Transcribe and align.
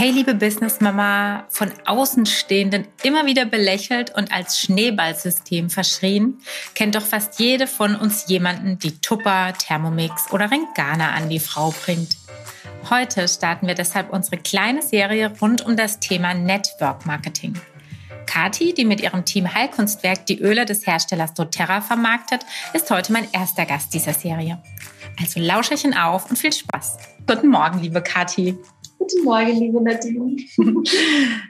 Hey, 0.00 0.12
liebe 0.12 0.34
Businessmama, 0.34 1.44
von 1.50 1.70
Außenstehenden 1.84 2.88
immer 3.02 3.26
wieder 3.26 3.44
belächelt 3.44 4.16
und 4.16 4.32
als 4.32 4.58
Schneeballsystem 4.58 5.68
verschrien, 5.68 6.40
kennt 6.74 6.94
doch 6.94 7.02
fast 7.02 7.38
jede 7.38 7.66
von 7.66 7.96
uns 7.96 8.26
jemanden, 8.26 8.78
die 8.78 8.98
Tupper, 8.98 9.52
Thermomix 9.52 10.32
oder 10.32 10.50
Rengana 10.50 11.10
an 11.10 11.28
die 11.28 11.38
Frau 11.38 11.74
bringt. 11.84 12.16
Heute 12.88 13.28
starten 13.28 13.66
wir 13.66 13.74
deshalb 13.74 14.10
unsere 14.10 14.38
kleine 14.38 14.80
Serie 14.80 15.34
rund 15.38 15.66
um 15.66 15.76
das 15.76 16.00
Thema 16.00 16.32
Network 16.32 17.04
Marketing. 17.04 17.60
Kati, 18.24 18.72
die 18.72 18.86
mit 18.86 19.02
ihrem 19.02 19.26
Team 19.26 19.52
Heilkunstwerk 19.52 20.24
die 20.24 20.40
Öle 20.40 20.64
des 20.64 20.86
Herstellers 20.86 21.34
doTERRA 21.34 21.82
vermarktet, 21.82 22.46
ist 22.72 22.90
heute 22.90 23.12
mein 23.12 23.30
erster 23.32 23.66
Gast 23.66 23.92
dieser 23.92 24.14
Serie. 24.14 24.62
Also 25.20 25.40
Lauscherchen 25.40 25.92
auf 25.92 26.30
und 26.30 26.38
viel 26.38 26.54
Spaß. 26.54 26.96
Guten 27.26 27.48
Morgen, 27.48 27.80
liebe 27.80 28.00
Kati. 28.00 28.56
Guten 29.00 29.24
Morgen, 29.24 29.56
liebe 29.58 29.82
Nadine. 29.82 30.36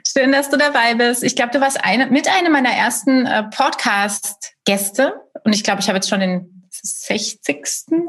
Schön, 0.07 0.31
dass 0.31 0.49
du 0.49 0.57
dabei 0.57 0.95
bist. 0.95 1.21
Ich 1.21 1.35
glaube, 1.35 1.51
du 1.51 1.59
warst 1.59 1.83
eine, 1.83 2.07
mit 2.07 2.29
einem 2.29 2.53
meiner 2.53 2.69
ersten 2.69 3.25
äh, 3.25 3.43
Podcast-Gäste. 3.43 5.19
Und 5.43 5.53
ich 5.53 5.61
glaube, 5.61 5.81
ich 5.81 5.89
habe 5.89 5.97
jetzt 5.97 6.07
schon 6.07 6.21
den 6.21 6.69
60. 6.71 7.57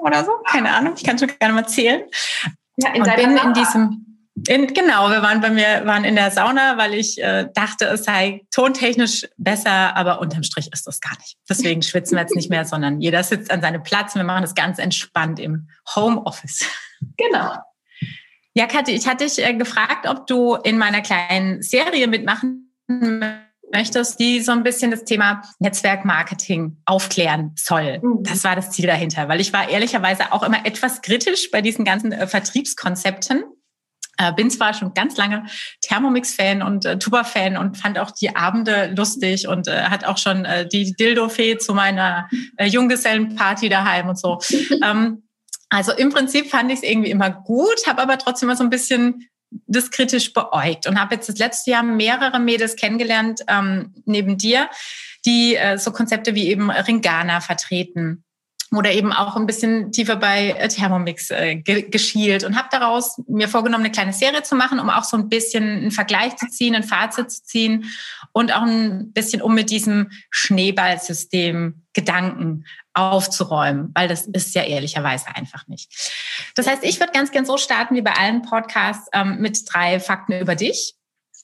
oder 0.01 0.25
so. 0.25 0.31
Keine 0.47 0.71
Ahnung. 0.71 0.95
Ich 0.97 1.03
kann 1.03 1.19
schon 1.19 1.29
gerne 1.41 1.55
mal 1.55 1.67
zählen. 1.67 2.03
Ja, 2.77 2.95
in 2.95 3.03
und 3.03 3.17
bin 3.17 3.37
Sauna. 3.37 3.43
in 3.43 3.55
diesem 3.55 4.07
in, 4.49 4.69
genau, 4.69 5.11
wir 5.11 5.23
waren 5.23 5.41
bei 5.41 5.51
mir, 5.51 5.83
waren 5.85 6.05
in 6.05 6.15
der 6.15 6.31
Sauna, 6.31 6.79
weil 6.79 6.95
ich 6.95 7.23
äh, 7.23 7.49
dachte, 7.53 7.85
es 7.87 8.05
sei 8.05 8.43
tontechnisch 8.51 9.29
besser, 9.37 9.95
aber 9.95 10.21
unterm 10.21 10.43
Strich 10.43 10.73
ist 10.73 10.87
das 10.87 11.01
gar 11.01 11.17
nicht. 11.19 11.37
Deswegen 11.49 11.83
schwitzen 11.83 12.17
wir 12.17 12.23
jetzt 12.23 12.35
nicht 12.35 12.49
mehr, 12.49 12.65
sondern 12.65 13.01
jeder 13.01 13.23
sitzt 13.25 13.51
an 13.51 13.61
seinem 13.61 13.83
Platz 13.83 14.15
und 14.15 14.21
wir 14.21 14.25
machen 14.25 14.43
das 14.43 14.55
ganz 14.55 14.79
entspannt 14.79 15.39
im 15.39 15.69
Homeoffice. 15.95 16.65
Genau. 17.19 17.57
Ja, 18.55 18.67
Kathi, 18.67 18.93
ich 18.93 19.07
hatte 19.07 19.25
dich 19.25 19.39
äh, 19.39 19.55
gefragt, 19.55 20.07
ob 20.07 20.27
du 20.27 20.57
in 20.57 20.79
meiner 20.79 21.01
kleinen 21.01 21.63
Serie 21.63 22.07
mitmachen 22.07 22.71
möchtest, 23.73 24.21
die 24.21 24.41
so 24.41 24.53
ein 24.53 24.63
bisschen 24.63 24.91
das 24.91 25.05
Thema 25.05 25.43
Netzwerkmarketing 25.59 26.77
aufklären 26.85 27.53
soll. 27.57 27.99
Mhm. 28.03 28.23
Das 28.23 28.45
war 28.45 28.55
das 28.55 28.71
Ziel 28.71 28.87
dahinter, 28.87 29.29
weil 29.29 29.41
ich 29.41 29.53
war 29.53 29.69
ehrlicherweise 29.69 30.33
auch 30.33 30.43
immer 30.43 30.67
etwas 30.67 31.01
kritisch 31.01 31.51
bei 31.51 31.63
diesen 31.63 31.85
ganzen 31.85 32.13
äh, 32.13 32.27
Vertriebskonzepten. 32.27 33.45
Äh, 34.19 34.33
bin 34.35 34.51
zwar 34.51 34.75
schon 34.75 34.93
ganz 34.93 35.17
lange 35.17 35.47
Thermomix-Fan 35.81 36.63
und 36.63 36.85
äh, 36.85 36.99
Tuba-Fan 36.99 37.57
und 37.57 37.79
fand 37.79 37.99
auch 37.99 38.11
die 38.11 38.37
Abende 38.37 38.93
lustig 38.95 39.49
und 39.49 39.69
äh, 39.69 39.85
hat 39.85 40.05
auch 40.05 40.19
schon 40.19 40.45
äh, 40.45 40.69
die 40.69 40.93
Dildo-Fee 40.93 41.57
zu 41.57 41.73
meiner 41.73 42.29
äh, 42.59 42.67
Junggesellenparty 42.67 43.71
daheim 43.71 44.11
und 44.11 44.19
so. 44.19 44.39
ähm, 44.85 45.22
also 45.73 45.93
im 45.93 46.11
Prinzip 46.11 46.51
fand 46.51 46.71
ich 46.71 46.81
es 46.81 46.83
irgendwie 46.83 47.11
immer 47.11 47.31
gut, 47.31 47.87
habe 47.87 48.03
aber 48.03 48.19
trotzdem 48.19 48.49
mal 48.49 48.57
so 48.59 48.63
ein 48.63 48.69
bisschen 48.69 49.27
das 49.67 49.91
kritisch 49.91 50.35
beäugt 50.35 50.87
und 50.87 51.01
habe 51.01 51.15
jetzt 51.15 51.31
das 51.31 51.39
letzte 51.39 51.71
Jahr 51.71 51.83
mehrere 51.83 52.39
Mädels 52.39 52.77
kennengelernt 52.77 53.41
ähm, 53.49 53.95
neben 54.05 54.37
dir, 54.37 54.69
die 55.25 55.57
äh, 55.57 55.79
so 55.79 55.91
Konzepte 55.91 56.35
wie 56.35 56.49
eben 56.49 56.71
Ringana 56.71 57.41
vertreten 57.41 58.23
oder 58.71 58.93
eben 58.93 59.15
auch 59.15 59.35
ein 59.35 59.47
bisschen 59.47 59.93
tiefer 59.93 60.17
bei 60.17 60.51
äh, 60.51 60.69
Thermomix 60.69 61.31
äh, 61.31 61.57
ge 61.57 61.89
geschielt 61.89 62.45
und 62.45 62.55
habe 62.55 62.69
daraus 62.71 63.19
mir 63.27 63.49
vorgenommen, 63.49 63.85
eine 63.85 63.93
kleine 63.93 64.13
Serie 64.13 64.43
zu 64.43 64.57
machen, 64.57 64.79
um 64.79 64.91
auch 64.91 65.05
so 65.05 65.17
ein 65.17 65.31
bisschen 65.31 65.65
einen 65.65 65.91
Vergleich 65.91 66.37
zu 66.37 66.49
ziehen, 66.49 66.75
ein 66.75 66.85
Fazit 66.85 67.31
zu 67.31 67.43
ziehen 67.45 67.87
und 68.33 68.55
auch 68.55 68.63
ein 68.63 69.13
bisschen 69.13 69.41
um 69.41 69.55
mit 69.55 69.71
diesem 69.71 70.11
Schneeballsystem 70.31 71.83
Gedanken 71.95 72.65
aufzuräumen, 72.95 73.91
weil 73.95 74.09
das 74.09 74.27
ist 74.27 74.55
ja 74.55 74.65
ehrlicherweise 74.65 75.27
einfach 75.35 75.67
nicht. 75.69 75.91
Das 76.55 76.67
heißt, 76.67 76.85
ich 76.85 77.01
würde 77.01 77.13
ganz 77.13 77.31
gern 77.31 77.47
so 77.47 77.57
starten 77.57 77.95
wie 77.95 78.03
bei 78.03 78.13
allen 78.13 78.43
Podcasts 78.43 79.09
ähm, 79.13 79.39
mit 79.41 79.59
drei 79.73 80.01
Fakten 80.01 80.39
über 80.41 80.55
dich. 80.55 80.95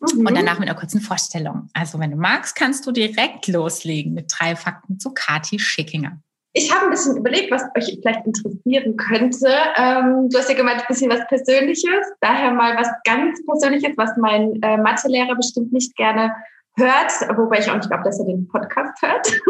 Mhm. 0.01 0.27
Und 0.27 0.35
danach 0.35 0.59
mit 0.59 0.69
einer 0.69 0.79
kurzen 0.79 1.01
Vorstellung. 1.01 1.71
Also, 1.73 1.99
wenn 1.99 2.11
du 2.11 2.17
magst, 2.17 2.55
kannst 2.55 2.87
du 2.87 2.93
direkt 2.93 3.49
loslegen 3.49 4.15
mit 4.15 4.33
drei 4.37 4.55
Fakten 4.57 4.99
zu 4.99 5.13
Kati 5.13 5.59
Schickinger. 5.59 6.21
Ich 6.55 6.75
habe 6.75 6.87
ein 6.87 6.91
bisschen 6.91 7.17
überlegt, 7.17 7.51
was 7.51 7.63
euch 7.77 7.99
vielleicht 8.01 8.27
interessieren 8.27 8.97
könnte. 8.97 9.49
Ähm, 9.77 10.29
du 10.31 10.39
hast 10.39 10.49
ja 10.49 10.57
gemeint, 10.57 10.81
ein 10.81 10.87
bisschen 10.89 11.11
was 11.11 11.27
Persönliches. 11.29 12.07
Daher 12.21 12.53
mal 12.53 12.77
was 12.77 12.89
ganz 13.05 13.45
Persönliches, 13.45 13.93
was 13.97 14.11
mein 14.17 14.61
äh, 14.63 14.77
Mathelehrer 14.77 15.37
bestimmt 15.37 15.73
nicht 15.73 15.95
gerne 15.97 16.35
hört, 16.79 17.13
wobei 17.37 17.59
ich 17.59 17.71
auch 17.71 17.77
nicht 17.77 17.89
glaube, 17.89 18.05
dass 18.05 18.19
er 18.19 18.27
den 18.27 18.49
Podcast 18.49 19.03
hört. 19.03 19.27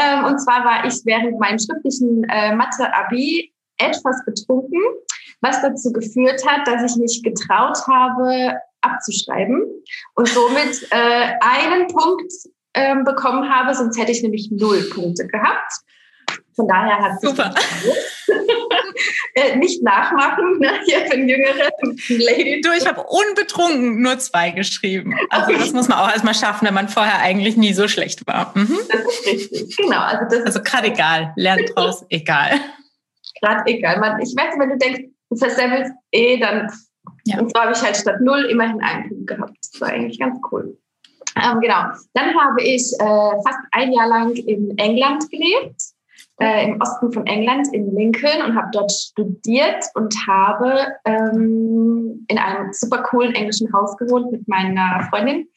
ähm, 0.00 0.24
und 0.24 0.38
zwar 0.38 0.64
war 0.64 0.84
ich 0.84 1.00
während 1.04 1.38
meinem 1.38 1.58
schriftlichen 1.58 2.24
äh, 2.24 2.54
Mathe-Abi 2.54 3.52
etwas 3.78 4.24
betrunken, 4.24 4.80
was 5.40 5.62
dazu 5.62 5.92
geführt 5.92 6.46
hat, 6.46 6.66
dass 6.66 6.90
ich 6.90 6.96
mich 7.00 7.22
getraut 7.22 7.78
habe, 7.86 8.58
abzuschreiben 8.80 9.62
und 10.14 10.28
somit 10.28 10.86
äh, 10.90 11.32
einen 11.40 11.88
Punkt 11.88 12.32
ähm, 12.74 13.04
bekommen 13.04 13.48
habe, 13.50 13.74
sonst 13.74 13.98
hätte 13.98 14.12
ich 14.12 14.22
nämlich 14.22 14.50
null 14.50 14.88
Punkte 14.92 15.26
gehabt. 15.26 15.72
Von 16.54 16.68
daher 16.68 16.98
hat 16.98 17.20
Super. 17.20 17.54
äh, 19.36 19.54
nicht 19.56 19.82
nachmachen, 19.82 20.58
ne? 20.58 20.70
hier 20.86 21.06
für 21.06 21.18
jüngere 21.18 21.70
Lady. 22.08 22.62
Du, 22.62 22.70
ich 22.72 22.86
habe 22.86 23.02
unbetrunken 23.02 24.00
nur 24.00 24.18
zwei 24.18 24.50
geschrieben. 24.50 25.14
Also 25.28 25.50
okay. 25.50 25.58
das 25.60 25.72
muss 25.72 25.88
man 25.88 25.98
auch 25.98 26.10
erstmal 26.10 26.34
schaffen, 26.34 26.66
wenn 26.66 26.74
man 26.74 26.88
vorher 26.88 27.18
eigentlich 27.20 27.56
nie 27.58 27.74
so 27.74 27.86
schlecht 27.86 28.26
war. 28.26 28.52
Mhm. 28.54 28.78
Das 28.90 29.00
ist 29.00 29.26
richtig, 29.26 29.76
genau. 29.76 30.00
Also, 30.00 30.24
das 30.30 30.46
also 30.46 30.62
gerade 30.62 30.88
egal, 30.88 31.34
lernt 31.36 31.70
draus, 31.74 32.04
egal. 32.08 32.52
Gerade 33.42 33.62
egal. 33.66 34.00
Man, 34.00 34.20
ich 34.22 34.34
weiß, 34.34 34.58
wenn 34.58 34.70
du 34.70 34.78
denkst, 34.78 35.02
du 35.28 35.36
versemmelst 35.36 35.92
eh, 36.12 36.38
dann 36.38 36.72
ja. 37.26 37.38
und 37.38 37.50
zwar 37.50 37.64
habe 37.64 37.72
ich 37.72 37.82
halt 37.82 37.96
statt 37.96 38.20
null 38.20 38.46
immerhin 38.50 38.80
einen 38.80 39.08
Punkt 39.08 39.26
gehabt. 39.26 39.58
Das 39.60 39.80
war 39.82 39.88
eigentlich 39.88 40.18
ganz 40.18 40.38
cool. 40.50 40.78
Ähm, 41.36 41.60
genau. 41.60 41.82
Dann 42.14 42.34
habe 42.34 42.62
ich 42.62 42.90
äh, 42.98 43.42
fast 43.44 43.58
ein 43.72 43.92
Jahr 43.92 44.08
lang 44.08 44.32
in 44.32 44.76
England 44.78 45.30
gelebt, 45.30 45.82
äh, 46.40 46.66
im 46.66 46.80
Osten 46.80 47.12
von 47.12 47.26
England, 47.26 47.68
in 47.72 47.94
Lincoln 47.94 48.42
und 48.42 48.56
habe 48.56 48.68
dort 48.72 48.92
studiert 48.92 49.84
und 49.94 50.14
habe 50.26 50.86
ähm, 51.04 52.24
in 52.28 52.38
einem 52.38 52.72
super 52.72 53.02
coolen 53.02 53.34
englischen 53.34 53.72
Haus 53.72 53.96
gewohnt 53.96 54.32
mit 54.32 54.46
meiner 54.46 55.06
Freundin 55.10 55.48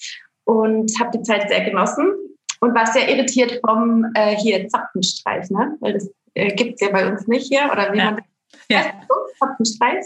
und 0.46 0.92
habe 1.00 1.18
die 1.18 1.24
Zeit 1.24 1.50
sehr 1.50 1.64
genossen 1.66 2.14
und 2.62 2.76
war 2.76 2.86
sehr 2.86 3.10
irritiert 3.10 3.60
vom 3.66 4.06
äh, 4.16 4.36
hier 4.38 4.68
Zapfenstreich, 4.68 5.50
ne? 5.50 5.76
weil 5.80 5.94
das 5.94 6.10
äh, 6.34 6.54
gibt 6.54 6.76
es 6.76 6.82
ja 6.82 6.92
bei 6.92 7.10
uns 7.10 7.28
nicht 7.28 7.48
hier 7.48 7.70
oder 7.72 7.92
wie 7.94 7.98
ja. 7.98 8.12
man 8.12 8.22
ja. 8.70 8.82
Zapfenstreich. 9.38 10.06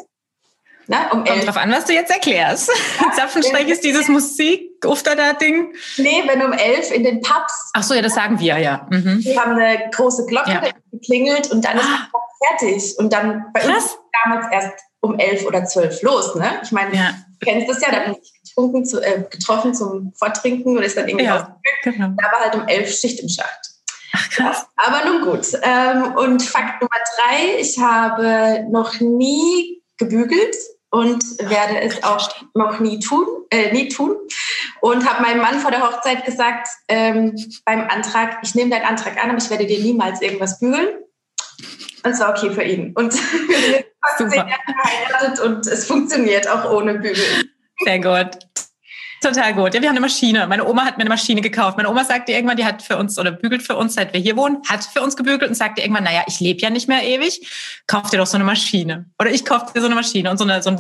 Ne, 0.87 0.97
um 1.11 1.23
Kommt 1.23 1.47
drauf 1.47 1.57
an, 1.57 1.71
was 1.71 1.85
du 1.85 1.93
jetzt 1.93 2.11
erklärst. 2.11 2.69
Ja, 2.99 3.11
Zapfenstreich 3.11 3.67
ist 3.67 3.83
dieses 3.83 4.07
Musik, 4.07 4.85
Uftada-Ding. 4.85 5.73
Nee, 5.97 6.23
wenn 6.27 6.41
um 6.41 6.53
elf 6.53 6.91
in 6.91 7.03
den 7.03 7.21
Pubs. 7.21 7.71
Ach 7.73 7.83
so, 7.83 7.93
ja, 7.93 8.01
das 8.01 8.13
sagen 8.13 8.39
wir, 8.39 8.57
ja. 8.57 8.87
Mhm. 8.89 9.23
Wir 9.23 9.39
haben 9.39 9.53
eine 9.53 9.89
große 9.91 10.25
Glocke, 10.25 10.51
ja. 10.51 10.61
die 10.91 10.99
klingelt 10.99 11.51
und 11.51 11.65
dann 11.65 11.77
ist 11.77 11.85
ah. 11.85 12.09
fertig. 12.47 12.95
Und 12.97 13.11
dann 13.11 13.45
bei 13.53 13.61
Krass. 13.61 13.75
uns 13.75 13.97
damals 14.23 14.45
erst 14.51 14.79
um 15.01 15.19
elf 15.19 15.45
oder 15.45 15.65
zwölf 15.65 16.01
los. 16.01 16.35
Ne? 16.35 16.49
Ich 16.63 16.71
meine, 16.71 16.95
ja. 16.95 17.13
du 17.39 17.45
kennst 17.45 17.69
das 17.69 17.81
ja, 17.81 17.91
da 17.91 17.99
bin 18.05 18.15
ich 18.21 18.33
getrunken, 18.43 18.85
zu, 18.85 19.01
äh, 19.01 19.25
getroffen 19.29 19.73
zum 19.73 20.13
Vortrinken 20.15 20.77
und 20.77 20.83
ist 20.83 20.97
dann 20.97 21.07
irgendwie 21.07 21.25
ja, 21.25 21.57
genau. 21.83 22.09
Da 22.17 22.31
war 22.31 22.39
halt 22.41 22.55
um 22.55 22.67
elf 22.67 22.93
Schicht 22.93 23.19
im 23.19 23.29
Schacht. 23.29 23.69
Ach, 24.15 24.29
krass. 24.29 24.65
Aber 24.77 25.05
nun 25.05 25.21
gut. 25.23 25.47
Ähm, 25.61 26.15
und 26.15 26.43
Fakt 26.43 26.81
Nummer 26.81 26.95
drei, 27.17 27.59
ich 27.59 27.79
habe 27.79 28.65
noch 28.69 28.99
nie 28.99 29.81
gebügelt 29.97 30.55
und 30.93 31.23
werde 31.39 31.81
es 31.81 32.03
auch 32.03 32.29
noch 32.53 32.79
nie 32.79 32.99
tun, 32.99 33.25
äh, 33.49 33.73
nie 33.73 33.89
tun. 33.89 34.15
Und 34.79 35.09
habe 35.09 35.23
meinem 35.23 35.41
Mann 35.41 35.59
vor 35.59 35.71
der 35.71 35.81
Hochzeit 35.81 36.23
gesagt, 36.23 36.67
ähm, 36.87 37.35
beim 37.65 37.87
Antrag, 37.89 38.37
ich 38.43 38.53
nehme 38.53 38.69
deinen 38.69 38.85
Antrag 38.85 39.17
an, 39.21 39.31
aber 39.31 39.39
ich 39.39 39.49
werde 39.49 39.65
dir 39.65 39.79
niemals 39.79 40.21
irgendwas 40.21 40.59
bügeln. 40.59 40.89
Und 42.03 42.11
es 42.11 42.19
war 42.19 42.29
okay 42.29 42.51
für 42.51 42.61
ihn. 42.61 42.93
Und 42.93 43.11
wir 43.47 43.57
sind 43.57 43.85
fast 44.05 44.17
zehn 44.19 44.47
Jahre 44.47 44.51
verheiratet 44.65 45.39
und 45.43 45.65
es 45.65 45.87
funktioniert 45.87 46.47
auch 46.47 46.71
ohne 46.71 46.93
Bügeln. 46.99 47.49
Sehr 47.83 47.99
gut. 47.99 48.37
Total 49.23 49.53
gut. 49.53 49.73
Ja, 49.73 49.81
wir 49.81 49.87
haben 49.87 49.95
eine 49.95 50.01
Maschine. 50.01 50.45
Meine 50.47 50.67
Oma 50.67 50.83
hat 50.83 50.97
mir 50.97 51.03
eine 51.03 51.09
Maschine 51.09 51.39
gekauft. 51.39 51.77
Meine 51.77 51.89
Oma 51.89 52.03
sagte 52.03 52.33
irgendwann, 52.33 52.57
die 52.57 52.65
hat 52.65 52.81
für 52.81 52.97
uns 52.97 53.17
oder 53.17 53.31
bügelt 53.31 53.63
für 53.63 53.77
uns, 53.77 53.93
seit 53.93 54.11
wir 54.11 54.19
hier 54.19 54.35
wohnen, 54.35 54.61
hat 54.67 54.83
für 54.83 55.01
uns 55.01 55.15
gebügelt 55.15 55.49
und 55.49 55.55
sagte 55.55 55.81
irgendwann, 55.81 56.03
naja, 56.03 56.23
ich 56.27 56.41
lebe 56.41 56.59
ja 56.59 56.69
nicht 56.69 56.89
mehr 56.89 57.03
ewig, 57.03 57.47
kauf 57.87 58.09
dir 58.09 58.17
doch 58.17 58.27
so 58.27 58.35
eine 58.35 58.43
Maschine. 58.43 59.05
Oder 59.17 59.31
ich 59.31 59.45
kauf 59.45 59.71
dir 59.71 59.79
so 59.79 59.85
eine 59.85 59.95
Maschine 59.95 60.29
und 60.29 60.37
so, 60.37 60.43
eine, 60.43 60.61
so 60.61 60.71
ein 60.71 60.77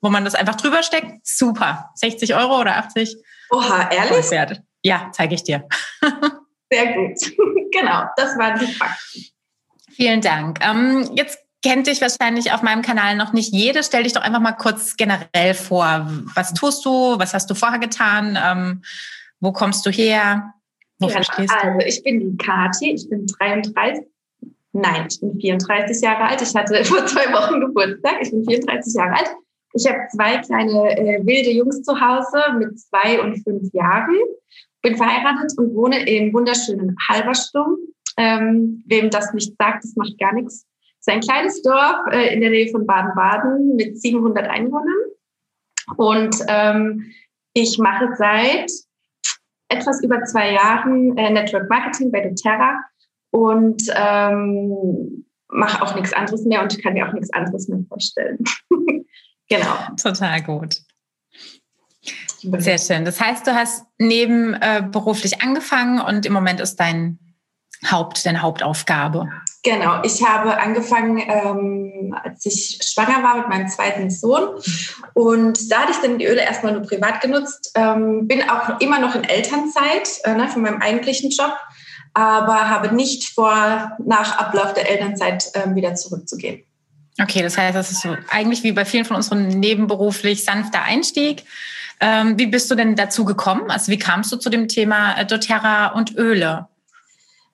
wo 0.00 0.08
man 0.08 0.24
das 0.24 0.36
einfach 0.36 0.54
drüber 0.54 0.84
steckt. 0.84 1.26
Super. 1.26 1.90
60 1.96 2.36
Euro 2.36 2.60
oder 2.60 2.76
80? 2.76 3.16
Oha, 3.50 3.90
ehrlich? 3.90 4.60
Ja, 4.84 5.10
zeige 5.12 5.34
ich 5.34 5.42
dir. 5.42 5.66
Sehr 6.70 6.92
gut. 6.92 7.18
genau, 7.72 8.04
das 8.16 8.38
waren 8.38 8.60
die 8.60 8.72
Fakten. 8.72 9.24
Vielen 9.90 10.20
Dank. 10.20 10.58
Ähm, 10.64 11.10
jetzt 11.14 11.43
kennt 11.64 11.86
dich 11.86 12.02
wahrscheinlich 12.02 12.52
auf 12.52 12.62
meinem 12.62 12.82
Kanal 12.82 13.16
noch 13.16 13.32
nicht 13.32 13.52
jede. 13.52 13.82
Stell 13.82 14.02
dich 14.02 14.12
doch 14.12 14.20
einfach 14.20 14.40
mal 14.40 14.52
kurz 14.52 14.96
generell 14.96 15.54
vor. 15.54 16.06
Was 16.34 16.52
tust 16.52 16.84
du? 16.84 17.18
Was 17.18 17.32
hast 17.32 17.48
du 17.48 17.54
vorher 17.54 17.78
getan? 17.78 18.38
Ähm, 18.40 18.82
wo 19.40 19.50
kommst 19.50 19.86
du 19.86 19.90
her? 19.90 20.52
Wofür 20.98 21.22
ja, 21.22 21.46
du? 21.46 21.54
Also 21.54 21.86
ich 21.86 22.02
bin 22.02 22.20
die 22.20 22.36
Kathi, 22.36 22.92
ich 22.92 23.08
bin 23.08 23.26
33. 23.26 24.04
Nein, 24.72 25.06
ich 25.08 25.20
bin 25.20 25.40
34 25.40 26.02
Jahre 26.02 26.24
alt. 26.24 26.42
Ich 26.42 26.54
hatte 26.54 26.84
vor 26.84 27.06
zwei 27.06 27.32
Wochen 27.32 27.60
Geburtstag. 27.60 28.16
Ich 28.20 28.30
bin 28.30 28.44
34 28.44 28.94
Jahre 28.94 29.16
alt. 29.16 29.30
Ich 29.72 29.88
habe 29.88 29.98
zwei 30.14 30.38
kleine 30.38 30.98
äh, 30.98 31.26
wilde 31.26 31.50
Jungs 31.50 31.82
zu 31.82 31.98
Hause 31.98 32.42
mit 32.58 32.78
zwei 32.78 33.20
und 33.22 33.42
fünf 33.42 33.72
Jahren. 33.72 34.14
Bin 34.82 34.96
verheiratet 34.96 35.52
und 35.56 35.74
wohne 35.74 36.06
im 36.06 36.32
wunderschönen 36.34 36.94
Halbersturm. 37.08 37.76
Ähm, 38.18 38.84
wem 38.86 39.08
das 39.10 39.32
nicht 39.32 39.54
sagt, 39.58 39.82
das 39.82 39.96
macht 39.96 40.18
gar 40.18 40.34
nichts. 40.34 40.66
Es 41.06 41.12
ist 41.12 41.16
ein 41.16 41.20
kleines 41.20 41.60
Dorf 41.60 42.06
äh, 42.12 42.32
in 42.32 42.40
der 42.40 42.48
Nähe 42.48 42.70
von 42.70 42.86
Baden-Baden 42.86 43.76
mit 43.76 44.00
700 44.00 44.48
Einwohnern. 44.48 44.96
Und 45.98 46.34
ähm, 46.48 47.12
ich 47.52 47.76
mache 47.76 48.08
seit 48.16 48.70
etwas 49.68 50.02
über 50.02 50.24
zwei 50.24 50.52
Jahren 50.52 51.14
äh, 51.18 51.28
Network 51.28 51.68
Marketing 51.68 52.10
bei 52.10 52.26
doTERRA 52.26 52.80
und 53.32 53.82
ähm, 53.94 55.26
mache 55.48 55.82
auch 55.82 55.94
nichts 55.94 56.14
anderes 56.14 56.46
mehr 56.46 56.62
und 56.62 56.82
kann 56.82 56.94
mir 56.94 57.06
auch 57.06 57.12
nichts 57.12 57.32
anderes 57.34 57.68
mehr 57.68 57.80
vorstellen. 57.86 58.38
genau. 59.50 59.76
Total 60.02 60.42
gut. 60.42 60.78
Sehr 62.40 62.78
schön. 62.78 63.04
Das 63.04 63.20
heißt, 63.20 63.46
du 63.46 63.54
hast 63.54 63.84
nebenberuflich 63.98 65.34
äh, 65.34 65.42
angefangen 65.42 66.00
und 66.00 66.24
im 66.24 66.32
Moment 66.32 66.60
ist 66.60 66.76
dein 66.76 67.18
Haupt, 67.90 68.24
deine 68.24 68.40
Hauptaufgabe. 68.40 69.28
Genau, 69.64 70.02
ich 70.02 70.22
habe 70.22 70.60
angefangen, 70.60 71.18
ähm, 71.26 72.14
als 72.22 72.44
ich 72.44 72.78
schwanger 72.82 73.22
war 73.22 73.38
mit 73.38 73.48
meinem 73.48 73.68
zweiten 73.68 74.10
Sohn. 74.10 74.60
Und 75.14 75.72
da 75.72 75.80
hatte 75.80 75.92
ich 75.92 75.98
dann 75.98 76.18
die 76.18 76.26
Öle 76.26 76.42
erstmal 76.42 76.74
nur 76.74 76.82
privat 76.82 77.22
genutzt. 77.22 77.72
Ähm, 77.74 78.28
bin 78.28 78.42
auch 78.48 78.78
immer 78.80 78.98
noch 78.98 79.14
in 79.14 79.24
Elternzeit 79.24 80.20
äh, 80.24 80.34
ne, 80.34 80.48
von 80.48 80.60
meinem 80.60 80.82
eigentlichen 80.82 81.30
Job, 81.30 81.56
aber 82.12 82.68
habe 82.68 82.94
nicht 82.94 83.32
vor, 83.34 83.96
nach 84.04 84.38
Ablauf 84.38 84.74
der 84.74 84.90
Elternzeit 84.90 85.46
äh, 85.54 85.74
wieder 85.74 85.94
zurückzugehen. 85.94 86.62
Okay, 87.22 87.40
das 87.40 87.56
heißt, 87.56 87.74
das 87.74 87.90
ist 87.90 88.02
so 88.02 88.14
eigentlich 88.28 88.64
wie 88.64 88.72
bei 88.72 88.84
vielen 88.84 89.06
von 89.06 89.16
unseren 89.16 89.48
nebenberuflich 89.48 90.44
sanfter 90.44 90.82
Einstieg. 90.82 91.44
Ähm, 92.00 92.38
wie 92.38 92.46
bist 92.46 92.70
du 92.70 92.74
denn 92.74 92.96
dazu 92.96 93.24
gekommen? 93.24 93.70
Also 93.70 93.90
wie 93.90 93.98
kamst 93.98 94.30
du 94.30 94.36
zu 94.36 94.50
dem 94.50 94.68
Thema 94.68 95.14
äh, 95.18 95.24
doTERRA 95.24 95.86
und 95.94 96.16
Öle? 96.16 96.68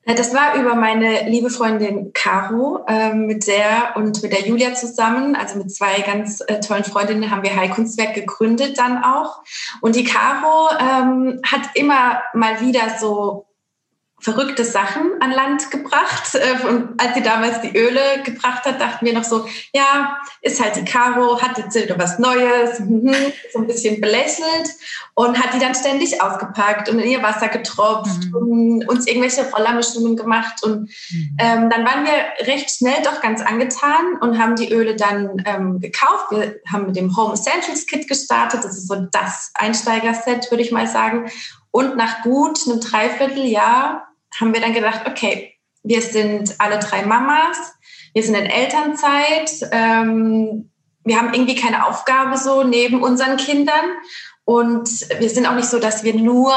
Das 0.05 0.33
war 0.33 0.55
über 0.55 0.73
meine 0.75 1.29
liebe 1.29 1.51
Freundin 1.51 2.11
Caro, 2.13 2.83
äh, 2.87 3.13
mit 3.13 3.45
der 3.45 3.95
und 3.95 4.23
mit 4.23 4.31
der 4.31 4.47
Julia 4.47 4.73
zusammen, 4.73 5.35
also 5.35 5.59
mit 5.59 5.71
zwei 5.71 6.01
ganz 6.01 6.41
äh, 6.41 6.59
tollen 6.59 6.83
Freundinnen 6.83 7.29
haben 7.29 7.43
wir 7.43 7.55
Heilkunstwerk 7.55 8.15
gegründet 8.15 8.79
dann 8.79 9.03
auch. 9.03 9.43
Und 9.79 9.95
die 9.95 10.03
Caro 10.03 10.69
ähm, 10.79 11.39
hat 11.45 11.61
immer 11.75 12.21
mal 12.33 12.61
wieder 12.61 12.97
so 12.99 13.45
verrückte 14.21 14.63
Sachen 14.63 15.11
an 15.19 15.31
Land 15.31 15.71
gebracht. 15.71 16.35
Äh, 16.35 16.67
und 16.67 17.01
als 17.01 17.15
sie 17.15 17.23
damals 17.23 17.61
die 17.61 17.75
Öle 17.75 18.21
gebracht 18.23 18.65
hat, 18.65 18.79
dachten 18.79 19.05
wir 19.05 19.13
noch 19.13 19.23
so, 19.23 19.47
ja, 19.73 20.17
ist 20.41 20.61
halt 20.61 20.75
die 20.75 20.85
Caro, 20.85 21.41
hat 21.41 21.57
jetzt 21.57 21.75
wieder 21.75 21.97
was 21.97 22.19
Neues, 22.19 22.79
mhm, 22.79 23.13
so 23.51 23.59
ein 23.59 23.67
bisschen 23.67 23.99
belächelt 23.99 24.69
und 25.15 25.41
hat 25.41 25.53
die 25.53 25.59
dann 25.59 25.73
ständig 25.73 26.21
ausgepackt 26.21 26.87
und 26.89 26.99
in 26.99 27.09
ihr 27.09 27.23
Wasser 27.23 27.47
getropft 27.47 28.25
mhm. 28.25 28.35
und 28.35 28.89
uns 28.89 29.07
irgendwelche 29.07 29.49
Rollermischungen 29.51 30.15
gemacht. 30.15 30.63
Und 30.63 30.81
mhm. 30.81 31.37
ähm, 31.39 31.69
dann 31.69 31.85
waren 31.85 32.05
wir 32.05 32.45
recht 32.45 32.69
schnell 32.69 33.01
doch 33.03 33.21
ganz 33.21 33.41
angetan 33.41 34.17
und 34.21 34.37
haben 34.37 34.55
die 34.55 34.71
Öle 34.71 34.95
dann 34.95 35.41
ähm, 35.45 35.79
gekauft. 35.79 36.27
Wir 36.29 36.59
haben 36.71 36.85
mit 36.85 36.95
dem 36.95 37.17
Home 37.17 37.33
Essentials 37.33 37.87
Kit 37.87 38.07
gestartet. 38.07 38.63
Das 38.63 38.77
ist 38.77 38.87
so 38.87 38.95
das 39.11 39.51
Einsteiger-Set, 39.55 40.51
würde 40.51 40.63
ich 40.63 40.71
mal 40.71 40.87
sagen. 40.87 41.29
Und 41.71 41.95
nach 41.95 42.21
gut 42.21 42.59
einem 42.67 42.81
Dreivierteljahr 42.81 44.10
haben 44.39 44.53
wir 44.53 44.61
dann 44.61 44.73
gedacht, 44.73 45.01
okay, 45.05 45.53
wir 45.83 46.01
sind 46.01 46.55
alle 46.59 46.79
drei 46.79 47.03
Mamas, 47.05 47.57
wir 48.13 48.23
sind 48.23 48.35
in 48.35 48.45
Elternzeit, 48.45 49.69
ähm, 49.71 50.71
wir 51.03 51.17
haben 51.17 51.33
irgendwie 51.33 51.55
keine 51.55 51.87
Aufgabe 51.87 52.37
so 52.37 52.63
neben 52.63 53.01
unseren 53.01 53.37
Kindern 53.37 53.85
und 54.45 54.87
wir 55.19 55.29
sind 55.29 55.47
auch 55.47 55.55
nicht 55.55 55.69
so, 55.69 55.79
dass 55.79 56.03
wir 56.03 56.13
nur 56.13 56.53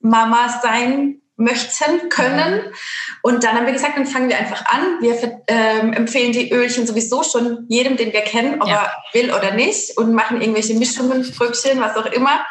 Mamas 0.00 0.62
sein 0.62 1.20
möchten, 1.38 2.08
können. 2.08 2.60
Und 3.22 3.44
dann 3.44 3.56
haben 3.56 3.66
wir 3.66 3.72
gesagt, 3.72 3.96
dann 3.96 4.06
fangen 4.06 4.28
wir 4.28 4.36
einfach 4.36 4.66
an. 4.66 5.00
Wir 5.00 5.40
ähm, 5.46 5.92
empfehlen 5.92 6.32
die 6.32 6.50
Ölchen 6.50 6.86
sowieso 6.86 7.22
schon 7.22 7.64
jedem, 7.68 7.96
den 7.96 8.12
wir 8.12 8.22
kennen, 8.22 8.60
ob 8.60 8.68
ja. 8.68 8.82
er 8.82 9.20
will 9.20 9.32
oder 9.32 9.52
nicht 9.52 9.96
und 9.96 10.12
machen 10.12 10.40
irgendwelche 10.40 10.74
Mischungen, 10.74 11.22
Bröckchen, 11.36 11.80
was 11.80 11.96
auch 11.96 12.06
immer. 12.06 12.44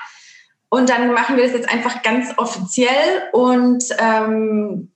Und 0.70 0.90
dann 0.90 1.14
machen 1.14 1.38
wir 1.38 1.46
das 1.46 1.54
jetzt 1.54 1.70
einfach 1.70 2.02
ganz 2.02 2.34
offiziell 2.38 3.24
und 3.32 3.84
ähm, 4.00 4.94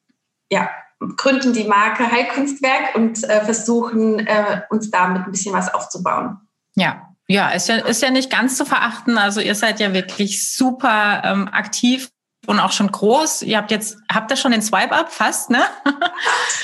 ja, 0.51 0.69
gründen 1.17 1.53
die 1.53 1.63
Marke 1.63 2.11
Heilkunstwerk 2.11 2.95
und 2.95 3.23
äh, 3.23 3.43
versuchen 3.43 4.19
äh, 4.19 4.61
uns 4.69 4.91
damit 4.91 5.25
ein 5.25 5.31
bisschen 5.31 5.53
was 5.53 5.73
aufzubauen. 5.73 6.37
Ja, 6.75 7.07
ja, 7.27 7.49
ist 7.49 7.69
ja, 7.69 7.77
ist 7.77 8.01
ja 8.01 8.11
nicht 8.11 8.29
ganz 8.29 8.57
zu 8.57 8.65
verachten. 8.65 9.17
Also 9.17 9.39
ihr 9.39 9.55
seid 9.55 9.79
ja 9.79 9.93
wirklich 9.93 10.53
super 10.53 11.21
ähm, 11.23 11.47
aktiv 11.47 12.09
und 12.47 12.59
auch 12.59 12.71
schon 12.71 12.91
groß. 12.91 13.43
Ihr 13.43 13.57
habt 13.57 13.71
jetzt, 13.71 13.97
habt 14.11 14.31
ihr 14.31 14.37
schon 14.37 14.51
den 14.51 14.61
Swipe-Up? 14.61 15.11
Fast, 15.11 15.49
ne? 15.51 15.61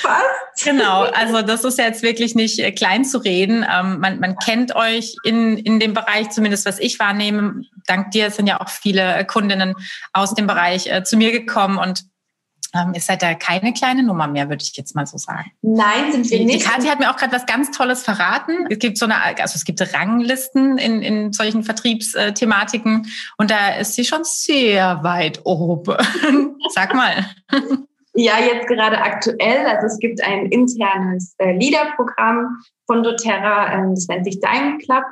Fast. 0.02 0.64
genau. 0.64 1.02
Also 1.02 1.42
das 1.42 1.64
ist 1.64 1.78
jetzt 1.78 2.02
wirklich 2.02 2.34
nicht 2.34 2.58
äh, 2.58 2.72
klein 2.72 3.04
zu 3.04 3.18
reden. 3.18 3.64
Ähm, 3.70 4.00
man, 4.00 4.18
man 4.18 4.36
kennt 4.36 4.74
euch 4.74 5.14
in, 5.24 5.56
in 5.56 5.78
dem 5.78 5.94
Bereich, 5.94 6.30
zumindest 6.30 6.66
was 6.66 6.78
ich 6.80 6.98
wahrnehme. 6.98 7.62
Dank 7.86 8.10
dir 8.10 8.30
sind 8.30 8.48
ja 8.48 8.60
auch 8.60 8.68
viele 8.68 9.24
Kundinnen 9.26 9.74
aus 10.12 10.34
dem 10.34 10.46
Bereich 10.46 10.88
äh, 10.88 11.04
zu 11.04 11.16
mir 11.16 11.30
gekommen 11.30 11.78
und 11.78 12.04
ähm, 12.74 12.92
ihr 12.94 13.00
seid 13.00 13.22
da 13.22 13.34
keine 13.34 13.72
kleine 13.72 14.02
Nummer 14.02 14.26
mehr, 14.26 14.48
würde 14.48 14.62
ich 14.62 14.76
jetzt 14.76 14.94
mal 14.94 15.06
so 15.06 15.16
sagen. 15.16 15.50
Nein, 15.62 16.12
sind 16.12 16.30
wir 16.30 16.44
nicht. 16.44 16.60
Die 16.60 16.64
Kathi 16.64 16.88
hat 16.88 16.98
mir 16.98 17.10
auch 17.10 17.16
gerade 17.16 17.32
was 17.32 17.46
ganz 17.46 17.70
Tolles 17.70 18.02
verraten. 18.02 18.66
Es 18.68 18.78
gibt 18.78 18.98
so 18.98 19.06
eine, 19.06 19.16
also 19.16 19.54
es 19.54 19.64
gibt 19.64 19.80
Ranglisten 19.94 20.76
in, 20.76 21.02
in 21.02 21.32
solchen 21.32 21.62
Vertriebsthematiken 21.62 23.06
und 23.38 23.50
da 23.50 23.76
ist 23.76 23.94
sie 23.94 24.04
schon 24.04 24.24
sehr 24.24 25.02
weit 25.02 25.40
oben. 25.44 25.96
Sag 26.68 26.94
mal. 26.94 27.24
Ja, 28.14 28.34
jetzt 28.38 28.66
gerade 28.66 28.98
aktuell. 28.98 29.66
Also 29.66 29.86
es 29.86 29.98
gibt 29.98 30.22
ein 30.22 30.46
internes 30.46 31.34
äh, 31.38 31.56
Leader-Programm 31.56 32.58
von 32.86 33.02
doTERRA, 33.02 33.72
ähm, 33.72 33.94
das 33.94 34.08
nennt 34.08 34.24
sich 34.24 34.40
Diamond 34.40 34.82
Club. 34.82 35.04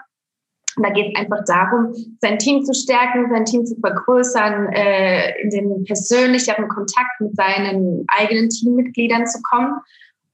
Und 0.76 0.86
da 0.86 0.90
geht 0.90 1.14
es 1.14 1.20
einfach 1.20 1.42
darum, 1.46 1.94
sein 2.20 2.38
Team 2.38 2.62
zu 2.64 2.74
stärken, 2.74 3.30
sein 3.30 3.46
Team 3.46 3.64
zu 3.64 3.76
vergrößern, 3.76 4.72
äh, 4.72 5.40
in 5.40 5.50
den 5.50 5.84
persönlicheren 5.84 6.68
Kontakt 6.68 7.20
mit 7.20 7.34
seinen 7.34 8.04
eigenen 8.08 8.50
Teammitgliedern 8.50 9.26
zu 9.26 9.40
kommen. 9.42 9.80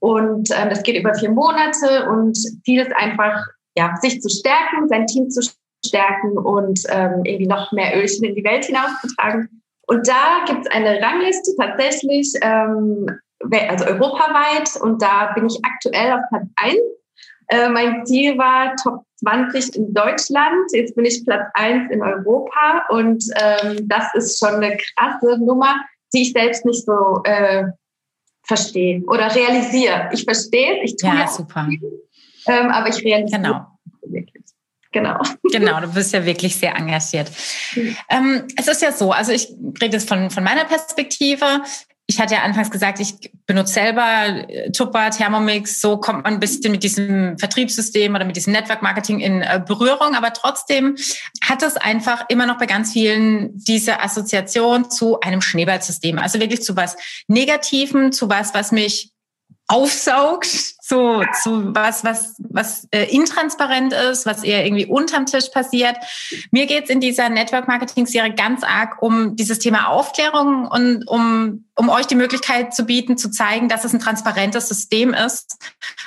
Und 0.01 0.51
ähm, 0.51 0.69
das 0.69 0.83
geht 0.83 0.99
über 0.99 1.15
vier 1.15 1.31
Monate 1.31 2.09
und 2.11 2.37
Ziel 2.65 2.81
ist 2.81 2.93
einfach, 2.97 3.47
ja, 3.77 3.95
sich 4.03 4.21
zu 4.21 4.29
stärken, 4.29 4.89
sein 4.89 5.07
Team 5.07 5.31
zu 5.31 5.49
stärken 5.87 6.37
und 6.37 6.81
ähm, 6.89 7.23
irgendwie 7.25 7.47
noch 7.47 7.71
mehr 7.71 7.97
Ölchen 7.97 8.25
in 8.25 8.35
die 8.35 8.45
Welt 8.45 8.65
hinauszutragen. 8.65 9.63
Und 9.87 10.09
da 10.09 10.45
gibt 10.47 10.67
es 10.67 10.73
eine 10.73 11.01
Rangliste 11.01 11.53
tatsächlich, 11.57 12.33
ähm, 12.43 13.07
also 13.69 13.85
europaweit. 13.85 14.71
Und 14.81 15.01
da 15.01 15.33
bin 15.35 15.47
ich 15.47 15.61
aktuell 15.65 16.13
auf 16.13 16.21
Platz 16.31 16.49
1 16.57 16.75
äh, 17.53 17.69
mein 17.69 18.07
Ziel 18.07 18.39
war 18.39 18.75
Top 18.83 19.05
20 19.21 19.77
in 19.77 19.93
Deutschland. 19.93 20.73
Jetzt 20.73 20.97
bin 20.97 21.05
ich 21.05 21.25
Platz 21.25 21.47
1 21.55 21.91
in 21.91 22.03
Europa 22.03 22.87
und 22.89 23.23
ähm, 23.37 23.89
das 23.89 24.07
ist 24.15 24.39
schon 24.39 24.55
eine 24.55 24.77
krasse 24.77 25.39
Nummer, 25.39 25.77
die 26.15 26.23
ich 26.23 26.33
selbst 26.33 26.65
nicht 26.65 26.85
so 26.85 27.23
äh, 27.25 27.65
verstehe 28.45 29.03
oder 29.07 29.35
realisiere. 29.35 30.09
Ich 30.13 30.25
verstehe 30.25 30.83
es, 30.83 30.93
ich 30.93 30.97
tue 30.97 31.11
ja, 31.11 31.29
super. 31.29 31.67
Viel, 31.69 32.01
ähm, 32.47 32.71
aber 32.71 32.89
ich 32.89 33.05
realisiere 33.05 33.43
genau. 33.43 33.67
wirklich. 34.07 34.45
Genau. 34.93 35.21
Genau, 35.53 35.81
du 35.81 35.93
bist 35.93 36.15
ja 36.15 36.25
wirklich 36.25 36.57
sehr 36.57 36.75
engagiert. 36.75 37.31
Mhm. 37.75 37.97
Ähm, 38.09 38.49
es 38.57 38.69
ist 38.69 38.81
ja 38.81 38.91
so, 38.91 39.13
also 39.13 39.33
ich 39.33 39.49
rede 39.83 39.97
jetzt 39.97 40.09
von, 40.09 40.31
von 40.31 40.43
meiner 40.43 40.65
Perspektive 40.65 41.63
ich 42.07 42.21
hatte 42.21 42.35
ja 42.35 42.43
anfangs 42.43 42.71
gesagt, 42.71 43.01
ich 43.01 43.15
benutze 43.47 43.75
selber 43.75 44.49
äh, 44.49 44.71
Tupper, 44.73 45.11
Thermomix. 45.11 45.81
So 45.81 45.99
kommt 45.99 46.25
man 46.25 46.35
ein 46.35 46.41
bisschen 46.41 46.73
mit 46.73 46.83
diesem 46.83 47.39
Vertriebssystem 47.39 48.15
oder 48.15 48.25
mit 48.25 48.37
diesem 48.37 48.53
Network 48.53 48.83
Marketing 48.83 49.21
in 49.21 49.43
äh, 49.43 49.63
Berührung. 49.65 50.15
Aber 50.15 50.33
trotzdem 50.33 50.97
hat 51.43 51.63
es 51.63 51.77
einfach 51.77 52.27
immer 52.29 52.47
noch 52.47 52.59
bei 52.59 52.67
ganz 52.67 52.93
vielen 52.93 53.51
diese 53.55 54.01
Assoziation 54.01 54.91
zu 54.91 55.21
einem 55.21 55.41
Schneeballsystem. 55.41 56.19
Also 56.19 56.41
wirklich 56.41 56.63
zu 56.63 56.77
was 56.77 56.97
Negativem, 57.29 58.13
zu 58.13 58.29
was, 58.29 58.53
was 58.53 58.73
mich 58.73 59.13
aufsaugt, 59.69 60.47
zu, 60.47 61.25
zu 61.43 61.75
was, 61.75 62.05
was, 62.05 62.35
was 62.39 62.87
äh, 62.91 63.05
intransparent 63.05 63.93
ist, 63.93 64.27
was 64.27 64.43
eher 64.43 64.67
irgendwie 64.67 64.87
unterm 64.87 65.27
Tisch 65.27 65.49
passiert. 65.49 65.97
Mir 66.51 66.67
geht's 66.67 66.91
in 66.91 67.01
dieser 67.01 67.29
Network-Marketing-Serie 67.29 68.35
ganz 68.35 68.63
arg 68.63 69.01
um 69.01 69.37
dieses 69.37 69.59
Thema 69.59 69.89
Aufklärung 69.89 70.67
und 70.67 71.09
um, 71.09 71.65
um 71.77 71.89
euch 71.89 72.07
die 72.07 72.15
Möglichkeit 72.15 72.75
zu 72.75 72.85
bieten, 72.85 73.17
zu 73.17 73.31
zeigen, 73.31 73.69
dass 73.69 73.85
es 73.85 73.95
ein 73.95 74.01
transparentes 74.01 74.69
System 74.69 75.15
ist 75.15 75.57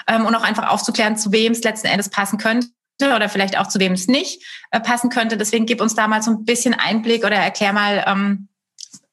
ähm, 0.07 0.25
und 0.25 0.35
auch 0.35 0.43
einfach 0.43 0.69
aufzuklären, 0.69 1.17
zu 1.17 1.31
wem 1.31 1.53
es 1.53 1.63
letzten 1.63 1.87
Endes 1.87 2.09
passen 2.09 2.37
könnte 2.37 2.69
oder 3.01 3.29
vielleicht 3.29 3.57
auch 3.57 3.67
zu 3.67 3.79
wem 3.79 3.93
es 3.93 4.07
nicht 4.07 4.43
äh, 4.71 4.79
passen 4.79 5.09
könnte. 5.09 5.37
Deswegen 5.37 5.65
gib 5.65 5.81
uns 5.81 5.95
da 5.95 6.07
mal 6.07 6.21
so 6.21 6.31
ein 6.31 6.45
bisschen 6.45 6.73
Einblick 6.73 7.25
oder 7.25 7.37
erklär 7.37 7.73
mal, 7.73 8.03
ähm, 8.07 8.47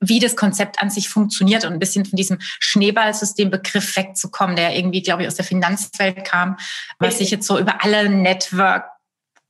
wie 0.03 0.19
das 0.19 0.37
Konzept 0.37 0.83
an 0.83 0.91
sich 0.91 1.09
funktioniert 1.09 1.65
und 1.65 1.73
ein 1.73 1.79
bisschen 1.79 2.05
von 2.05 2.17
diesem 2.17 2.39
Schneeballsystembegriff 2.41 3.97
wegzukommen, 3.97 4.57
der 4.57 4.77
irgendwie, 4.77 5.03
glaube 5.03 5.23
ich, 5.23 5.29
aus 5.29 5.37
der 5.37 5.45
Finanzwelt 5.45 6.25
kam, 6.25 6.57
was 6.99 7.19
sich 7.19 7.31
jetzt 7.31 7.47
so 7.47 7.59
über 7.59 7.83
alle 7.85 8.09
Network 8.09 8.85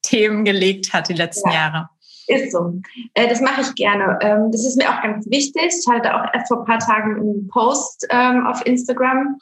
Themen 0.03 0.45
gelegt 0.45 0.93
hat 0.93 1.09
die 1.09 1.15
letzten 1.15 1.51
ja. 1.51 1.55
Jahre. 1.55 1.89
Ist 2.27 2.53
so. 2.53 2.81
Äh, 3.15 3.29
das 3.29 3.41
mache 3.41 3.63
ich 3.63 3.75
gerne. 3.75 4.19
Ähm, 4.21 4.51
das 4.53 4.65
ist 4.65 4.77
mir 4.77 4.89
auch 4.89 5.03
ganz 5.03 5.29
wichtig. 5.29 5.73
Ich 5.81 5.93
hatte 5.93 6.15
auch 6.15 6.25
erst 6.33 6.49
vor 6.49 6.61
ein 6.61 6.65
paar 6.65 6.79
Tagen 6.79 7.17
einen 7.17 7.49
Post 7.49 8.07
ähm, 8.11 8.47
auf 8.47 8.65
Instagram 8.65 9.39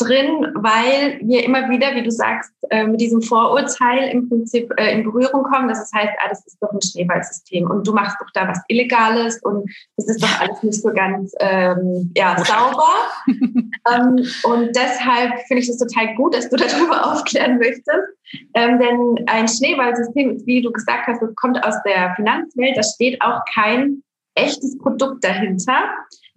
drin, 0.00 0.46
weil 0.54 1.20
wir 1.22 1.44
immer 1.44 1.68
wieder, 1.68 1.94
wie 1.94 2.02
du 2.02 2.10
sagst, 2.10 2.52
äh, 2.70 2.84
mit 2.84 3.00
diesem 3.00 3.22
Vorurteil 3.22 4.10
im 4.10 4.28
Prinzip 4.28 4.72
äh, 4.76 4.92
in 4.92 5.04
Berührung 5.04 5.42
kommen, 5.44 5.68
dass 5.68 5.82
es 5.82 5.92
heißt, 5.92 6.12
ah, 6.18 6.28
das 6.28 6.46
ist 6.46 6.58
doch 6.60 6.72
ein 6.72 6.80
Schneeballsystem 6.80 7.70
und 7.70 7.86
du 7.86 7.92
machst 7.92 8.16
doch 8.20 8.30
da 8.32 8.48
was 8.48 8.60
Illegales 8.68 9.40
und 9.42 9.70
das 9.96 10.08
ist 10.08 10.22
doch 10.22 10.40
alles 10.40 10.62
nicht 10.62 10.80
so 10.80 10.92
ganz 10.92 11.32
ähm, 11.40 12.12
ja, 12.16 12.36
sauber. 12.44 12.88
ähm, 13.26 14.26
und 14.44 14.74
deshalb 14.74 15.38
finde 15.46 15.62
ich 15.62 15.68
es 15.68 15.78
total 15.78 16.14
gut, 16.14 16.34
dass 16.34 16.48
du 16.48 16.56
darüber 16.56 17.06
aufklären 17.12 17.58
möchtest. 17.58 18.08
Ähm, 18.54 18.78
denn 18.78 19.26
ein 19.26 19.48
Schneeballsystem 19.48 20.40
wie 20.46 20.62
du 20.62 20.70
gesagt 20.72 21.06
hast, 21.06 21.20
kommt 21.36 21.62
aus 21.64 21.74
der 21.84 22.14
Finanzwelt, 22.16 22.76
da 22.76 22.82
steht 22.82 23.20
auch 23.20 23.40
kein 23.52 24.02
echtes 24.34 24.78
Produkt 24.78 25.24
dahinter, 25.24 25.82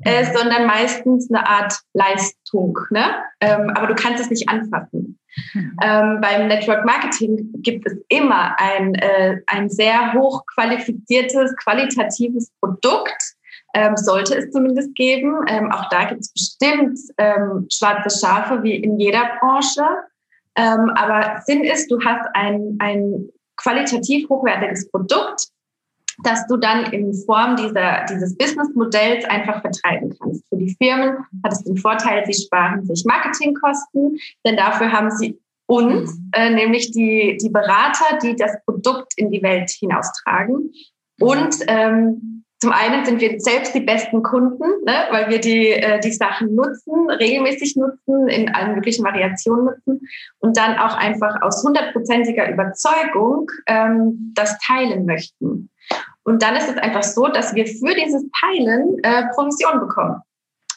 äh, 0.06 0.26
sondern 0.34 0.66
meistens 0.66 1.30
eine 1.32 1.48
Art 1.48 1.80
Leistung. 1.94 2.78
Ne? 2.90 3.04
Ähm, 3.42 3.72
aber 3.76 3.88
du 3.88 3.96
kannst 3.96 4.22
es 4.22 4.30
nicht 4.30 4.50
anfassen. 4.50 5.20
Mhm. 5.54 5.78
Ähm, 5.82 6.22
beim 6.22 6.48
Network 6.48 6.86
Marketing 6.86 7.52
gibt 7.58 7.88
es 7.88 7.98
immer 8.10 8.60
ein, 8.60 8.96
äh, 8.96 9.38
ein 9.48 9.70
sehr 9.70 10.14
hochqualifiziertes, 10.14 11.56
qualitatives 11.58 12.52
Produkt. 12.62 13.18
Ähm, 13.76 13.98
sollte 13.98 14.36
es 14.36 14.52
zumindest 14.52 14.94
geben. 14.94 15.36
Ähm, 15.48 15.72
auch 15.72 15.90
da 15.90 16.06
gibt 16.06 16.22
es 16.22 16.32
bestimmt 16.32 17.00
ähm, 17.18 17.66
schwarze 17.72 18.16
Schafe 18.16 18.62
wie 18.62 18.76
in 18.76 19.00
jeder 19.00 19.32
Branche. 19.40 19.84
Ähm, 20.56 20.92
aber 20.96 21.42
Sinn 21.46 21.64
ist, 21.64 21.90
du 21.90 22.00
hast 22.06 22.28
ein, 22.36 22.78
ein 22.80 23.30
qualitativ 23.58 24.30
hochwertiges 24.30 24.90
Produkt, 24.92 25.48
dass 26.24 26.46
du 26.48 26.58
dann 26.58 26.92
in 26.92 27.14
Form 27.26 27.56
dieser, 27.56 28.06
dieses 28.10 28.38
Businessmodells 28.38 29.26
einfach 29.26 29.62
vertreiben 29.62 30.16
kannst. 30.20 30.44
Für 30.50 30.58
die 30.58 30.76
Firmen 30.82 31.18
hat 31.44 31.54
es 31.54 31.64
den 31.64 31.78
Vorteil, 31.78 32.24
sie 32.26 32.44
sparen 32.44 32.86
sich 32.86 33.04
Marketingkosten, 33.06 34.18
denn 34.46 34.58
dafür 34.58 34.92
haben 34.92 35.12
sie 35.12 35.40
uns, 35.66 36.20
äh, 36.34 36.50
nämlich 36.50 36.92
die, 36.92 37.38
die 37.42 37.50
Berater, 37.50 38.18
die 38.22 38.36
das 38.36 38.58
Produkt 38.66 39.14
in 39.16 39.32
die 39.32 39.42
Welt 39.42 39.70
hinaustragen. 39.72 40.72
Und 41.20 41.56
ähm, 41.68 42.44
zum 42.64 42.72
einen 42.72 43.04
sind 43.04 43.20
wir 43.20 43.42
selbst 43.42 43.76
die 43.76 43.82
besten 43.82 44.24
Kunden, 44.24 44.64
ne, 44.86 44.94
weil 45.12 45.30
wir 45.30 45.40
die, 45.40 45.72
äh, 45.72 46.00
die 46.00 46.14
Sachen 46.14 46.56
nutzen, 46.56 47.10
regelmäßig 47.10 47.76
nutzen, 47.76 48.30
in 48.30 48.56
allen 48.56 48.76
möglichen 48.76 49.04
Variationen 49.04 49.66
nutzen 49.66 50.08
und 50.40 50.56
dann 50.56 50.78
auch 50.78 50.96
einfach 50.96 51.42
aus 51.42 51.62
hundertprozentiger 51.62 52.50
Überzeugung 52.50 53.52
ähm, 53.68 54.32
das 54.34 54.58
teilen 54.60 55.06
möchten. 55.06 55.70
Und 56.24 56.42
dann 56.42 56.56
ist 56.56 56.70
es 56.70 56.78
einfach 56.78 57.04
so, 57.04 57.28
dass 57.28 57.54
wir 57.54 57.66
für 57.66 57.94
dieses 57.96 58.26
Teilen 58.40 58.98
äh, 59.04 59.26
Provision 59.34 59.80
bekommen. 59.80 60.22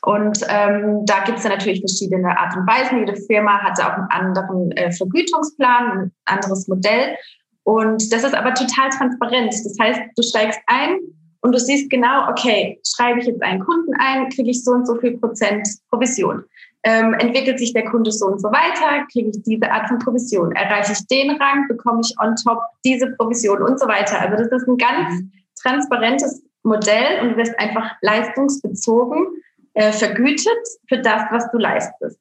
Und 0.02 0.38
ähm, 0.48 1.04
da 1.04 1.24
gibt 1.24 1.38
es 1.38 1.44
ja 1.44 1.50
natürlich 1.50 1.80
verschiedene 1.80 2.36
Art 2.38 2.56
und 2.56 2.66
Weisen. 2.66 2.98
Jede 2.98 3.16
Firma 3.16 3.58
hatte 3.60 3.86
auch 3.86 3.96
einen 3.96 4.10
anderen 4.10 4.70
äh, 4.72 4.92
Vergütungsplan, 4.92 5.98
ein 5.98 6.12
anderes 6.26 6.68
Modell. 6.68 7.16
Und 7.64 8.12
das 8.12 8.22
ist 8.22 8.34
aber 8.34 8.54
total 8.54 8.90
transparent. 8.90 9.52
Das 9.52 9.76
heißt, 9.80 10.00
du 10.16 10.22
steigst 10.22 10.60
ein 10.66 10.98
und 11.40 11.52
du 11.52 11.58
siehst 11.58 11.90
genau, 11.90 12.28
okay, 12.30 12.80
schreibe 12.86 13.20
ich 13.20 13.26
jetzt 13.26 13.42
einen 13.42 13.64
Kunden 13.64 13.92
ein, 13.98 14.28
kriege 14.28 14.50
ich 14.50 14.62
so 14.62 14.72
und 14.72 14.86
so 14.86 14.94
viel 14.96 15.18
Prozent 15.18 15.68
Provision. 15.90 16.44
Ähm, 16.88 17.14
entwickelt 17.14 17.58
sich 17.58 17.72
der 17.72 17.84
Kunde 17.84 18.12
so 18.12 18.26
und 18.26 18.40
so 18.40 18.46
weiter, 18.48 19.04
kriege 19.10 19.30
ich 19.30 19.42
diese 19.42 19.68
Art 19.68 19.88
von 19.88 19.98
Provision. 19.98 20.52
Erreiche 20.52 20.92
ich 20.92 21.04
den 21.08 21.32
Rang, 21.32 21.66
bekomme 21.66 22.00
ich 22.04 22.14
on 22.22 22.36
top 22.36 22.60
diese 22.84 23.10
Provision 23.16 23.60
und 23.60 23.80
so 23.80 23.88
weiter. 23.88 24.20
Also 24.20 24.36
das 24.36 24.52
ist 24.62 24.68
ein 24.68 24.76
ganz 24.76 25.14
mhm. 25.14 25.32
transparentes 25.60 26.44
Modell 26.62 27.22
und 27.22 27.30
du 27.30 27.36
wirst 27.38 27.58
einfach 27.58 27.90
leistungsbezogen 28.02 29.26
äh, 29.74 29.90
vergütet 29.90 30.46
für 30.88 30.98
das, 30.98 31.22
was 31.32 31.50
du 31.50 31.58
leistest. 31.58 32.20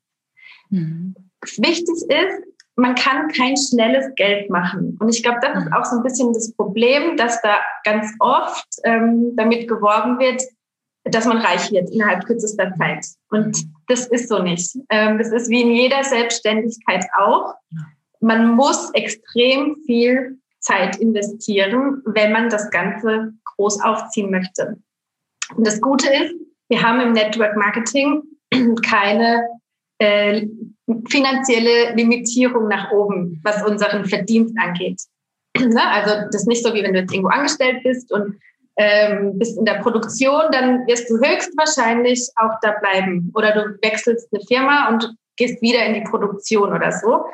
Mhm. 0.72 1.14
Wichtig 1.58 1.96
ist, 2.10 2.44
man 2.76 2.96
kann 2.96 3.28
kein 3.28 3.56
schnelles 3.56 4.14
Geld 4.16 4.50
machen. 4.50 4.98
Und 5.00 5.10
ich 5.10 5.22
glaube, 5.22 5.40
das 5.44 5.60
ist 5.60 5.66
mhm. 5.66 5.74
auch 5.74 5.86
so 5.86 5.98
ein 5.98 6.04
bisschen 6.04 6.34
das 6.34 6.52
Problem, 6.54 7.18
dass 7.18 7.40
da 7.44 7.58
ganz 7.84 8.12
oft 8.20 8.68
ähm, 8.84 9.36
damit 9.36 9.68
geworben 9.68 10.18
wird, 10.18 10.42
dass 11.06 11.26
man 11.26 11.38
reich 11.38 11.72
wird 11.72 11.90
innerhalb 11.92 12.26
kürzester 12.26 12.74
Zeit. 12.78 13.06
Und 13.30 13.58
das 13.88 14.08
ist 14.08 14.28
so 14.28 14.40
nicht. 14.40 14.76
Ähm, 14.90 15.18
das 15.18 15.32
ist 15.32 15.50
wie 15.50 15.62
in 15.62 15.72
jeder 15.72 16.04
Selbstständigkeit 16.04 17.06
auch. 17.18 17.54
Man 18.20 18.56
muss 18.56 18.92
extrem 18.94 19.78
viel 19.86 20.40
Zeit 20.60 20.98
investieren, 20.98 22.02
wenn 22.06 22.32
man 22.32 22.50
das 22.50 22.72
Ganze 22.72 23.34
groß 23.56 23.82
aufziehen 23.82 24.32
möchte. 24.32 24.78
Und 25.56 25.68
das 25.68 25.80
Gute 25.80 26.08
ist, 26.08 26.34
wir 26.70 26.82
haben 26.82 27.00
im 27.00 27.14
Network 27.14 27.56
Marketing 27.56 28.24
keine 28.84 29.48
äh, 30.00 30.48
finanzielle 31.08 31.94
Limitierung 31.96 32.68
nach 32.68 32.92
oben, 32.92 33.40
was 33.44 33.64
unseren 33.64 34.06
Verdienst 34.06 34.56
angeht. 34.58 35.02
Ne? 35.58 35.82
Also 35.82 36.26
das 36.32 36.42
ist 36.42 36.48
nicht 36.48 36.66
so, 36.66 36.74
wie 36.74 36.84
wenn 36.84 36.94
du 36.94 37.00
jetzt 37.00 37.14
irgendwo 37.14 37.30
angestellt 37.30 37.82
bist 37.84 38.12
und 38.12 38.38
ähm, 38.77 39.38
bist 39.39 39.58
in 39.58 39.65
der 39.65 39.75
Produktion, 39.75 40.44
dann 40.51 40.86
wirst 40.88 41.10
du 41.10 41.17
höchstwahrscheinlich 41.17 42.29
auch 42.36 42.60
da 42.62 42.72
bleiben. 42.72 43.32
Oder 43.34 43.51
du 43.53 43.77
wechselst 43.82 44.27
eine 44.34 44.44
Firma 44.46 44.89
und 44.89 45.15
gehst 45.38 45.62
wieder 45.62 45.86
in 45.86 45.94
die 45.94 46.01
Produktion 46.01 46.74
oder 46.74 46.91
so. 46.91 47.25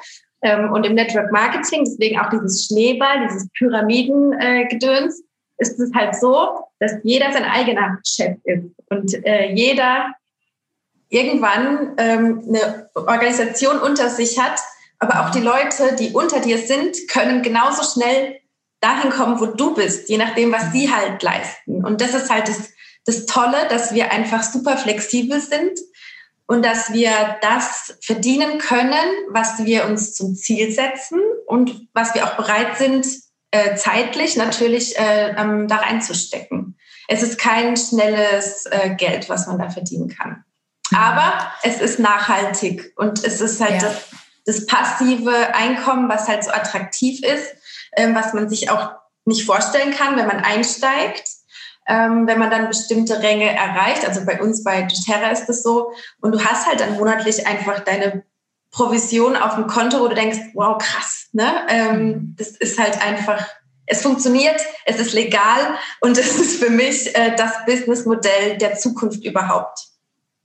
Ähm, 0.44 0.72
und 0.72 0.86
im 0.86 0.96
Network 0.96 1.32
Marketing, 1.32 1.86
deswegen 1.86 2.20
auch 2.20 2.30
dieses 2.30 2.66
Schneeball, 2.66 3.28
dieses 3.28 3.48
Pyramidengedöns, 3.58 5.20
äh, 5.20 5.24
ist 5.62 5.80
es 5.80 5.94
halt 5.94 6.16
so, 6.16 6.66
dass 6.80 6.94
jeder 7.04 7.32
sein 7.32 7.44
eigener 7.44 8.00
Chef 8.04 8.38
ist 8.46 8.66
und 8.90 9.14
äh, 9.26 9.52
jeder 9.54 10.16
irgendwann 11.10 11.94
ähm, 11.98 12.44
eine 12.48 12.90
Organisation 12.96 13.78
unter 13.78 14.10
sich 14.10 14.40
hat, 14.40 14.60
aber 14.98 15.22
auch 15.22 15.30
die 15.32 15.42
Leute, 15.42 15.96
die 16.00 16.14
unter 16.14 16.40
dir 16.40 16.58
sind, 16.58 16.98
können 17.10 17.44
genauso 17.44 17.84
schnell 17.84 18.40
dahin 18.82 19.12
kommen, 19.12 19.40
wo 19.40 19.46
du 19.46 19.74
bist, 19.74 20.10
je 20.10 20.18
nachdem, 20.18 20.52
was 20.52 20.72
sie 20.72 20.94
halt 20.94 21.24
leisten. 21.24 21.86
Und 21.86 22.02
das 22.02 22.14
ist 22.14 22.30
halt 22.30 22.48
das, 22.48 22.74
das 23.06 23.26
Tolle, 23.26 23.68
dass 23.70 23.94
wir 23.94 24.12
einfach 24.12 24.44
super 24.44 24.76
flexibel 24.78 25.40
sind 25.40 25.80
und 26.48 26.66
dass 26.66 26.92
wir 26.92 27.12
das 27.42 27.98
verdienen 28.02 28.58
können, 28.58 29.06
was 29.30 29.64
wir 29.64 29.86
uns 29.86 30.16
zum 30.16 30.36
Ziel 30.36 30.72
setzen 30.72 31.22
und 31.46 31.88
was 31.94 32.14
wir 32.16 32.26
auch 32.26 32.36
bereit 32.36 32.78
sind, 32.78 33.08
äh, 33.52 33.76
zeitlich 33.76 34.36
natürlich 34.36 34.98
äh, 34.98 35.36
ähm, 35.38 35.68
da 35.68 35.78
reinzustecken. 35.78 36.78
Es 37.08 37.22
ist 37.22 37.38
kein 37.38 37.78
schnelles 37.78 38.66
äh, 38.66 38.96
Geld, 38.96 39.30
was 39.30 39.48
man 39.48 39.60
da 39.60 39.70
verdienen 39.70 40.10
kann. 40.10 40.44
Aber 40.94 41.52
es 41.64 41.80
ist 41.80 42.00
nachhaltig 42.00 42.94
und 42.98 43.24
es 43.24 43.42
ist 43.42 43.62
halt 43.62 43.82
ja. 43.82 43.90
das, 43.90 44.08
das 44.46 44.66
passive 44.66 45.54
Einkommen, 45.54 46.10
was 46.10 46.28
halt 46.28 46.44
so 46.44 46.52
attraktiv 46.52 47.22
ist 47.24 47.61
was 47.96 48.34
man 48.34 48.50
sich 48.50 48.70
auch 48.70 48.92
nicht 49.26 49.46
vorstellen 49.46 49.94
kann, 49.94 50.18
wenn 50.18 50.28
man 50.28 50.40
einsteigt. 50.40 51.24
Ähm, 51.88 52.28
wenn 52.28 52.38
man 52.38 52.52
dann 52.52 52.68
bestimmte 52.68 53.22
Ränge 53.22 53.50
erreicht, 53.50 54.08
also 54.08 54.24
bei 54.24 54.40
uns 54.40 54.64
bei 54.64 54.84
doTERRA 54.84 55.30
ist 55.32 55.48
das 55.48 55.64
so, 55.64 55.92
und 56.22 56.32
du 56.32 56.44
hast 56.44 56.68
halt 56.68 56.80
dann 56.80 56.94
monatlich 56.94 57.48
einfach 57.48 57.80
deine 57.80 58.24
Provision 58.72 59.36
auf 59.36 59.56
dem 59.56 59.68
Konto, 59.68 60.00
wo 60.00 60.08
du 60.08 60.16
denkst, 60.16 60.38
wow, 60.54 60.78
krass, 60.78 61.28
ne? 61.34 61.66
Ähm, 61.68 62.36
das 62.38 62.50
ist 62.50 62.80
halt 62.80 63.02
einfach, 63.04 63.46
es 63.86 64.02
funktioniert, 64.02 64.62
es 64.86 65.00
ist 65.00 65.14
legal 65.14 65.76
und 66.00 66.18
es 66.20 66.36
ist 66.40 66.64
für 66.64 66.70
mich 66.70 67.16
äh, 67.16 67.36
das 67.36 67.66
Businessmodell 67.66 68.58
der 68.58 68.76
Zukunft 68.76 69.26
überhaupt. 69.26 69.91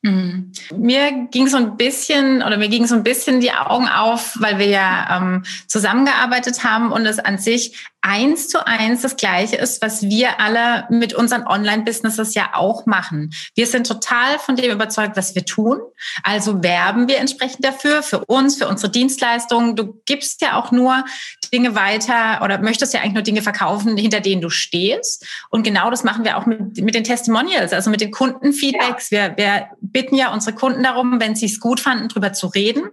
Mhm. 0.03 0.53
Mir 0.77 1.29
ging 1.31 1.49
so 1.49 1.57
ein 1.57 1.77
bisschen 1.77 2.43
oder 2.43 2.57
mir 2.57 2.69
ging 2.69 2.87
so 2.87 2.95
ein 2.95 3.03
bisschen 3.03 3.41
die 3.41 3.53
Augen 3.53 3.89
auf, 3.89 4.37
weil 4.39 4.59
wir 4.59 4.69
ja 4.69 5.17
ähm, 5.17 5.45
zusammengearbeitet 5.67 6.65
haben 6.65 6.93
und 6.93 7.07
es 7.07 7.19
an 7.19 7.39
sich 7.39 7.89
eins 8.07 8.49
zu 8.49 8.65
eins 8.65 9.03
das 9.03 9.17
Gleiche 9.17 9.57
ist, 9.57 9.83
was 9.83 10.03
wir 10.03 10.41
alle 10.41 10.87
mit 10.91 11.13
unseren 11.13 11.47
Online-Businesses 11.47 12.35
ja 12.35 12.51
auch 12.55 12.87
machen. 12.87 13.33
Wir 13.55 13.67
sind 13.67 13.87
total 13.87 14.39
von 14.39 14.55
dem 14.55 14.71
überzeugt, 14.71 15.17
was 15.17 15.35
wir 15.35 15.45
tun. 15.45 15.81
Also 16.23 16.63
werben 16.63 17.09
wir 17.09 17.19
entsprechend 17.19 17.65
dafür, 17.65 18.03
für 18.03 18.25
uns, 18.25 18.57
für 18.57 18.69
unsere 18.69 18.93
Dienstleistungen. 18.93 19.75
Du 19.75 20.01
gibst 20.07 20.41
ja 20.41 20.57
auch 20.57 20.71
nur 20.71 21.05
Dinge 21.53 21.75
weiter 21.75 22.43
oder 22.45 22.59
möchtest 22.59 22.95
ja 22.95 23.01
eigentlich 23.01 23.15
nur 23.15 23.23
Dinge 23.23 23.43
verkaufen, 23.43 23.97
hinter 23.97 24.21
denen 24.21 24.41
du 24.41 24.51
stehst. 24.51 25.27
Und 25.51 25.65
genau 25.65 25.91
das 25.91 26.05
machen 26.05 26.25
wir 26.25 26.37
auch 26.37 26.47
mit, 26.47 26.81
mit 26.81 26.95
den 26.95 27.05
Testimonials, 27.05 27.73
also 27.73 27.91
mit 27.91 28.01
den 28.01 28.13
Kundenfeedbacks. 28.13 29.11
Ja. 29.11 29.37
Wir, 29.37 29.37
wir 29.37 29.67
bitten 29.81 30.15
ja 30.15 30.33
unsere 30.33 30.55
Kunden 30.55 30.85
darum, 30.85 31.21
wenn 31.21 31.35
sie 31.35 31.47
es 31.47 31.59
gut 31.59 31.81
fanden, 31.81 32.09
drüber 32.09 32.33
zu 32.33 32.47
reden 32.47 32.91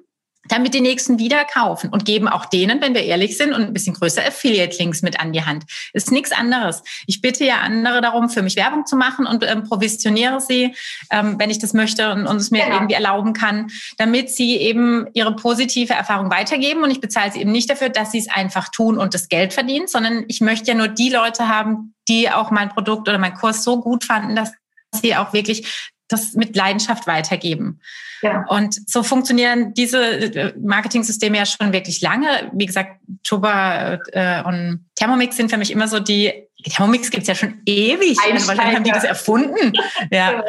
damit 0.50 0.74
die 0.74 0.82
nächsten 0.82 1.20
wieder 1.20 1.46
kaufen 1.46 1.90
und 1.90 2.06
geben 2.06 2.28
auch 2.28 2.46
denen, 2.46 2.82
wenn 2.82 2.94
wir 2.94 3.04
ehrlich 3.04 3.38
sind 3.38 3.54
und 3.54 3.62
ein 3.62 3.74
bisschen 3.74 3.94
größer 3.94 4.26
Affiliate-Links 4.26 5.02
mit 5.02 5.20
an 5.20 5.32
die 5.32 5.44
Hand. 5.44 5.64
Ist 5.94 6.12
nichts 6.12 6.32
anderes. 6.32 6.84
Ich 7.08 7.22
bitte 7.22 7.46
ja 7.46 7.60
andere 7.62 8.02
darum, 8.02 8.30
für 8.30 8.42
mich 8.42 8.56
Werbung 8.56 8.86
zu 8.86 8.96
machen 8.96 9.26
und 9.26 9.44
ähm, 9.44 9.64
provisioniere 9.64 10.42
sie, 10.42 10.76
ähm, 11.12 11.36
wenn 11.40 11.50
ich 11.50 11.60
das 11.60 11.74
möchte 11.74 12.12
und, 12.12 12.28
und 12.28 12.38
es 12.38 12.52
mir 12.52 12.64
genau. 12.64 12.76
irgendwie 12.76 12.96
erlauben 12.96 13.34
kann, 13.34 13.68
damit 13.98 14.30
sie 14.30 14.58
eben 14.58 15.08
ihre 15.14 15.36
positive 15.36 15.94
Erfahrung 15.94 16.30
weitergeben 16.30 16.84
und 16.84 16.92
ich 16.92 17.00
bezahle 17.00 17.32
sie 17.32 17.40
eben 17.42 17.52
nicht 17.52 17.70
dafür, 17.70 17.90
dass 17.90 18.12
sie 18.12 18.20
es 18.20 18.30
einfach 18.30 18.70
tun 18.70 18.98
und 18.98 19.14
das 19.14 19.30
Geld 19.30 19.54
verdienen, 19.54 19.88
sondern 19.88 20.26
ich 20.28 20.42
möchte 20.42 20.72
ja 20.72 20.78
nur 20.78 20.90
die 20.90 21.10
Leute 21.10 21.48
haben, 21.48 21.94
die 22.10 22.30
auch 22.30 22.52
mein 22.52 22.70
Produkt 22.70 23.08
oder 23.08 23.18
mein 23.18 23.34
Kurs 23.34 23.64
so 23.64 23.80
gut 23.80 24.04
fanden, 24.04 24.36
dass 24.36 24.52
sie 24.92 25.16
auch 25.16 25.34
wirklich 25.34 25.92
das 26.14 26.34
mit 26.34 26.56
Leidenschaft 26.56 27.08
weitergeben. 27.08 27.80
Ja. 28.22 28.46
Und 28.48 28.90
so 28.90 29.04
funktionieren 29.04 29.74
diese 29.74 30.00
äh, 30.02 30.54
Marketing-Systeme 30.58 31.38
ja 31.38 31.46
schon 31.46 31.74
wirklich 31.74 32.02
lange. 32.02 32.50
Wie 32.54 32.66
gesagt, 32.66 33.02
Tuba 33.24 34.00
äh, 34.14 34.44
und 34.44 34.86
Thermomix 34.96 35.36
sind 35.36 35.50
für 35.50 35.58
mich 35.58 35.72
immer 35.72 35.90
so 35.90 36.00
die, 36.00 36.32
Thermomix 36.64 37.12
gibt 37.12 37.24
es 37.24 37.28
ja 37.28 37.36
schon 37.36 37.62
ewig. 37.66 38.18
Wahrscheinlich 38.18 38.76
haben 38.76 38.84
die 38.86 38.92
das 38.92 39.04
erfunden. 39.04 39.74
ja 40.12 40.44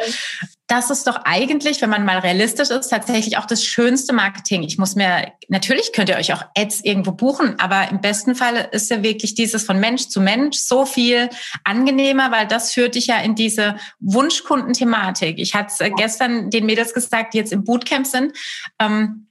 das 0.67 0.89
ist 0.89 1.05
doch 1.05 1.17
eigentlich, 1.25 1.81
wenn 1.81 1.91
man 1.91 2.05
mal 2.05 2.17
realistisch 2.17 2.71
ist, 2.71 2.89
tatsächlich 2.89 3.37
auch 3.37 3.45
das 3.45 3.63
schönste 3.63 4.13
Marketing. 4.13 4.63
Ich 4.63 4.79
muss 4.79 4.95
mir, 4.95 5.31
natürlich 5.47 5.93
könnt 5.93 6.09
ihr 6.09 6.17
euch 6.17 6.33
auch 6.33 6.43
Ads 6.57 6.81
irgendwo 6.81 7.11
buchen, 7.11 7.59
aber 7.59 7.89
im 7.91 8.01
besten 8.01 8.33
Fall 8.33 8.67
ist 8.71 8.89
ja 8.89 9.03
wirklich 9.03 9.35
dieses 9.35 9.63
von 9.63 9.79
Mensch 9.79 10.07
zu 10.07 10.19
Mensch 10.19 10.57
so 10.57 10.85
viel 10.85 11.29
angenehmer, 11.63 12.31
weil 12.31 12.47
das 12.47 12.73
führt 12.73 12.95
dich 12.95 13.07
ja 13.07 13.19
in 13.19 13.35
diese 13.35 13.75
Wunschkundenthematik. 13.99 15.37
Ich 15.37 15.53
hatte 15.53 15.91
gestern 15.91 16.49
den 16.49 16.65
Mädels 16.65 16.95
gesagt, 16.95 17.35
die 17.35 17.37
jetzt 17.37 17.53
im 17.53 17.63
Bootcamp 17.63 18.07
sind. 18.07 18.35
Ähm, 18.79 19.27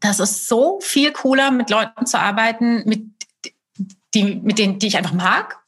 das 0.00 0.20
ist 0.20 0.48
so 0.48 0.80
viel 0.80 1.12
cooler, 1.12 1.50
mit 1.50 1.68
Leuten 1.68 2.06
zu 2.06 2.18
arbeiten, 2.18 2.82
mit 2.86 3.04
die, 4.14 4.36
mit 4.36 4.58
denen, 4.58 4.78
die 4.78 4.86
ich 4.86 4.96
einfach 4.96 5.12
mag 5.12 5.58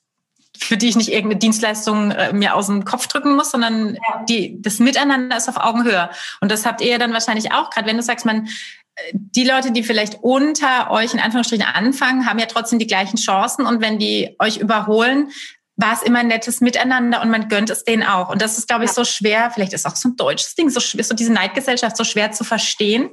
für 0.62 0.76
die 0.76 0.88
ich 0.88 0.96
nicht 0.96 1.10
irgendeine 1.10 1.38
Dienstleistung 1.38 2.10
äh, 2.10 2.32
mir 2.32 2.54
aus 2.54 2.66
dem 2.66 2.84
Kopf 2.84 3.06
drücken 3.06 3.34
muss, 3.34 3.50
sondern 3.50 3.94
ja. 3.94 4.24
die, 4.28 4.60
das 4.60 4.78
Miteinander 4.78 5.36
ist 5.36 5.48
auf 5.48 5.56
Augenhöhe. 5.56 6.10
Und 6.40 6.50
das 6.50 6.66
habt 6.66 6.80
ihr 6.80 6.98
dann 6.98 7.12
wahrscheinlich 7.12 7.52
auch, 7.52 7.70
gerade 7.70 7.88
wenn 7.88 7.96
du 7.96 8.02
sagst, 8.02 8.26
man, 8.26 8.46
äh, 8.46 9.12
die 9.12 9.44
Leute, 9.44 9.72
die 9.72 9.82
vielleicht 9.82 10.18
unter 10.22 10.90
euch 10.90 11.14
in 11.14 11.20
Anführungsstrichen 11.20 11.66
anfangen, 11.66 12.26
haben 12.26 12.38
ja 12.38 12.46
trotzdem 12.46 12.78
die 12.78 12.86
gleichen 12.86 13.16
Chancen. 13.16 13.66
Und 13.66 13.80
wenn 13.80 13.98
die 13.98 14.36
euch 14.38 14.58
überholen, 14.58 15.30
war 15.80 15.94
es 15.94 16.02
immer 16.02 16.20
ein 16.20 16.28
nettes 16.28 16.60
Miteinander 16.60 17.22
und 17.22 17.30
man 17.30 17.49
gönnt 17.49 17.70
es 17.70 17.84
denen 17.84 18.02
auch. 18.02 18.28
Und 18.28 18.42
das 18.42 18.58
ist, 18.58 18.68
glaube 18.68 18.84
ich, 18.84 18.90
so 18.90 19.04
schwer, 19.04 19.50
vielleicht 19.50 19.72
ist 19.72 19.87
auch 19.87 19.96
so 19.96 20.10
ein 20.10 20.16
deutsches 20.16 20.54
Ding, 20.54 20.68
so, 20.68 20.80
so 20.80 21.14
diese 21.14 21.32
Neidgesellschaft 21.32 21.96
so 21.96 22.04
schwer 22.04 22.32
zu 22.32 22.44
verstehen, 22.44 23.10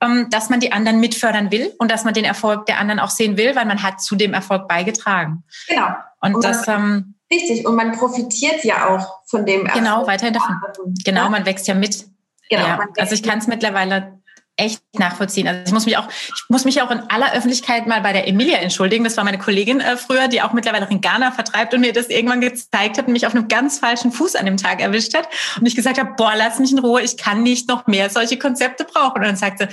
ähm, 0.00 0.28
dass 0.30 0.50
man 0.50 0.60
die 0.60 0.72
anderen 0.72 1.00
mitfördern 1.00 1.50
will 1.50 1.72
und 1.78 1.90
dass 1.90 2.04
man 2.04 2.14
den 2.14 2.24
Erfolg 2.24 2.66
der 2.66 2.78
anderen 2.78 3.00
auch 3.00 3.10
sehen 3.10 3.36
will, 3.36 3.56
weil 3.56 3.66
man 3.66 3.82
hat 3.82 4.00
zu 4.00 4.16
dem 4.16 4.34
Erfolg 4.34 4.68
beigetragen. 4.68 5.44
Genau. 5.68 5.88
Und, 6.20 6.36
und 6.36 6.44
das. 6.44 6.68
Ähm, 6.68 7.14
richtig, 7.32 7.66
und 7.66 7.74
man 7.74 7.92
profitiert 7.92 8.64
ja 8.64 8.88
auch 8.88 9.22
von 9.26 9.44
dem 9.44 9.66
Erfolg. 9.66 9.84
Genau, 9.84 10.06
weiterhin 10.06 10.34
davon. 10.34 10.56
Genau, 11.04 11.28
man 11.30 11.44
wächst 11.46 11.66
ja 11.66 11.74
mit. 11.74 12.06
Genau, 12.50 12.62
ja. 12.62 12.78
Also 12.98 13.14
ich 13.14 13.22
kann 13.22 13.38
es 13.38 13.46
mittlerweile 13.46 14.13
echt 14.56 14.82
nachvollziehen. 14.92 15.48
Also 15.48 15.62
ich 15.66 15.72
muss 15.72 15.86
mich 15.86 15.96
auch, 15.96 16.08
ich 16.08 16.44
muss 16.48 16.64
mich 16.64 16.80
auch 16.80 16.90
in 16.90 17.00
aller 17.10 17.32
Öffentlichkeit 17.32 17.86
mal 17.86 18.00
bei 18.00 18.12
der 18.12 18.28
Emilia 18.28 18.58
entschuldigen. 18.58 19.02
Das 19.02 19.16
war 19.16 19.24
meine 19.24 19.38
Kollegin 19.38 19.80
äh, 19.80 19.96
früher, 19.96 20.28
die 20.28 20.42
auch 20.42 20.52
mittlerweile 20.52 20.86
in 20.88 21.00
Ghana 21.00 21.32
vertreibt 21.32 21.74
und 21.74 21.80
mir 21.80 21.92
das 21.92 22.08
irgendwann 22.08 22.40
gezeigt 22.40 22.98
hat 22.98 23.06
und 23.06 23.12
mich 23.12 23.26
auf 23.26 23.34
einem 23.34 23.48
ganz 23.48 23.78
falschen 23.78 24.12
Fuß 24.12 24.36
an 24.36 24.46
dem 24.46 24.56
Tag 24.56 24.80
erwischt 24.80 25.14
hat. 25.14 25.28
Und 25.58 25.66
ich 25.66 25.74
gesagt 25.74 25.98
habe, 25.98 26.12
boah, 26.16 26.34
lass 26.36 26.58
mich 26.58 26.70
in 26.70 26.78
Ruhe, 26.78 27.02
ich 27.02 27.16
kann 27.16 27.42
nicht 27.42 27.68
noch 27.68 27.86
mehr 27.86 28.10
solche 28.10 28.38
Konzepte 28.38 28.84
brauchen. 28.84 29.16
Und 29.16 29.24
dann 29.24 29.36
sagte, 29.36 29.68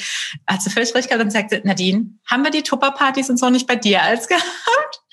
hat 0.48 0.62
sie 0.62 0.72
völlig 0.72 0.96
recht 0.96 1.10
gehabt, 1.10 1.24
und 1.24 1.32
sagte, 1.32 1.62
Nadine, 1.64 2.06
haben 2.26 2.44
wir 2.44 2.52
die 2.52 2.64
Tupperpartys 2.64 3.30
und 3.30 3.38
so 3.38 3.50
nicht 3.50 3.68
bei 3.68 3.76
dir 3.76 4.02
als 4.02 4.28
gehabt? 4.28 4.46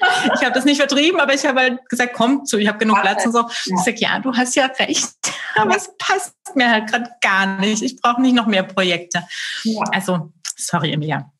Ich 0.00 0.42
habe 0.42 0.52
das 0.52 0.64
nicht 0.64 0.78
vertrieben, 0.78 1.20
aber 1.20 1.34
ich 1.34 1.44
habe 1.44 1.60
halt 1.60 1.88
gesagt, 1.88 2.14
komm 2.14 2.44
zu, 2.44 2.56
ich 2.58 2.68
habe 2.68 2.78
genug 2.78 3.00
Platz 3.00 3.26
und 3.26 3.32
so. 3.32 3.48
Ich 3.48 3.78
sage, 3.84 3.96
ja, 3.98 4.20
du 4.20 4.32
hast 4.32 4.54
ja 4.54 4.66
recht, 4.66 5.10
aber 5.56 5.76
es 5.76 5.90
passt 5.98 6.34
mir 6.54 6.70
halt 6.70 6.88
gerade 6.88 7.10
gar 7.20 7.58
nicht. 7.58 7.82
Ich 7.82 8.00
brauche 8.00 8.22
nicht 8.22 8.34
noch 8.34 8.46
mehr 8.46 8.62
Projekte. 8.62 9.24
Ja. 9.64 9.82
Also, 9.92 10.32
sorry, 10.56 10.92
Emilia. 10.92 11.30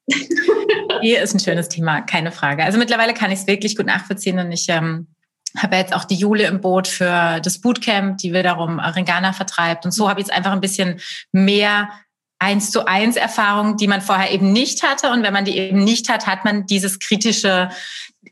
Hier 1.01 1.23
ist 1.23 1.35
ein 1.35 1.41
schönes 1.41 1.69
Thema, 1.69 2.01
keine 2.01 2.33
Frage. 2.33 2.65
Also 2.65 2.79
mittlerweile 2.79 3.15
kann 3.15 3.31
ich 3.31 3.41
es 3.41 3.47
wirklich 3.47 3.77
gut 3.77 3.87
nachvollziehen 3.87 4.39
und 4.39 4.51
ich 4.53 4.67
ähm, 4.69 5.09
habe 5.57 5.77
jetzt 5.77 5.95
auch 5.95 6.05
die 6.05 6.17
Jule 6.17 6.45
im 6.47 6.61
Boot 6.61 6.89
für 6.89 7.41
das 7.41 7.61
Bootcamp, 7.61 8.19
die 8.19 8.33
wiederum 8.33 8.79
Ringana 8.81 9.33
vertreibt. 9.33 9.85
Und 9.85 9.93
so 9.93 10.09
habe 10.09 10.21
ich 10.21 10.27
jetzt 10.27 10.37
einfach 10.37 10.53
ein 10.53 10.61
bisschen 10.61 11.01
mehr 11.33 11.89
eins 12.39 12.71
zu 12.71 12.87
eins 12.87 13.17
Erfahrung, 13.17 13.77
die 13.77 13.89
man 13.89 14.01
vorher 14.01 14.31
eben 14.31 14.53
nicht 14.53 14.83
hatte. 14.83 15.11
Und 15.11 15.23
wenn 15.23 15.33
man 15.33 15.45
die 15.45 15.59
eben 15.59 15.83
nicht 15.83 16.09
hat, 16.09 16.27
hat 16.27 16.45
man 16.45 16.67
dieses 16.67 16.99
kritische, 16.99 17.71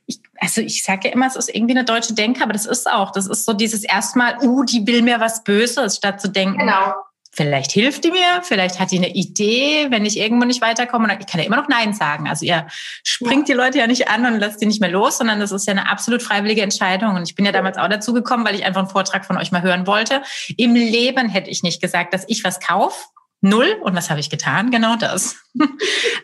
ich, 0.07 0.21
also 0.39 0.61
ich 0.61 0.85
sage 0.85 1.09
ja 1.09 1.15
immer, 1.15 1.27
es 1.27 1.37
ist 1.37 1.55
irgendwie 1.55 1.77
eine 1.77 1.85
deutsche 1.85 2.15
Denke, 2.15 2.43
aber 2.43 2.53
das 2.53 2.67
ist 2.67 2.91
auch, 2.91 3.11
das 3.13 3.27
ist 3.27 3.45
so 3.45 3.53
dieses 3.53 3.83
erstmal, 3.83 4.39
uh, 4.43 4.65
die 4.65 4.87
will 4.87 5.03
mir 5.03 5.21
was 5.21 5.43
Böses, 5.43 5.97
statt 5.97 6.21
zu 6.21 6.29
denken, 6.29 6.59
genau. 6.59 6.95
Vielleicht 7.37 7.73
hilft 7.73 8.05
die 8.05 8.11
mir, 8.11 8.43
vielleicht 8.43 8.81
hat 8.81 8.91
die 8.91 8.97
eine 8.97 9.15
Idee, 9.15 9.87
wenn 9.91 10.07
ich 10.07 10.19
irgendwo 10.19 10.47
nicht 10.47 10.63
weiterkomme. 10.63 11.17
Ich 11.21 11.27
kann 11.27 11.41
ja 11.41 11.47
immer 11.47 11.57
noch 11.57 11.69
Nein 11.69 11.93
sagen. 11.93 12.29
Also 12.29 12.47
ihr 12.47 12.67
springt 13.05 13.49
ja. 13.49 13.55
die 13.55 13.59
Leute 13.61 13.79
ja 13.79 13.87
nicht 13.87 14.09
an 14.09 14.25
und 14.27 14.41
lasst 14.41 14.61
die 14.61 14.67
nicht 14.67 14.81
mehr 14.81 14.91
los, 14.91 15.19
sondern 15.19 15.39
das 15.39 15.53
ist 15.53 15.67
ja 15.67 15.73
eine 15.73 15.91
absolut 15.91 16.23
freiwillige 16.23 16.63
Entscheidung. 16.63 17.15
Und 17.15 17.29
ich 17.29 17.35
bin 17.35 17.45
ja 17.45 17.53
damals 17.53 17.77
auch 17.77 17.89
dazu 17.89 18.13
gekommen, 18.13 18.47
weil 18.47 18.55
ich 18.55 18.65
einfach 18.65 18.81
einen 18.81 18.91
Vortrag 18.91 19.27
von 19.27 19.37
euch 19.37 19.53
mal 19.53 19.63
hören 19.63 19.87
wollte. 19.87 20.23
Im 20.57 20.75
Leben 20.75 21.29
hätte 21.29 21.51
ich 21.51 21.63
nicht 21.63 21.81
gesagt, 21.81 22.15
dass 22.15 22.25
ich 22.27 22.43
was 22.43 22.59
kaufe 22.61 22.97
Null. 23.43 23.77
Und 23.83 23.95
was 23.95 24.11
habe 24.11 24.21
ich 24.21 24.31
getan? 24.31 24.71
Genau 24.71 24.97
das. 24.97 25.37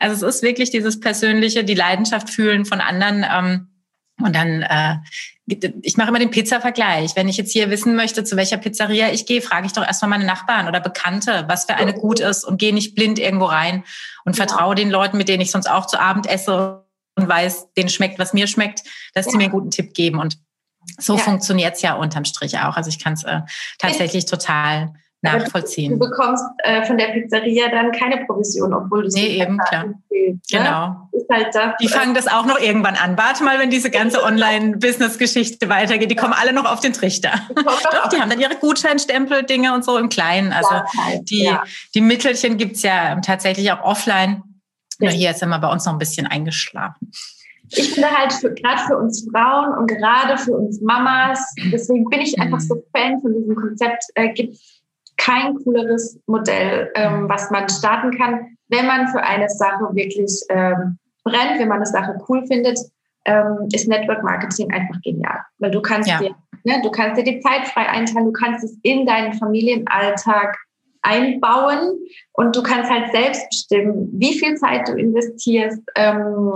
Also 0.00 0.26
es 0.26 0.36
ist 0.36 0.42
wirklich 0.42 0.70
dieses 0.70 0.98
persönliche, 0.98 1.62
die 1.62 1.74
Leidenschaft 1.74 2.28
fühlen 2.28 2.64
von 2.64 2.80
anderen. 2.80 3.24
Ähm, 3.30 3.68
und 4.20 4.36
dann, 4.36 4.62
äh, 4.62 4.96
ich 5.82 5.96
mache 5.96 6.08
immer 6.08 6.18
den 6.18 6.30
Pizza-Vergleich. 6.30 7.16
Wenn 7.16 7.28
ich 7.28 7.36
jetzt 7.36 7.52
hier 7.52 7.70
wissen 7.70 7.96
möchte, 7.96 8.24
zu 8.24 8.36
welcher 8.36 8.58
Pizzeria 8.58 9.10
ich 9.10 9.26
gehe, 9.26 9.42
frage 9.42 9.66
ich 9.66 9.72
doch 9.72 9.84
erstmal 9.84 10.10
meine 10.10 10.24
Nachbarn 10.24 10.68
oder 10.68 10.80
Bekannte, 10.80 11.44
was 11.48 11.64
für 11.64 11.74
eine 11.74 11.94
gut 11.94 12.20
ist 12.20 12.44
und 12.44 12.58
gehe 12.58 12.74
nicht 12.74 12.94
blind 12.94 13.18
irgendwo 13.18 13.46
rein 13.46 13.84
und 14.24 14.36
ja. 14.36 14.46
vertraue 14.46 14.74
den 14.74 14.90
Leuten, 14.90 15.16
mit 15.16 15.28
denen 15.28 15.40
ich 15.40 15.50
sonst 15.50 15.68
auch 15.68 15.86
zu 15.86 15.98
Abend 15.98 16.26
esse 16.26 16.84
und 17.16 17.28
weiß, 17.28 17.72
denen 17.74 17.88
schmeckt, 17.88 18.18
was 18.18 18.32
mir 18.32 18.46
schmeckt, 18.46 18.82
dass 19.14 19.26
ja. 19.26 19.32
mir 19.32 19.44
einen 19.44 19.52
guten 19.52 19.70
Tipp 19.70 19.94
geben. 19.94 20.18
Und 20.18 20.38
so 20.98 21.16
ja. 21.16 21.22
funktioniert 21.22 21.74
es 21.76 21.82
ja 21.82 21.94
unterm 21.94 22.24
Strich 22.24 22.58
auch. 22.58 22.76
Also 22.76 22.88
ich 22.88 22.98
kann 22.98 23.14
es 23.14 23.24
äh, 23.24 23.40
tatsächlich 23.78 24.26
total 24.26 24.94
nachvollziehen. 25.22 25.92
Du 25.92 25.98
bekommst 25.98 26.44
äh, 26.58 26.84
von 26.84 26.98
der 26.98 27.06
Pizzeria 27.06 27.68
dann 27.68 27.92
keine 27.92 28.24
Provision, 28.26 28.74
obwohl 28.74 29.02
du 29.02 29.08
es 29.08 29.14
Nee, 29.14 29.40
eben, 29.40 29.58
klar. 29.58 29.84
Empfehlst, 29.84 30.52
ne? 30.52 30.58
Genau. 30.58 31.08
Halt 31.30 31.54
das, 31.54 31.74
die 31.80 31.88
fangen 31.88 32.14
das 32.14 32.26
auch 32.26 32.44
noch 32.44 32.58
irgendwann 32.60 32.96
an. 32.96 33.16
Warte 33.16 33.44
mal, 33.44 33.58
wenn 33.58 33.70
diese 33.70 33.90
ganze 33.90 34.22
Online-Business-Geschichte 34.22 35.68
weitergeht. 35.68 36.10
Die 36.10 36.16
kommen 36.16 36.34
alle 36.34 36.52
noch 36.52 36.70
auf 36.70 36.80
den 36.80 36.92
Trichter. 36.92 37.30
Doch, 37.54 38.08
die 38.08 38.20
haben 38.20 38.28
dann 38.28 38.40
ihre 38.40 38.56
Gutscheinstempel-Dinge 38.56 39.72
und 39.72 39.84
so 39.84 39.96
im 39.96 40.08
Kleinen. 40.08 40.52
Also 40.52 40.74
ja, 40.74 40.84
halt, 41.04 41.30
die, 41.30 41.44
ja. 41.44 41.62
die 41.94 42.00
Mittelchen 42.00 42.58
gibt's 42.58 42.82
ja 42.82 43.18
tatsächlich 43.20 43.70
auch 43.72 43.82
offline. 43.82 44.42
Nur 44.98 45.10
hier 45.10 45.30
ist 45.30 45.42
immer 45.42 45.58
bei 45.58 45.68
uns 45.68 45.86
noch 45.86 45.92
ein 45.92 45.98
bisschen 45.98 46.26
eingeschlafen. 46.26 47.12
Ich 47.74 47.94
finde 47.94 48.10
halt 48.10 48.32
gerade 48.40 48.82
für 48.86 48.98
uns 48.98 49.26
Frauen 49.32 49.78
und 49.78 49.86
gerade 49.86 50.36
für 50.36 50.52
uns 50.52 50.80
Mamas, 50.82 51.40
deswegen 51.72 52.04
bin 52.10 52.20
ich 52.20 52.38
einfach 52.38 52.58
mhm. 52.58 52.62
so 52.62 52.84
Fan 52.94 53.20
von 53.22 53.32
diesem 53.32 53.56
Konzept, 53.56 54.04
äh, 54.14 54.28
gibt 54.34 54.58
kein 55.22 55.54
cooleres 55.62 56.18
Modell, 56.26 56.90
ähm, 56.96 57.28
was 57.28 57.50
man 57.50 57.68
starten 57.68 58.16
kann, 58.18 58.56
wenn 58.68 58.86
man 58.86 59.08
für 59.08 59.22
eine 59.22 59.48
Sache 59.48 59.84
wirklich 59.92 60.32
ähm, 60.48 60.98
brennt, 61.22 61.60
wenn 61.60 61.68
man 61.68 61.78
eine 61.78 61.86
Sache 61.86 62.18
cool 62.28 62.44
findet, 62.46 62.78
ähm, 63.24 63.68
ist 63.72 63.86
Network 63.86 64.24
Marketing 64.24 64.72
einfach 64.72 65.00
genial. 65.02 65.38
Weil 65.58 65.70
du 65.70 65.80
kannst 65.80 66.08
ja. 66.08 66.18
dir, 66.18 66.34
ne, 66.64 66.80
du 66.82 66.90
kannst 66.90 67.20
dir 67.20 67.24
die 67.24 67.38
Zeit 67.38 67.68
frei 67.68 67.88
einteilen, 67.88 68.26
du 68.26 68.32
kannst 68.32 68.64
es 68.64 68.76
in 68.82 69.06
deinen 69.06 69.34
Familienalltag 69.34 70.56
einbauen 71.02 71.98
und 72.32 72.56
du 72.56 72.62
kannst 72.62 72.90
halt 72.90 73.12
selbst 73.12 73.48
bestimmen, 73.48 74.08
wie 74.14 74.36
viel 74.36 74.56
Zeit 74.56 74.88
du 74.88 74.94
investierst, 74.94 75.80
ähm, 75.94 76.54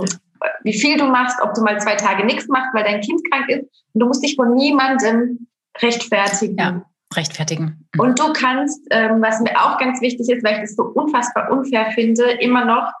wie 0.63 0.73
viel 0.73 0.97
du 0.97 1.05
machst, 1.05 1.37
ob 1.41 1.53
du 1.53 1.61
mal 1.61 1.79
zwei 1.79 1.95
Tage 1.95 2.25
nichts 2.25 2.47
machst, 2.49 2.73
weil 2.73 2.83
dein 2.83 3.01
Kind 3.01 3.21
krank 3.31 3.49
ist. 3.49 3.61
Und 3.93 4.01
du 4.01 4.07
musst 4.07 4.23
dich 4.23 4.35
von 4.35 4.55
niemandem 4.55 5.47
rechtfertigen. 5.81 6.57
Ja 6.57 6.85
rechtfertigen. 7.15 7.87
Mhm. 7.95 7.99
Und 7.99 8.19
du 8.19 8.33
kannst, 8.33 8.85
ähm, 8.91 9.21
was 9.21 9.39
mir 9.41 9.55
auch 9.55 9.77
ganz 9.77 10.01
wichtig 10.01 10.29
ist, 10.29 10.43
weil 10.43 10.55
ich 10.55 10.61
das 10.61 10.75
so 10.75 10.83
unfassbar 10.83 11.51
unfair 11.51 11.91
finde, 11.91 12.23
immer 12.39 12.65
noch, 12.65 12.91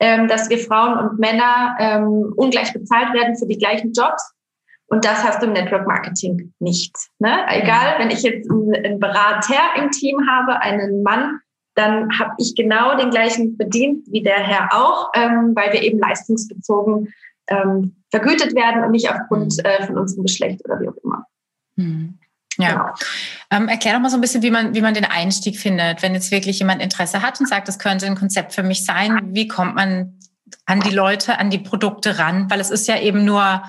ähm, 0.00 0.28
dass 0.28 0.50
wir 0.50 0.58
Frauen 0.58 0.98
und 0.98 1.18
Männer 1.18 1.76
ähm, 1.78 2.32
ungleich 2.36 2.72
bezahlt 2.72 3.12
werden 3.14 3.36
für 3.36 3.46
die 3.46 3.58
gleichen 3.58 3.92
Jobs. 3.92 4.32
Und 4.86 5.04
das 5.04 5.24
hast 5.24 5.40
du 5.42 5.46
im 5.46 5.52
Network 5.52 5.86
Marketing 5.86 6.52
nicht. 6.58 6.94
Ne? 7.18 7.46
Egal, 7.48 7.98
wenn 7.98 8.10
ich 8.10 8.22
jetzt 8.22 8.50
einen 8.50 9.00
Berater 9.00 9.56
im 9.76 9.90
Team 9.90 10.18
habe, 10.28 10.60
einen 10.60 11.02
Mann, 11.02 11.40
dann 11.74 12.08
habe 12.18 12.34
ich 12.38 12.54
genau 12.54 12.96
den 12.96 13.10
gleichen 13.10 13.56
Verdienst 13.56 14.10
wie 14.12 14.22
der 14.22 14.38
Herr 14.38 14.68
auch, 14.72 15.10
ähm, 15.14 15.52
weil 15.54 15.72
wir 15.72 15.82
eben 15.82 15.98
leistungsbezogen 15.98 17.12
ähm, 17.48 17.96
vergütet 18.10 18.54
werden 18.54 18.84
und 18.84 18.92
nicht 18.92 19.10
aufgrund 19.10 19.56
mhm. 19.56 19.64
äh, 19.64 19.86
von 19.86 19.98
unserem 19.98 20.24
Geschlecht 20.24 20.64
oder 20.64 20.80
wie 20.80 20.88
auch 20.88 20.96
immer. 21.02 21.26
Mhm. 21.76 22.18
Ja. 22.58 22.70
Genau. 22.70 22.94
Ähm, 23.50 23.68
erklär 23.68 23.94
doch 23.94 24.00
mal 24.00 24.10
so 24.10 24.16
ein 24.16 24.20
bisschen, 24.20 24.42
wie 24.42 24.50
man, 24.50 24.74
wie 24.74 24.80
man 24.80 24.94
den 24.94 25.04
Einstieg 25.04 25.58
findet. 25.58 26.02
Wenn 26.02 26.14
jetzt 26.14 26.30
wirklich 26.30 26.58
jemand 26.58 26.82
Interesse 26.82 27.22
hat 27.22 27.40
und 27.40 27.48
sagt, 27.48 27.68
das 27.68 27.78
könnte 27.78 28.06
ein 28.06 28.16
Konzept 28.16 28.52
für 28.52 28.62
mich 28.62 28.84
sein, 28.84 29.34
wie 29.34 29.48
kommt 29.48 29.74
man 29.74 30.18
an 30.66 30.80
die 30.80 30.94
Leute, 30.94 31.38
an 31.38 31.50
die 31.50 31.58
Produkte 31.58 32.18
ran? 32.18 32.50
Weil 32.50 32.60
es 32.60 32.70
ist 32.70 32.86
ja 32.86 32.98
eben 32.98 33.24
nur, 33.24 33.62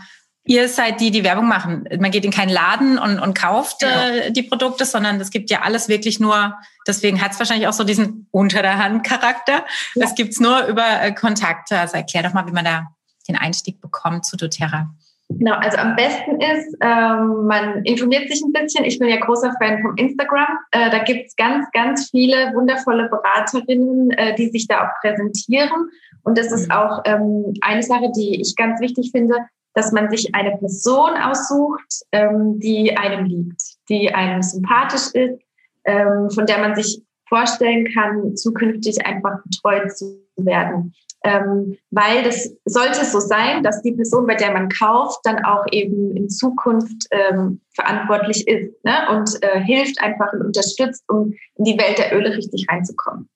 ihr 0.43 0.69
seid 0.69 1.01
die, 1.01 1.11
die 1.11 1.23
Werbung 1.23 1.47
machen. 1.47 1.87
Man 1.99 2.11
geht 2.11 2.25
in 2.25 2.31
keinen 2.31 2.49
Laden 2.49 2.97
und, 2.97 3.19
und 3.19 3.33
kauft 3.33 3.83
äh, 3.83 4.31
die 4.31 4.43
Produkte, 4.43 4.85
sondern 4.85 5.19
es 5.19 5.31
gibt 5.31 5.49
ja 5.49 5.61
alles 5.61 5.87
wirklich 5.87 6.19
nur, 6.19 6.55
deswegen 6.87 7.21
hat 7.21 7.31
es 7.31 7.39
wahrscheinlich 7.39 7.67
auch 7.67 7.73
so 7.73 7.83
diesen 7.83 8.27
unter 8.31 8.61
der 8.61 8.77
Hand 8.77 9.05
Charakter. 9.05 9.65
Ja. 9.95 10.05
Das 10.05 10.15
gibt's 10.15 10.39
nur 10.39 10.65
über 10.65 11.01
äh, 11.01 11.11
Kontakte. 11.13 11.79
Also 11.79 11.95
erklär 11.95 12.23
doch 12.23 12.33
mal, 12.33 12.47
wie 12.47 12.51
man 12.51 12.65
da 12.65 12.87
den 13.27 13.35
Einstieg 13.35 13.81
bekommt 13.81 14.25
zu 14.25 14.37
doTERRA. 14.37 14.93
Genau, 15.29 15.55
also 15.55 15.77
am 15.77 15.95
besten 15.95 16.39
ist, 16.39 16.77
ähm, 16.81 17.47
man 17.47 17.83
informiert 17.83 18.29
sich 18.29 18.41
ein 18.43 18.53
bisschen. 18.53 18.85
Ich 18.85 18.99
bin 18.99 19.09
ja 19.09 19.17
großer 19.17 19.53
Fan 19.59 19.81
vom 19.81 19.95
Instagram. 19.97 20.47
Äh, 20.71 20.91
da 20.91 20.99
gibt's 20.99 21.35
ganz, 21.35 21.65
ganz 21.71 22.09
viele 22.11 22.53
wundervolle 22.53 23.09
Beraterinnen, 23.09 24.11
äh, 24.11 24.35
die 24.35 24.49
sich 24.49 24.67
da 24.67 24.85
auch 24.85 25.01
präsentieren. 25.01 25.89
Und 26.23 26.37
das 26.37 26.51
ist 26.51 26.67
mhm. 26.67 26.75
auch 26.75 27.01
ähm, 27.05 27.53
eine 27.61 27.83
Sache, 27.83 28.11
die 28.15 28.39
ich 28.39 28.55
ganz 28.55 28.79
wichtig 28.79 29.11
finde, 29.11 29.35
dass 29.73 29.91
man 29.91 30.09
sich 30.09 30.33
eine 30.33 30.57
Person 30.57 31.17
aussucht, 31.17 32.03
ähm, 32.11 32.59
die 32.59 32.95
einem 32.95 33.25
liegt, 33.25 33.61
die 33.89 34.13
einem 34.13 34.41
sympathisch 34.41 35.13
ist, 35.13 35.41
ähm, 35.85 36.29
von 36.29 36.45
der 36.45 36.59
man 36.59 36.75
sich 36.75 37.01
vorstellen 37.27 37.87
kann, 37.93 38.35
zukünftig 38.35 39.05
einfach 39.05 39.39
betreut 39.43 39.95
zu 39.97 40.25
werden. 40.37 40.93
Ähm, 41.23 41.77
weil 41.89 42.23
das 42.23 42.55
sollte 42.65 43.03
so 43.03 43.19
sein, 43.19 43.63
dass 43.63 43.81
die 43.81 43.93
Person, 43.93 44.27
bei 44.27 44.35
der 44.35 44.51
man 44.51 44.69
kauft, 44.69 45.21
dann 45.23 45.43
auch 45.43 45.65
eben 45.71 46.15
in 46.15 46.29
Zukunft 46.29 47.07
ähm, 47.09 47.61
verantwortlich 47.73 48.47
ist 48.47 48.83
ne? 48.85 48.93
und 49.09 49.41
äh, 49.41 49.59
hilft 49.59 49.99
einfach 50.01 50.31
und 50.33 50.43
unterstützt, 50.43 51.03
um 51.07 51.33
in 51.55 51.65
die 51.65 51.79
Welt 51.79 51.97
der 51.97 52.15
Öle 52.15 52.35
richtig 52.37 52.67
reinzukommen. 52.69 53.27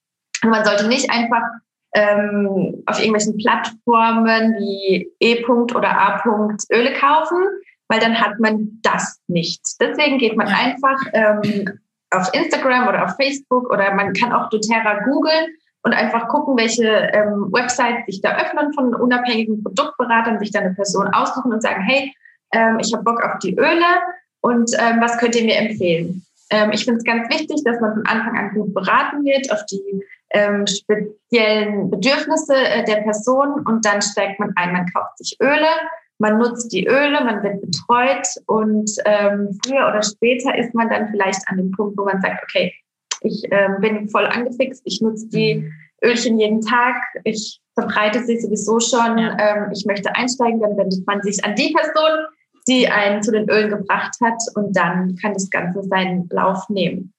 Und 0.43 0.49
man 0.51 0.65
sollte 0.65 0.87
nicht 0.87 1.09
einfach 1.09 1.41
ähm, 1.95 2.83
auf 2.85 2.99
irgendwelchen 2.99 3.37
Plattformen 3.37 4.53
wie 4.59 5.11
E. 5.19 5.43
oder 5.45 5.89
A. 5.89 6.23
Öle 6.71 6.93
kaufen, 6.93 7.43
weil 7.87 7.99
dann 7.99 8.21
hat 8.21 8.39
man 8.39 8.79
das 8.83 9.19
nicht. 9.27 9.61
Deswegen 9.81 10.19
geht 10.19 10.37
man 10.37 10.47
einfach 10.47 10.99
ähm, 11.13 11.79
auf 12.11 12.33
Instagram 12.33 12.87
oder 12.87 13.05
auf 13.05 13.15
Facebook 13.15 13.71
oder 13.71 13.93
man 13.93 14.13
kann 14.13 14.33
auch 14.33 14.49
doTERRA 14.49 15.03
googeln 15.05 15.47
und 15.83 15.93
einfach 15.93 16.27
gucken, 16.27 16.57
welche 16.57 16.87
ähm, 16.87 17.51
Websites 17.51 18.05
sich 18.05 18.21
da 18.21 18.37
öffnen 18.37 18.73
von 18.73 18.93
unabhängigen 18.95 19.63
Produktberatern, 19.63 20.39
sich 20.39 20.51
da 20.51 20.59
eine 20.59 20.73
Person 20.73 21.07
aussuchen 21.07 21.53
und 21.53 21.61
sagen, 21.61 21.81
hey, 21.81 22.13
ähm, 22.53 22.79
ich 22.79 22.93
habe 22.93 23.03
Bock 23.03 23.23
auf 23.23 23.39
die 23.39 23.55
Öle 23.55 23.85
und 24.41 24.71
ähm, 24.77 24.97
was 24.99 25.17
könnt 25.17 25.35
ihr 25.35 25.45
mir 25.45 25.57
empfehlen? 25.57 26.25
Ähm, 26.49 26.71
ich 26.71 26.83
finde 26.83 26.97
es 26.97 27.03
ganz 27.03 27.29
wichtig, 27.29 27.63
dass 27.63 27.79
man 27.79 27.93
von 27.93 28.05
Anfang 28.07 28.37
an 28.37 28.53
gut 28.53 28.73
beraten 28.73 29.23
wird 29.23 29.51
auf 29.51 29.65
die 29.67 30.03
ähm, 30.31 30.65
speziellen 30.67 31.89
Bedürfnisse 31.89 32.55
äh, 32.55 32.83
der 32.85 33.01
Person 33.01 33.65
und 33.65 33.85
dann 33.85 34.01
steigt 34.01 34.39
man 34.39 34.53
ein. 34.55 34.73
Man 34.73 34.87
kauft 34.91 35.17
sich 35.17 35.37
Öle, 35.41 35.67
man 36.19 36.37
nutzt 36.37 36.71
die 36.71 36.85
Öle, 36.85 37.23
man 37.23 37.41
wird 37.43 37.61
betreut 37.61 38.27
und 38.45 38.91
ähm, 39.05 39.57
früher 39.65 39.87
oder 39.87 40.03
später 40.03 40.55
ist 40.57 40.73
man 40.75 40.89
dann 40.89 41.09
vielleicht 41.09 41.41
an 41.47 41.57
dem 41.57 41.71
Punkt, 41.71 41.97
wo 41.97 42.05
man 42.05 42.21
sagt, 42.21 42.43
okay, 42.43 42.73
ich 43.21 43.43
ähm, 43.51 43.77
bin 43.79 44.09
voll 44.09 44.25
angefixt, 44.25 44.81
ich 44.85 45.01
nutze 45.01 45.27
die 45.29 45.55
mhm. 45.55 45.71
Ölchen 46.03 46.39
jeden 46.39 46.61
Tag, 46.61 46.95
ich 47.23 47.59
verbreite 47.73 48.23
sie 48.23 48.39
sowieso 48.39 48.79
schon, 48.79 49.17
ähm, 49.17 49.71
ich 49.73 49.85
möchte 49.85 50.15
einsteigen, 50.15 50.61
dann 50.61 50.77
wendet 50.77 51.05
man 51.07 51.21
sich 51.21 51.43
an 51.43 51.55
die 51.55 51.73
Person, 51.73 52.27
die 52.67 52.87
einen 52.87 53.23
zu 53.23 53.31
den 53.31 53.49
Ölen 53.49 53.69
gebracht 53.69 54.15
hat 54.21 54.41
und 54.55 54.75
dann 54.75 55.15
kann 55.15 55.33
das 55.33 55.49
Ganze 55.49 55.83
seinen 55.83 56.27
Lauf 56.29 56.69
nehmen. 56.69 57.13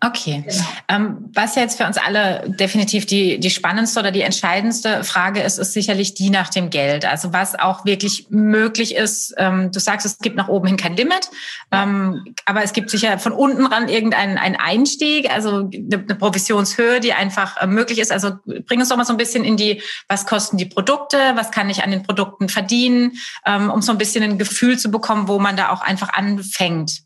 Okay. 0.00 0.44
Genau. 0.46 0.64
Ähm, 0.88 1.30
was 1.32 1.54
jetzt 1.54 1.78
für 1.78 1.86
uns 1.86 1.96
alle 1.96 2.44
definitiv 2.46 3.06
die, 3.06 3.38
die 3.38 3.50
spannendste 3.50 4.00
oder 4.00 4.10
die 4.10 4.20
entscheidendste 4.20 5.04
Frage 5.04 5.40
ist, 5.40 5.58
ist 5.58 5.72
sicherlich 5.72 6.14
die 6.14 6.28
nach 6.28 6.50
dem 6.50 6.68
Geld. 6.68 7.06
Also 7.06 7.32
was 7.32 7.58
auch 7.58 7.84
wirklich 7.84 8.26
möglich 8.28 8.94
ist. 8.94 9.34
Ähm, 9.38 9.72
du 9.72 9.80
sagst, 9.80 10.04
es 10.04 10.18
gibt 10.18 10.36
nach 10.36 10.48
oben 10.48 10.66
hin 10.66 10.76
kein 10.76 10.96
Limit, 10.96 11.30
ähm, 11.72 12.34
aber 12.44 12.62
es 12.62 12.74
gibt 12.74 12.90
sicher 12.90 13.18
von 13.18 13.32
unten 13.32 13.66
ran 13.66 13.88
irgendeinen 13.88 14.36
einen 14.36 14.56
Einstieg, 14.56 15.30
also 15.30 15.70
eine, 15.72 15.96
eine 15.96 16.14
Provisionshöhe, 16.14 17.00
die 17.00 17.14
einfach 17.14 17.56
äh, 17.62 17.66
möglich 17.66 17.98
ist. 17.98 18.12
Also 18.12 18.32
bring 18.66 18.80
uns 18.80 18.90
doch 18.90 18.96
mal 18.96 19.06
so 19.06 19.14
ein 19.14 19.18
bisschen 19.18 19.44
in 19.44 19.56
die, 19.56 19.82
was 20.08 20.26
kosten 20.26 20.58
die 20.58 20.66
Produkte, 20.66 21.18
was 21.36 21.50
kann 21.50 21.70
ich 21.70 21.82
an 21.82 21.90
den 21.90 22.02
Produkten 22.02 22.48
verdienen, 22.48 23.12
ähm, 23.46 23.70
um 23.70 23.80
so 23.80 23.92
ein 23.92 23.98
bisschen 23.98 24.22
ein 24.22 24.38
Gefühl 24.38 24.78
zu 24.78 24.90
bekommen, 24.90 25.26
wo 25.26 25.38
man 25.38 25.56
da 25.56 25.70
auch 25.70 25.80
einfach 25.80 26.12
anfängt. 26.12 27.00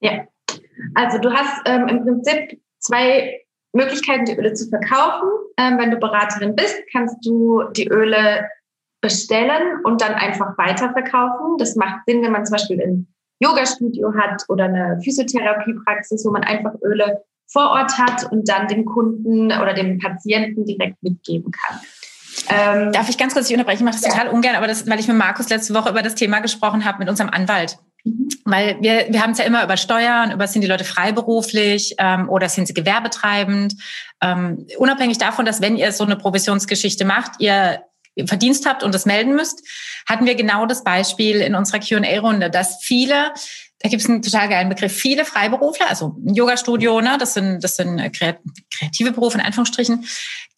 Ja, 0.00 0.24
also 0.94 1.18
du 1.18 1.30
hast 1.32 1.62
ähm, 1.66 1.88
im 1.88 2.04
Prinzip 2.04 2.60
zwei 2.78 3.40
Möglichkeiten, 3.72 4.24
die 4.24 4.36
Öle 4.36 4.52
zu 4.54 4.68
verkaufen. 4.68 5.28
Ähm, 5.56 5.78
wenn 5.78 5.90
du 5.90 5.98
Beraterin 5.98 6.56
bist, 6.56 6.76
kannst 6.92 7.24
du 7.24 7.62
die 7.76 7.88
Öle 7.88 8.48
bestellen 9.00 9.80
und 9.84 10.00
dann 10.00 10.14
einfach 10.14 10.56
weiterverkaufen. 10.58 11.56
Das 11.58 11.76
macht 11.76 12.00
Sinn, 12.06 12.22
wenn 12.22 12.32
man 12.32 12.44
zum 12.44 12.56
Beispiel 12.56 12.80
ein 12.80 13.06
Yoga-Studio 13.40 14.12
hat 14.14 14.44
oder 14.48 14.64
eine 14.64 15.00
Physiotherapiepraxis, 15.02 16.24
wo 16.26 16.30
man 16.30 16.44
einfach 16.44 16.72
Öle 16.82 17.22
vor 17.50 17.70
Ort 17.70 17.96
hat 17.98 18.30
und 18.30 18.48
dann 18.48 18.68
dem 18.68 18.84
Kunden 18.84 19.46
oder 19.46 19.72
dem 19.72 19.98
Patienten 19.98 20.64
direkt 20.64 21.02
mitgeben 21.02 21.50
kann. 21.50 21.80
Ähm, 22.48 22.92
Darf 22.92 23.08
ich 23.08 23.18
ganz 23.18 23.32
kurz 23.32 23.48
dich 23.48 23.56
unterbrechen? 23.56 23.78
Ich 23.78 23.84
mache 23.84 24.00
das 24.00 24.04
ja. 24.04 24.10
total 24.10 24.28
ungern, 24.28 24.56
aber 24.56 24.66
das, 24.66 24.88
weil 24.88 25.00
ich 25.00 25.08
mit 25.08 25.16
Markus 25.16 25.48
letzte 25.48 25.74
Woche 25.74 25.90
über 25.90 26.02
das 26.02 26.14
Thema 26.14 26.40
gesprochen 26.40 26.84
habe 26.84 26.98
mit 26.98 27.08
unserem 27.08 27.30
Anwalt. 27.30 27.78
Mhm. 28.04 28.28
Weil 28.44 28.76
wir, 28.80 29.06
wir 29.10 29.22
haben 29.22 29.32
es 29.32 29.38
ja 29.38 29.44
immer 29.44 29.62
über 29.62 29.76
Steuern, 29.76 30.32
über 30.32 30.46
sind 30.46 30.62
die 30.62 30.68
Leute 30.68 30.84
freiberuflich 30.84 31.94
ähm, 31.98 32.28
oder 32.28 32.48
sind 32.48 32.66
sie 32.66 32.74
gewerbetreibend. 32.74 33.74
Ähm, 34.22 34.66
unabhängig 34.78 35.18
davon, 35.18 35.44
dass 35.44 35.60
wenn 35.60 35.76
ihr 35.76 35.92
so 35.92 36.04
eine 36.04 36.16
Provisionsgeschichte 36.16 37.04
macht, 37.04 37.32
ihr 37.40 37.82
Verdienst 38.26 38.66
habt 38.66 38.82
und 38.82 38.94
das 38.94 39.06
melden 39.06 39.34
müsst, 39.34 39.62
hatten 40.08 40.26
wir 40.26 40.34
genau 40.34 40.66
das 40.66 40.84
Beispiel 40.84 41.36
in 41.40 41.54
unserer 41.54 41.78
Qa-Runde, 41.78 42.50
dass 42.50 42.82
viele 42.82 43.32
da 43.82 43.88
gibt 43.88 44.02
es 44.02 44.08
einen 44.08 44.20
total 44.20 44.48
geilen 44.48 44.68
Begriff. 44.68 44.92
Viele 44.92 45.24
Freiberufler, 45.24 45.88
also 45.88 46.14
ein 46.26 46.34
Yoga-Studio, 46.34 47.00
ne, 47.00 47.16
das 47.18 47.32
sind, 47.32 47.64
das 47.64 47.76
sind 47.76 48.12
kreative 48.12 49.12
Berufe 49.12 49.38
in 49.38 49.44
Anführungsstrichen, 49.44 50.06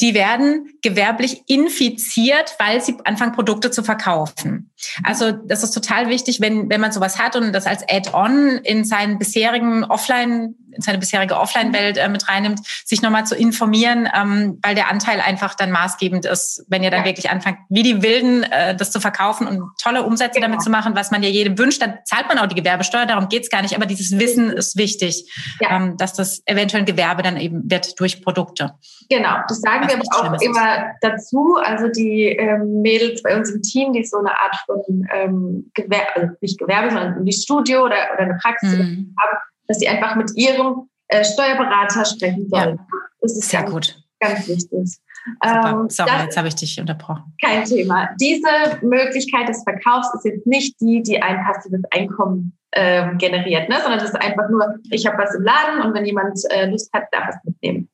die 0.01 0.15
werden 0.15 0.73
gewerblich 0.83 1.43
infiziert, 1.47 2.57
weil 2.59 2.81
sie 2.81 2.97
anfangen, 3.05 3.33
Produkte 3.33 3.71
zu 3.71 3.85
verkaufen. 3.85 4.72
Also 5.03 5.33
das 5.33 5.63
ist 5.63 5.73
total 5.73 6.09
wichtig, 6.09 6.41
wenn, 6.41 6.69
wenn 6.71 6.81
man 6.81 6.93
sowas 6.93 7.19
hat 7.19 7.37
und 7.37 7.53
das 7.53 7.67
als 7.67 7.85
Add-on 7.89 8.59
in 8.59 8.85
seinen 8.85 9.19
bisherigen 9.19 9.85
Offline, 9.85 10.55
in 10.73 10.83
seine 10.83 10.99
bisherige 10.99 11.39
Offline-Welt 11.39 11.99
äh, 11.99 12.09
mit 12.09 12.29
reinnimmt, 12.29 12.61
sich 12.85 13.03
nochmal 13.03 13.27
zu 13.27 13.37
informieren, 13.37 14.09
ähm, 14.15 14.59
weil 14.63 14.75
der 14.75 14.91
Anteil 14.91 15.21
einfach 15.21 15.55
dann 15.55 15.71
maßgebend 15.71 16.25
ist, 16.25 16.65
wenn 16.69 16.83
ihr 16.83 16.91
dann 16.91 17.01
ja. 17.01 17.07
wirklich 17.07 17.31
anfangt, 17.31 17.59
wie 17.69 17.83
die 17.83 18.03
Wilden 18.03 18.43
äh, 18.45 18.75
das 18.75 18.91
zu 18.91 19.01
verkaufen 19.01 19.47
und 19.47 19.63
tolle 19.79 20.03
Umsätze 20.03 20.41
genau. 20.41 20.49
damit 20.49 20.63
zu 20.63 20.71
machen, 20.71 20.95
was 20.97 21.11
man 21.11 21.23
ja 21.23 21.29
jedem 21.29 21.59
wünscht, 21.59 21.83
dann 21.83 21.99
zahlt 22.05 22.29
man 22.29 22.39
auch 22.39 22.47
die 22.47 22.55
Gewerbesteuer, 22.55 23.07
darum 23.07 23.29
geht's 23.29 23.51
gar 23.51 23.63
nicht, 23.63 23.77
aber 23.77 23.87
dieses 23.87 24.19
Wissen 24.19 24.51
ist 24.51 24.77
wichtig, 24.77 25.31
ja. 25.61 25.77
ähm, 25.77 25.97
dass 25.97 26.15
das 26.15 26.43
eventuell 26.47 26.83
ein 26.83 26.87
Gewerbe 26.87 27.23
dann 27.23 27.37
eben 27.37 27.71
wird 27.71 28.01
durch 28.01 28.23
Produkte. 28.23 28.75
Genau, 29.13 29.37
das 29.47 29.61
sagen 29.61 29.87
wir 29.89 30.01
auch 30.17 30.41
immer 30.41 30.95
dazu. 31.03 31.57
Also 31.63 31.89
die 31.89 32.29
ähm, 32.29 32.81
Mädels 32.81 33.23
bei 33.23 33.37
uns 33.37 33.51
im 33.51 33.61
Team, 33.61 33.93
die 33.93 34.05
so 34.05 34.17
eine 34.17 34.31
Art 34.31 34.57
von 34.65 35.07
ähm, 35.13 35.71
Gewerbe, 35.75 36.07
also 36.15 36.29
nicht 36.41 36.59
Gewerbe, 36.59 36.89
sondern 36.89 37.23
wie 37.23 37.33
Studio 37.33 37.85
oder, 37.85 37.97
oder 38.15 38.21
eine 38.21 38.39
Praxis 38.41 38.73
mhm. 38.73 39.15
haben, 39.21 39.39
dass 39.69 39.79
sie 39.79 39.89
einfach 39.89 40.17
mit 40.17 40.31
ihrem 40.35 40.89
äh, 41.09 41.25
Steuerberater 41.25 42.07
sprechen 42.07 42.49
sollen. 42.49 42.77
Ja. 42.77 42.87
Das 43.21 43.37
ist 43.37 43.51
sehr 43.51 43.61
ganz, 43.61 43.73
gut. 43.73 44.03
Ganz 44.19 44.49
wichtig. 44.49 44.97
Ähm, 45.45 45.91
Sorry, 45.91 46.11
jetzt 46.25 46.39
habe 46.39 46.49
ich 46.49 46.55
dich 46.55 46.81
unterbrochen. 46.81 47.35
Kein 47.43 47.65
Thema. 47.65 48.09
Diese 48.19 48.49
Möglichkeit 48.81 49.47
des 49.47 49.63
Verkaufs 49.63 50.09
ist 50.15 50.25
jetzt 50.25 50.47
nicht 50.47 50.81
die, 50.81 51.03
die 51.03 51.21
ein 51.21 51.45
passives 51.45 51.83
Einkommen 51.91 52.57
ähm, 52.73 53.19
generiert, 53.19 53.69
ne? 53.69 53.77
sondern 53.83 54.01
das 54.01 54.09
ist 54.09 54.17
einfach 54.17 54.49
nur, 54.49 54.75
ich 54.91 55.05
habe 55.07 55.19
was 55.19 55.35
im 55.35 55.43
Laden 55.43 55.83
und 55.83 55.93
wenn 55.95 56.07
jemand 56.07 56.39
äh, 56.51 56.65
Lust 56.65 56.91
hat, 56.95 57.05
darf 57.13 57.29
es 57.29 57.37
mitnehmen. 57.45 57.91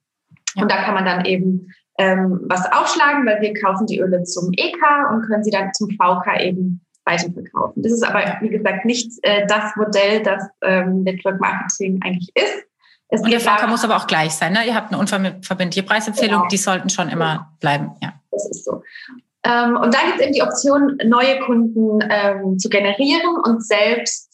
Ja. 0.58 0.62
Und 0.62 0.70
da 0.70 0.82
kann 0.82 0.94
man 0.94 1.04
dann 1.04 1.24
eben 1.24 1.72
ähm, 1.98 2.40
was 2.44 2.70
aufschlagen, 2.70 3.26
weil 3.26 3.40
wir 3.40 3.54
kaufen 3.54 3.86
die 3.86 3.98
Öle 3.98 4.22
zum 4.22 4.52
EK 4.56 4.78
und 5.10 5.22
können 5.22 5.42
sie 5.42 5.50
dann 5.50 5.72
zum 5.72 5.90
VK 5.90 6.40
eben 6.40 6.80
weiterverkaufen. 7.04 7.82
Das 7.82 7.92
ist 7.92 8.06
aber, 8.06 8.36
wie 8.40 8.50
gesagt, 8.50 8.84
nicht 8.84 9.10
äh, 9.22 9.46
das 9.46 9.74
Modell, 9.76 10.22
das 10.22 10.44
ähm, 10.62 11.02
Network 11.02 11.40
Marketing 11.40 12.00
eigentlich 12.04 12.30
ist. 12.34 12.64
Es 13.08 13.22
und 13.22 13.30
der 13.30 13.40
VK 13.40 13.68
muss 13.68 13.84
aber 13.84 13.96
auch 13.96 14.06
gleich 14.06 14.32
sein. 14.32 14.52
Ne? 14.52 14.66
Ihr 14.66 14.74
habt 14.74 14.92
eine 14.92 15.00
unverbindliche 15.00 15.82
Preisempfehlung, 15.82 16.40
genau. 16.40 16.48
die 16.48 16.58
sollten 16.58 16.90
schon 16.90 17.08
immer 17.08 17.34
genau. 17.34 17.46
bleiben. 17.60 17.90
Ja. 18.02 18.12
Das 18.30 18.50
ist 18.50 18.64
so. 18.64 18.82
Ähm, 19.44 19.76
und 19.76 19.94
da 19.94 19.98
gibt 20.04 20.16
es 20.16 20.22
eben 20.22 20.32
die 20.34 20.42
Option, 20.42 20.98
neue 21.06 21.40
Kunden 21.40 22.00
ähm, 22.10 22.58
zu 22.58 22.68
generieren 22.68 23.36
und 23.44 23.64
selbst 23.64 24.27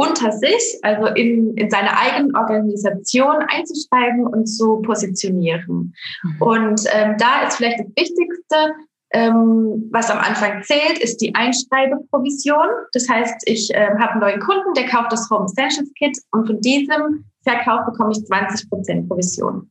unter 0.00 0.32
sich, 0.32 0.78
also 0.80 1.08
in, 1.08 1.54
in 1.58 1.68
seine 1.68 1.90
eigene 1.98 2.32
Organisation 2.34 3.36
einzusteigen 3.48 4.26
und 4.26 4.46
zu 4.46 4.80
positionieren. 4.80 5.94
Mhm. 6.22 6.36
Und 6.42 6.80
ähm, 6.90 7.16
da 7.18 7.46
ist 7.46 7.56
vielleicht 7.56 7.80
das 7.80 7.88
Wichtigste, 7.88 8.74
ähm, 9.12 9.90
was 9.92 10.10
am 10.10 10.18
Anfang 10.18 10.62
zählt, 10.62 10.98
ist 11.00 11.18
die 11.18 11.34
Einschreibeprovision. 11.34 12.66
Das 12.94 13.10
heißt, 13.10 13.42
ich 13.44 13.74
äh, 13.74 13.90
habe 13.98 14.12
einen 14.12 14.20
neuen 14.20 14.40
Kunden, 14.40 14.72
der 14.74 14.86
kauft 14.86 15.12
das 15.12 15.28
Home 15.28 15.44
Essentials 15.44 15.92
Kit 15.98 16.16
und 16.30 16.46
von 16.46 16.60
diesem 16.62 17.26
Verkauf 17.42 17.84
bekomme 17.84 18.12
ich 18.12 18.24
20 18.24 18.70
Prozent 18.70 19.06
Provision. 19.06 19.70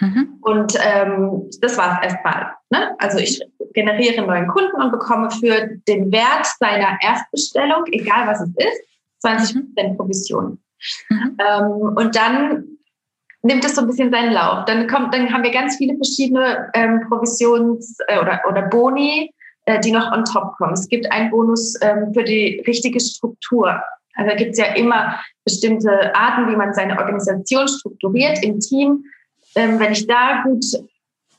Mhm. 0.00 0.38
Und 0.40 0.78
ähm, 0.82 1.50
das 1.60 1.76
war 1.76 2.00
es 2.00 2.10
erstmal. 2.10 2.52
Ne? 2.70 2.94
Also 2.98 3.18
ich 3.18 3.38
generiere 3.74 4.26
neuen 4.26 4.46
Kunden 4.48 4.80
und 4.80 4.92
bekomme 4.92 5.30
für 5.30 5.76
den 5.86 6.10
Wert 6.10 6.46
seiner 6.58 6.96
Erstbestellung, 7.02 7.84
egal 7.92 8.26
was 8.26 8.40
es 8.40 8.48
ist, 8.56 8.91
20 9.22 9.54
mhm. 9.54 9.74
Prozent 9.74 9.96
Provision. 9.98 10.58
Mhm. 11.08 11.36
Ähm, 11.38 11.96
und 11.96 12.16
dann 12.16 12.64
nimmt 13.42 13.64
es 13.64 13.74
so 13.74 13.80
ein 13.80 13.86
bisschen 13.86 14.10
seinen 14.10 14.32
Lauf. 14.32 14.64
Dann 14.66 14.86
kommt, 14.86 15.14
dann 15.14 15.32
haben 15.32 15.42
wir 15.42 15.50
ganz 15.50 15.76
viele 15.76 15.96
verschiedene 15.96 16.70
ähm, 16.74 17.00
Provisions- 17.08 17.98
äh, 18.08 18.20
oder, 18.20 18.40
oder 18.48 18.62
Boni, 18.62 19.32
äh, 19.66 19.80
die 19.80 19.92
noch 19.92 20.12
on 20.12 20.24
top 20.24 20.56
kommen. 20.56 20.74
Es 20.74 20.88
gibt 20.88 21.10
einen 21.10 21.30
Bonus 21.30 21.76
ähm, 21.82 22.12
für 22.14 22.24
die 22.24 22.62
richtige 22.66 23.00
Struktur. 23.00 23.82
Also 24.14 24.30
da 24.30 24.36
gibt 24.36 24.52
es 24.52 24.58
ja 24.58 24.66
immer 24.74 25.18
bestimmte 25.44 26.14
Arten, 26.14 26.50
wie 26.50 26.56
man 26.56 26.74
seine 26.74 26.98
Organisation 26.98 27.66
strukturiert 27.66 28.42
im 28.44 28.60
Team. 28.60 29.04
Ähm, 29.54 29.78
wenn 29.78 29.92
ich 29.92 30.06
da 30.06 30.42
gut 30.44 30.64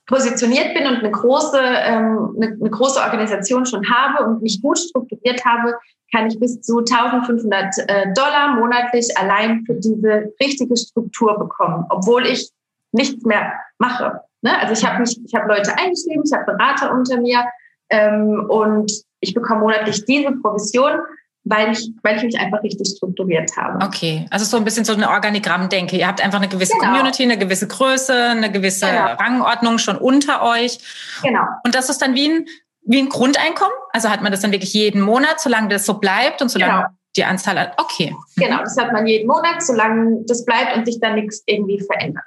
positioniert 0.06 0.74
bin 0.74 0.86
und 0.88 0.98
eine 0.98 1.12
große, 1.12 1.60
ähm, 1.60 2.36
eine, 2.36 2.58
eine 2.60 2.69
große 2.69 3.00
Organisation 3.00 3.65
schon 3.65 3.89
habe 3.89 4.26
und 4.26 4.41
mich 4.41 4.62
gut 4.62 4.78
strukturiert 4.78 5.46
habe, 5.46 5.76
kann 6.13 6.28
ich 6.28 6.39
bis 6.39 6.62
zu 6.62 6.80
1500 6.80 7.78
äh, 7.88 8.13
Dollar 8.13 8.56
monatlich 8.56 9.17
allein 9.17 9.63
für 9.65 9.73
diese 9.73 10.32
richtige 10.41 10.78
Struktur 10.78 11.38
bekommen, 11.39 11.86
obwohl 11.89 12.28
ich 12.28 12.49
nichts 12.91 13.26
mehr 13.26 13.54
mache. 13.80 14.21
Ne? 14.41 14.58
Also 14.60 14.73
ich 14.73 14.88
habe 14.88 14.99
mich, 14.99 15.19
ich 15.26 15.34
habe 15.34 15.47
Leute 15.47 15.71
eingeschrieben, 15.78 16.23
ich 16.26 16.34
habe 16.34 16.45
Berater 16.45 16.93
unter 16.93 17.19
mir 17.19 17.45
ähm, 17.89 18.45
und 18.47 18.91
ich 19.21 19.34
bekomme 19.34 19.62
monatlich 19.62 20.06
diese 20.06 20.32
Provision, 20.34 20.99
weil 21.45 21.71
ich, 21.71 21.89
weil 22.04 22.17
ich 22.17 22.23
mich 22.23 22.39
einfach 22.39 22.62
richtig 22.62 22.88
strukturiert 22.88 23.52
habe. 23.58 23.84
Okay, 23.86 24.26
also 24.30 24.45
so 24.45 24.58
ein 24.58 24.63
bisschen 24.63 24.86
so 24.86 24.93
eine 24.93 25.10
Organigramm-Denke. 25.10 25.97
Ihr 25.97 26.08
habt 26.08 26.23
einfach 26.23 26.39
eine 26.39 26.47
gewisse 26.47 26.73
genau. 26.73 26.91
Community, 26.91 27.23
eine 27.23 27.38
gewisse 27.38 27.67
Größe, 27.67 28.13
eine 28.13 28.52
gewisse 28.52 28.86
genau. 28.86 29.13
Rangordnung 29.15 29.78
schon 29.78 29.97
unter 29.97 30.43
euch. 30.43 30.78
Genau. 31.23 31.43
Und 31.65 31.76
das 31.76 31.89
ist 31.89 32.02
dann 32.02 32.15
wie 32.15 32.30
ein 32.30 32.45
wie 32.86 33.00
ein 33.00 33.10
Grundeinkommen? 33.10 33.74
Also 33.91 34.10
hat 34.10 34.22
man 34.22 34.32
das 34.32 34.41
dann 34.41 34.52
wirklich 34.52 34.74
jeden 34.74 35.02
Monat, 35.02 35.39
solange 35.39 35.69
das 35.69 35.86
so 35.86 35.96
bleibt 35.96 36.41
und 36.41 36.50
solange 36.50 36.74
genau. 36.74 36.88
die 37.15 37.24
Anzahl 37.24 37.60
hat? 37.60 37.80
Okay. 37.80 38.15
Genau, 38.36 38.60
das 38.60 38.78
hat 38.78 38.91
man 38.91 39.08
jeden 39.08 39.28
Monat, 39.28 39.62
solange 39.62 40.24
das 40.26 40.43
bleibt 40.46 40.76
und 40.76 40.86
sich 40.86 41.00
dann 41.00 41.15
nichts 41.15 41.43
irgendwie 41.46 41.80
verändert. 41.80 42.26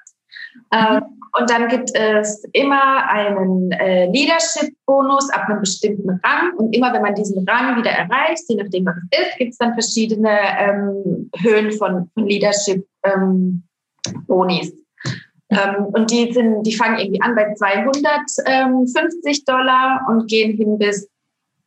Mhm. 0.72 0.78
Ähm, 0.78 1.02
und 1.38 1.50
dann 1.50 1.68
gibt 1.68 1.94
es 1.94 2.44
immer 2.52 3.10
einen 3.10 3.70
äh, 3.72 4.10
Leadership-Bonus 4.10 5.28
ab 5.30 5.48
einem 5.48 5.60
bestimmten 5.60 6.08
Rang. 6.08 6.54
Und 6.56 6.74
immer 6.74 6.94
wenn 6.94 7.02
man 7.02 7.14
diesen 7.14 7.46
Rang 7.46 7.76
wieder 7.76 7.90
erreicht, 7.90 8.44
je 8.48 8.56
nachdem, 8.56 8.86
was 8.86 8.94
es 9.10 9.18
ist, 9.20 9.36
gibt 9.36 9.52
es 9.52 9.58
dann 9.58 9.74
verschiedene 9.74 10.30
ähm, 10.58 11.30
Höhen 11.42 11.72
von, 11.72 12.10
von 12.14 12.26
Leadership-Bonis. 12.26 14.70
Ähm, 14.70 14.85
ähm, 15.50 15.86
und 15.92 16.10
die 16.10 16.32
sind, 16.32 16.64
die 16.64 16.74
fangen 16.74 16.98
irgendwie 16.98 17.22
an 17.22 17.34
bei 17.36 17.54
250 17.54 19.44
Dollar 19.44 20.04
und 20.08 20.28
gehen 20.28 20.56
hin 20.56 20.78
bis 20.78 21.08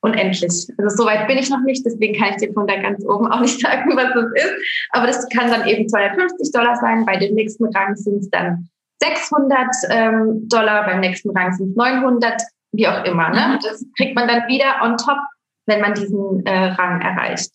unendlich. 0.02 0.68
Also 0.78 1.04
soweit 1.04 1.28
bin 1.28 1.38
ich 1.38 1.50
noch 1.50 1.62
nicht, 1.62 1.86
deswegen 1.86 2.18
kann 2.18 2.32
ich 2.32 2.38
dir 2.38 2.54
von 2.54 2.68
da 2.68 2.82
ganz 2.82 3.04
oben 3.06 3.32
auch 3.32 3.42
nicht 3.42 3.60
sagen, 3.66 3.96
was 3.96 4.14
das 4.14 4.26
ist. 4.36 4.54
Aber 4.92 5.08
das 5.08 5.28
kann 5.30 5.50
dann 5.50 5.68
eben 5.68 5.88
250 5.88 6.52
Dollar 6.52 6.76
sein. 6.76 7.06
Bei 7.06 7.18
dem 7.18 7.36
nächsten 7.36 7.66
Rang 7.66 7.96
sind 7.96 8.20
es 8.20 8.30
dann 8.30 8.70
600 9.02 9.68
ähm, 9.90 10.48
Dollar, 10.50 10.86
beim 10.86 11.00
nächsten 11.00 11.30
Rang 11.38 11.54
sind 11.54 11.72
es 11.72 11.76
900, 11.76 12.42
wie 12.74 12.88
auch 12.88 13.04
immer. 13.06 13.30
Ne? 13.30 13.54
Und 13.54 13.64
das 13.64 13.86
kriegt 13.96 14.16
man 14.16 14.28
dann 14.28 14.48
wieder 14.48 14.82
on 14.84 14.98
top, 14.98 15.20
wenn 15.68 15.80
man 15.80 15.94
diesen 15.94 16.46
äh, 16.46 16.66
Rang 16.72 17.02
erreicht. 17.02 17.52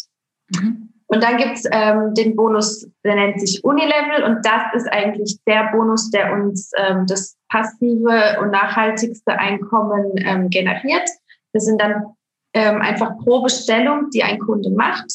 Mhm. 0.55 0.84
Und 1.14 1.22
dann 1.22 1.37
gibt's 1.37 1.62
ähm, 1.70 2.12
den 2.14 2.35
Bonus, 2.35 2.88
der 3.05 3.14
nennt 3.14 3.40
sich 3.40 3.62
Unilevel 3.62 4.24
und 4.24 4.44
das 4.44 4.62
ist 4.74 4.92
eigentlich 4.92 5.38
der 5.46 5.70
Bonus, 5.70 6.11
der 6.11 6.33
uns 6.33 6.72
ähm, 6.77 7.07
das 7.07 7.37
passive 7.48 8.40
und 8.40 8.50
nachhaltigste 8.50 9.38
Einkommen 9.38 10.14
ähm, 10.16 10.50
generiert. 10.50 11.09
Das 11.53 11.66
sind 11.66 11.81
dann 11.81 12.05
ähm, 12.53 12.81
einfach 12.83 13.16
pro 13.18 13.42
Bestellung, 13.42 14.11
die 14.12 14.24
ein 14.24 14.40
Kunde 14.40 14.70
macht. 14.70 15.07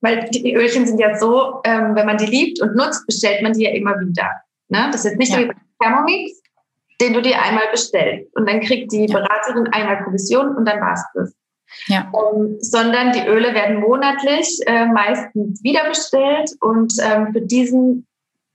Weil 0.00 0.24
die 0.30 0.54
Ölchen 0.54 0.86
sind 0.86 0.98
ja 0.98 1.16
so, 1.18 1.60
ähm, 1.64 1.94
wenn 1.94 2.06
man 2.06 2.16
die 2.16 2.26
liebt 2.26 2.62
und 2.62 2.74
nutzt, 2.74 3.06
bestellt 3.06 3.42
man 3.42 3.52
die 3.52 3.64
ja 3.64 3.72
immer 3.72 4.00
wieder. 4.00 4.30
Ne? 4.68 4.88
Das 4.90 5.04
ist 5.04 5.18
nicht 5.18 5.32
ja. 5.32 5.38
so 5.38 5.44
wie 5.44 5.48
bei 5.48 5.54
Thermomix, 5.82 6.40
den 6.98 7.12
du 7.12 7.20
dir 7.20 7.40
einmal 7.42 7.68
bestellst. 7.70 8.34
Und 8.34 8.48
dann 8.48 8.60
kriegt 8.60 8.90
die 8.90 9.06
Beraterin 9.06 9.68
einmal 9.68 10.02
Provision 10.02 10.56
und 10.56 10.66
dann 10.66 10.80
war's 10.80 11.04
das. 11.14 11.34
Ja. 11.86 12.10
Ähm, 12.12 12.56
sondern 12.60 13.12
die 13.12 13.26
Öle 13.26 13.54
werden 13.54 13.80
monatlich 13.80 14.60
äh, 14.66 14.86
meistens 14.86 15.62
wieder 15.62 15.88
bestellt 15.88 16.50
und 16.60 16.92
ähm, 17.02 17.32
für 17.32 17.40
diesen 17.40 18.06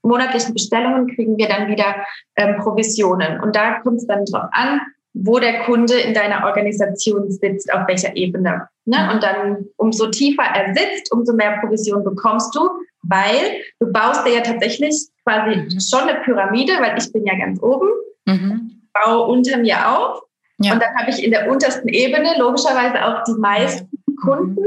monatlichen 0.02 0.54
Bestellungen 0.54 1.14
kriegen 1.14 1.36
wir 1.36 1.48
dann 1.48 1.68
wieder 1.68 1.96
ähm, 2.36 2.56
Provisionen. 2.58 3.40
Und 3.40 3.56
da 3.56 3.80
kommt 3.80 3.98
es 3.98 4.06
dann 4.06 4.24
drauf 4.24 4.48
an, 4.52 4.80
wo 5.14 5.38
der 5.38 5.64
Kunde 5.64 5.94
in 5.94 6.14
deiner 6.14 6.44
Organisation 6.44 7.30
sitzt, 7.30 7.72
auf 7.72 7.88
welcher 7.88 8.14
Ebene. 8.16 8.68
Ne? 8.84 9.10
Und 9.12 9.22
dann, 9.22 9.66
umso 9.76 10.10
tiefer 10.10 10.44
er 10.44 10.74
sitzt, 10.74 11.12
umso 11.12 11.32
mehr 11.34 11.58
Provision 11.60 12.04
bekommst 12.04 12.54
du, 12.54 12.68
weil 13.02 13.62
du 13.80 13.90
baust 13.92 14.26
dir 14.26 14.34
ja 14.34 14.40
tatsächlich 14.40 15.08
quasi 15.24 15.56
mhm. 15.56 15.80
schon 15.80 16.08
eine 16.08 16.20
Pyramide, 16.20 16.74
weil 16.80 16.96
ich 16.98 17.12
bin 17.12 17.26
ja 17.26 17.36
ganz 17.36 17.60
oben, 17.62 17.88
mhm. 18.26 18.82
baue 18.92 19.26
unter 19.26 19.58
mir 19.58 19.76
auf 19.88 20.22
ja. 20.58 20.72
Und 20.72 20.82
dann 20.82 20.94
habe 20.96 21.10
ich 21.10 21.22
in 21.22 21.30
der 21.30 21.50
untersten 21.50 21.88
Ebene 21.88 22.34
logischerweise 22.38 23.04
auch 23.04 23.22
die 23.24 23.38
meisten 23.38 23.88
Kunden. 24.20 24.64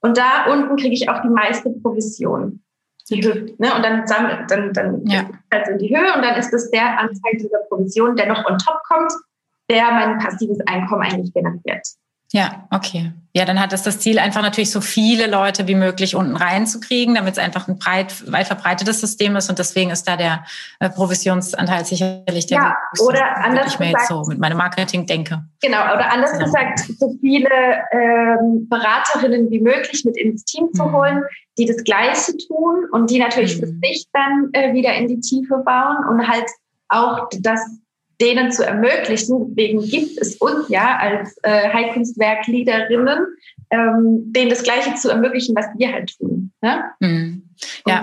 Und 0.00 0.16
da 0.16 0.46
unten 0.50 0.76
kriege 0.76 0.94
ich 0.94 1.08
auch 1.08 1.20
die 1.22 1.28
meiste 1.28 1.70
Provision. 1.70 2.62
Die 3.10 3.20
ne? 3.20 3.74
Und 3.74 3.84
dann 3.84 4.06
sammelt, 4.06 4.50
dann, 4.50 4.72
dann 4.72 5.06
ja. 5.06 5.28
also 5.50 5.72
in 5.72 5.78
die 5.78 5.94
Höhe 5.94 6.12
und 6.14 6.22
dann 6.22 6.36
ist 6.36 6.52
es 6.52 6.70
der 6.70 6.98
Anteil 6.98 7.32
dieser 7.34 7.58
Provision, 7.68 8.16
der 8.16 8.26
noch 8.26 8.44
on 8.46 8.58
top 8.58 8.80
kommt, 8.88 9.12
der 9.70 9.90
mein 9.92 10.18
passives 10.18 10.58
Einkommen 10.66 11.02
eigentlich 11.02 11.32
generiert. 11.32 11.86
Ja, 12.36 12.68
okay. 12.70 13.12
Ja, 13.34 13.46
dann 13.46 13.58
hat 13.58 13.72
es 13.72 13.82
das 13.82 13.98
Ziel, 13.98 14.18
einfach 14.18 14.42
natürlich 14.42 14.70
so 14.70 14.82
viele 14.82 15.26
Leute 15.26 15.66
wie 15.66 15.74
möglich 15.74 16.14
unten 16.14 16.36
reinzukriegen, 16.36 17.14
damit 17.14 17.32
es 17.32 17.38
einfach 17.38 17.66
ein 17.66 17.78
breit, 17.78 18.30
weit 18.30 18.46
verbreitetes 18.46 19.00
System 19.00 19.36
ist. 19.36 19.48
Und 19.48 19.58
deswegen 19.58 19.90
ist 19.90 20.06
da 20.06 20.18
der 20.18 20.44
äh, 20.78 20.90
Provisionsanteil 20.90 21.86
sicherlich 21.86 22.46
der, 22.46 22.58
ja, 22.58 22.76
oder 23.00 23.36
anders 23.42 23.72
ich 23.72 23.78
mir 23.78 23.86
gesagt, 23.86 24.02
jetzt 24.02 24.08
so 24.08 24.22
mit 24.28 24.38
meinem 24.38 24.58
Marketing 24.58 25.06
denke. 25.06 25.42
Genau, 25.62 25.82
oder 25.94 26.12
anders 26.12 26.32
ja. 26.32 26.44
gesagt, 26.44 26.80
so 26.98 27.14
viele 27.20 27.48
ähm, 27.92 28.68
Beraterinnen 28.68 29.50
wie 29.50 29.60
möglich 29.60 30.04
mit 30.04 30.18
ins 30.18 30.44
Team 30.44 30.68
zu 30.74 30.84
mhm. 30.84 30.92
holen, 30.92 31.22
die 31.56 31.64
das 31.64 31.84
Gleiche 31.84 32.36
tun 32.48 32.84
und 32.92 33.08
die 33.10 33.18
natürlich 33.18 33.56
mhm. 33.56 33.60
für 33.60 33.88
sich 33.88 34.06
dann 34.12 34.50
äh, 34.52 34.74
wieder 34.74 34.94
in 34.94 35.08
die 35.08 35.20
Tiefe 35.20 35.62
bauen 35.64 36.06
und 36.10 36.28
halt 36.28 36.46
auch 36.88 37.28
das 37.40 37.60
denen 38.20 38.50
zu 38.50 38.64
ermöglichen. 38.64 39.48
Deswegen 39.48 39.82
gibt 39.82 40.18
es 40.20 40.36
uns 40.36 40.68
ja 40.68 40.98
als 40.98 41.36
äh, 41.42 41.68
Heilkunstwerk-Leaderinnen, 41.72 43.26
ähm, 43.70 44.32
denen 44.32 44.50
das 44.50 44.62
Gleiche 44.62 44.94
zu 44.94 45.10
ermöglichen, 45.10 45.54
was 45.54 45.66
wir 45.76 45.92
halt 45.92 46.16
tun. 46.18 46.52
Ne? 46.62 46.84
Mhm. 47.00 47.42
Ja. 47.86 48.00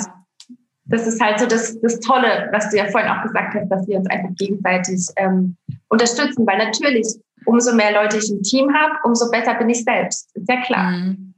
das 0.86 1.08
ist 1.08 1.22
halt 1.22 1.40
so 1.40 1.46
das, 1.46 1.80
das 1.82 2.00
Tolle, 2.00 2.50
was 2.52 2.70
du 2.70 2.78
ja 2.78 2.86
vorhin 2.86 3.10
auch 3.10 3.24
gesagt 3.24 3.56
hast, 3.56 3.70
dass 3.70 3.88
wir 3.88 3.98
uns 3.98 4.10
einfach 4.10 4.36
gegenseitig 4.38 5.08
ähm, 5.16 5.56
unterstützen, 5.90 6.46
weil 6.46 6.58
natürlich, 6.58 7.08
umso 7.46 7.74
mehr 7.74 7.92
Leute 7.92 8.18
ich 8.18 8.30
im 8.32 8.42
Team 8.42 8.74
habe, 8.74 8.94
umso 9.04 9.30
besser 9.32 9.56
bin 9.56 9.70
ich 9.70 9.84
selbst. 9.84 10.30
Ist 10.36 10.50
ja 10.50 10.62
klar. 10.62 10.92
Mhm. 10.92 11.33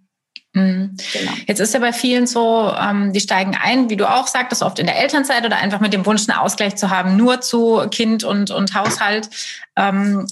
Mhm. 0.55 0.95
Genau. 1.11 1.31
Jetzt 1.47 1.59
ist 1.59 1.73
ja 1.73 1.81
bei 1.81 1.91
vielen 1.91 2.27
so, 2.27 2.73
ähm, 2.79 3.11
die 3.11 3.19
steigen 3.19 3.57
ein, 3.61 3.89
wie 3.89 3.97
du 3.97 4.09
auch 4.09 4.25
sagtest, 4.25 4.63
oft 4.63 4.79
in 4.79 4.85
der 4.85 4.97
Elternzeit 4.97 5.45
oder 5.45 5.57
einfach 5.57 5.81
mit 5.81 5.91
dem 5.91 6.05
Wunsch, 6.05 6.29
einen 6.29 6.39
Ausgleich 6.39 6.77
zu 6.77 6.89
haben, 6.89 7.17
nur 7.17 7.41
zu 7.41 7.85
Kind 7.91 8.23
und, 8.23 8.51
und 8.51 8.73
Haushalt. 8.73 9.29
Ähm, 9.75 10.25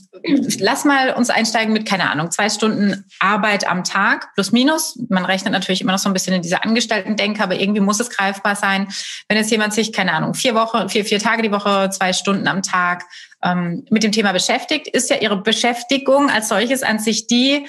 lass 0.59 0.85
mal 0.85 1.13
uns 1.13 1.29
einsteigen 1.29 1.73
mit, 1.73 1.85
keine 1.85 2.09
Ahnung, 2.09 2.31
zwei 2.31 2.49
Stunden 2.49 3.03
Arbeit 3.19 3.67
am 3.67 3.83
Tag, 3.83 4.33
plus 4.33 4.53
minus. 4.53 4.97
Man 5.09 5.25
rechnet 5.25 5.51
natürlich 5.51 5.81
immer 5.81 5.91
noch 5.91 5.99
so 5.99 6.09
ein 6.09 6.13
bisschen 6.13 6.35
in 6.35 6.41
dieser 6.41 6.63
Angestellten-Denke, 6.63 7.43
aber 7.43 7.59
irgendwie 7.59 7.81
muss 7.81 7.99
es 7.99 8.09
greifbar 8.09 8.55
sein. 8.55 8.87
Wenn 9.27 9.37
jetzt 9.37 9.51
jemand 9.51 9.73
sich, 9.73 9.91
keine 9.91 10.13
Ahnung, 10.13 10.35
vier 10.35 10.55
Wochen, 10.55 10.87
vier, 10.87 11.03
vier 11.03 11.19
Tage 11.19 11.41
die 11.41 11.51
Woche, 11.51 11.89
zwei 11.89 12.13
Stunden 12.13 12.47
am 12.47 12.61
Tag 12.61 13.03
ähm, 13.43 13.85
mit 13.89 14.03
dem 14.03 14.13
Thema 14.13 14.31
beschäftigt, 14.31 14.87
ist 14.87 15.09
ja 15.09 15.17
ihre 15.17 15.41
Beschäftigung 15.41 16.29
als 16.29 16.47
solches 16.47 16.81
an 16.81 16.99
sich 16.99 17.27
die, 17.27 17.67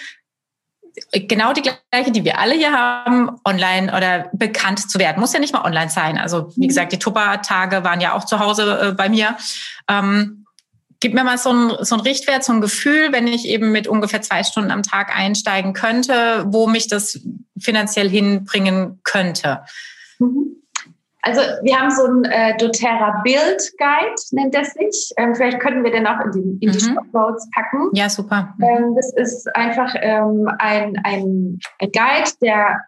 genau 1.12 1.52
die 1.52 1.62
gleiche, 1.62 2.12
die 2.12 2.24
wir 2.24 2.38
alle 2.38 2.54
hier 2.54 2.72
haben, 2.72 3.30
online 3.44 3.94
oder 3.94 4.30
bekannt 4.32 4.90
zu 4.90 4.98
werden. 4.98 5.20
Muss 5.20 5.32
ja 5.32 5.40
nicht 5.40 5.52
mal 5.52 5.64
online 5.64 5.90
sein. 5.90 6.18
Also 6.18 6.52
wie 6.56 6.64
mhm. 6.64 6.68
gesagt, 6.68 6.92
die 6.92 6.98
Tupper-Tage 6.98 7.84
waren 7.84 8.00
ja 8.00 8.12
auch 8.14 8.24
zu 8.24 8.38
Hause 8.38 8.78
äh, 8.80 8.92
bei 8.92 9.08
mir. 9.08 9.36
Ähm, 9.88 10.46
gib 11.00 11.14
mir 11.14 11.24
mal 11.24 11.38
so 11.38 11.52
ein, 11.52 11.84
so 11.84 11.96
ein 11.96 12.00
Richtwert, 12.00 12.44
so 12.44 12.52
ein 12.52 12.60
Gefühl, 12.60 13.12
wenn 13.12 13.26
ich 13.26 13.46
eben 13.46 13.72
mit 13.72 13.88
ungefähr 13.88 14.22
zwei 14.22 14.42
Stunden 14.42 14.70
am 14.70 14.82
Tag 14.82 15.14
einsteigen 15.14 15.72
könnte, 15.72 16.44
wo 16.46 16.66
mich 16.66 16.88
das 16.88 17.20
finanziell 17.58 18.08
hinbringen 18.08 19.00
könnte. 19.02 19.64
Mhm. 20.18 20.63
Also 21.26 21.40
wir 21.62 21.80
haben 21.80 21.90
so 21.90 22.04
ein 22.04 22.24
äh, 22.24 22.56
doTERRA 22.58 23.22
Build 23.24 23.72
Guide, 23.78 24.14
nennt 24.32 24.54
er 24.54 24.64
sich. 24.64 25.10
Ähm, 25.16 25.34
vielleicht 25.34 25.58
könnten 25.58 25.82
wir 25.82 25.90
den 25.90 26.06
auch 26.06 26.20
in 26.20 26.32
die, 26.32 26.66
in 26.66 26.72
die 26.72 26.84
mhm. 26.84 26.98
Packen. 27.12 27.90
Ja, 27.92 28.10
super. 28.10 28.54
Mhm. 28.58 28.64
Ähm, 28.64 28.94
das 28.94 29.12
ist 29.14 29.56
einfach 29.56 29.94
ähm, 30.00 30.48
ein, 30.58 31.00
ein, 31.04 31.58
ein 31.80 31.92
Guide, 31.92 32.30
der 32.42 32.80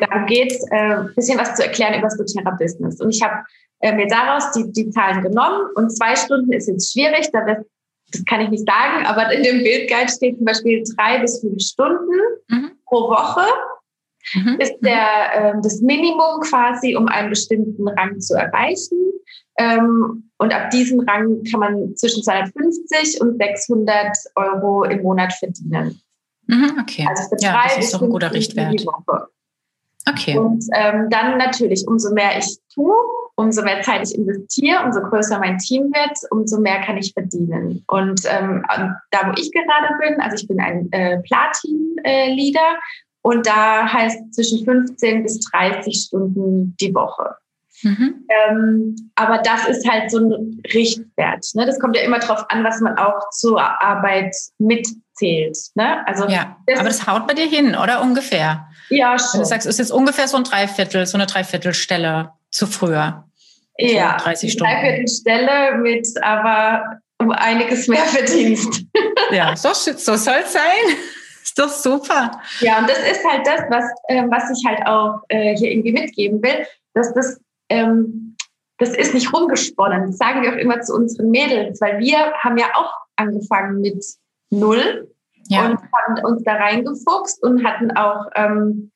darum 0.00 0.26
geht, 0.26 0.52
ein 0.72 1.06
äh, 1.06 1.14
bisschen 1.14 1.38
was 1.38 1.54
zu 1.54 1.62
erklären 1.62 1.94
über 1.94 2.08
das 2.08 2.16
doTERRA 2.16 2.56
Business. 2.58 3.00
Und 3.00 3.10
ich 3.10 3.22
habe 3.22 3.44
äh, 3.80 3.94
mir 3.94 4.08
daraus 4.08 4.50
die, 4.52 4.72
die 4.72 4.90
Zahlen 4.90 5.22
genommen 5.22 5.68
und 5.76 5.90
zwei 5.90 6.16
Stunden 6.16 6.52
ist 6.52 6.66
jetzt 6.66 6.92
schwierig, 6.92 7.30
da 7.32 7.46
wird, 7.46 7.66
das 8.12 8.24
kann 8.24 8.40
ich 8.40 8.48
nicht 8.48 8.66
sagen, 8.66 9.06
aber 9.06 9.32
in 9.32 9.42
dem 9.42 9.62
Bildguide 9.62 10.10
steht 10.10 10.36
zum 10.36 10.46
Beispiel 10.46 10.82
drei 10.96 11.20
bis 11.20 11.40
fünf 11.40 11.62
Stunden 11.62 12.18
mhm. 12.48 12.72
pro 12.86 13.08
Woche 13.08 13.46
mhm. 14.34 14.56
ist 14.58 14.74
der, 14.80 15.34
äh, 15.34 15.54
das 15.62 15.80
Minimum 15.80 16.40
quasi, 16.40 16.96
um 16.96 17.08
einen 17.08 17.30
bestimmten 17.30 17.88
Rang 17.88 18.20
zu 18.20 18.34
erreichen. 18.34 19.12
Ähm, 19.58 20.30
und 20.38 20.54
ab 20.54 20.70
diesem 20.70 21.00
Rang 21.00 21.42
kann 21.50 21.60
man 21.60 21.96
zwischen 21.96 22.22
250 22.22 23.20
und 23.20 23.38
600 23.38 24.16
Euro 24.36 24.84
im 24.84 25.02
Monat 25.02 25.32
verdienen. 25.32 26.00
Mhm, 26.46 26.78
okay. 26.80 27.06
Also 27.08 27.28
für 27.28 27.42
ja, 27.42 27.62
das 27.64 27.78
ist 27.78 27.94
doch 27.94 28.02
ein 28.02 28.10
guter 28.10 28.32
Richtwert. 28.32 28.84
Okay. 30.08 30.38
Und 30.38 30.64
ähm, 30.74 31.08
dann 31.10 31.36
natürlich, 31.36 31.84
umso 31.88 32.12
mehr 32.12 32.38
ich 32.38 32.58
tue, 32.72 32.94
umso 33.34 33.62
mehr 33.62 33.82
Zeit 33.82 34.08
ich 34.08 34.16
investiere, 34.16 34.84
umso 34.84 35.00
größer 35.00 35.38
mein 35.40 35.58
Team 35.58 35.92
wird, 35.92 36.16
umso 36.30 36.60
mehr 36.60 36.80
kann 36.80 36.96
ich 36.96 37.12
verdienen. 37.12 37.84
Und 37.88 38.20
ähm, 38.26 38.64
da, 39.10 39.26
wo 39.26 39.32
ich 39.36 39.50
gerade 39.50 39.94
bin, 40.00 40.20
also 40.20 40.36
ich 40.36 40.46
bin 40.46 40.60
ein 40.60 40.90
äh, 40.92 41.18
Platin-Leader 41.22 42.60
äh, 42.60 43.05
und 43.26 43.44
da 43.44 43.92
heißt 43.92 44.32
zwischen 44.32 44.64
15 44.64 45.24
bis 45.24 45.40
30 45.50 46.06
Stunden 46.06 46.76
die 46.80 46.94
Woche. 46.94 47.34
Mhm. 47.82 48.24
Ähm, 48.28 49.10
aber 49.16 49.38
das 49.38 49.66
ist 49.66 49.88
halt 49.88 50.12
so 50.12 50.18
ein 50.18 50.62
Richtwert. 50.72 51.44
Ne? 51.54 51.66
Das 51.66 51.80
kommt 51.80 51.96
ja 51.96 52.02
immer 52.02 52.20
darauf 52.20 52.48
an, 52.50 52.62
was 52.62 52.80
man 52.80 52.96
auch 52.96 53.18
zur 53.30 53.60
Arbeit 53.60 54.32
mitzählt. 54.58 55.58
Ne? 55.74 56.06
Also 56.06 56.28
ja, 56.28 56.56
das 56.68 56.78
aber 56.78 56.88
das 56.88 57.08
haut 57.08 57.26
bei 57.26 57.34
dir 57.34 57.48
hin, 57.48 57.74
oder 57.74 58.00
ungefähr? 58.00 58.68
Ja, 58.90 59.18
schon. 59.18 59.30
Wenn 59.32 59.40
du 59.40 59.46
sagst, 59.46 59.66
es 59.66 59.74
ist 59.74 59.78
jetzt 59.80 59.92
ungefähr 59.92 60.28
so 60.28 60.36
ein 60.36 60.44
Dreiviertel, 60.44 61.04
so 61.04 61.18
eine 61.18 61.26
Dreiviertelstelle 61.26 62.30
zu 62.52 62.68
früher. 62.68 63.24
Ja, 63.76 64.18
30 64.18 64.52
Stunden. 64.52 64.72
Dreiviertelstelle 64.72 65.78
mit 65.78 66.06
aber 66.22 67.00
um 67.18 67.32
einiges 67.32 67.88
mehr 67.88 68.04
Verdienst. 68.04 68.84
Ja, 69.32 69.56
so, 69.56 69.70
so 69.72 70.14
soll 70.14 70.42
es 70.44 70.52
sein. 70.52 70.96
Ist 71.56 71.64
doch 71.64 71.70
super. 71.70 72.32
Ja, 72.60 72.80
und 72.80 72.90
das 72.90 72.98
ist 72.98 73.24
halt 73.26 73.46
das, 73.46 73.62
was, 73.70 73.84
äh, 74.08 74.24
was 74.28 74.50
ich 74.50 74.62
halt 74.66 74.86
auch 74.86 75.22
äh, 75.28 75.56
hier 75.56 75.70
irgendwie 75.70 75.92
mitgeben 75.92 76.42
will, 76.42 76.66
dass 76.92 77.14
das, 77.14 77.40
ähm, 77.70 78.36
das 78.76 78.90
ist 78.90 79.14
nicht 79.14 79.32
rumgesponnen. 79.32 80.08
Das 80.08 80.18
sagen 80.18 80.42
wir 80.42 80.52
auch 80.52 80.58
immer 80.58 80.82
zu 80.82 80.94
unseren 80.94 81.30
Mädels, 81.30 81.80
weil 81.80 81.98
wir 81.98 82.18
haben 82.34 82.58
ja 82.58 82.66
auch 82.74 82.92
angefangen 83.16 83.80
mit 83.80 84.04
null 84.50 85.10
ja. 85.48 85.64
und 85.64 85.78
haben 85.78 86.24
uns 86.26 86.44
da 86.44 86.56
reingefuchst 86.56 87.42
und 87.42 87.64
hatten 87.64 87.90
auch 87.96 88.26
ähm, 88.34 88.90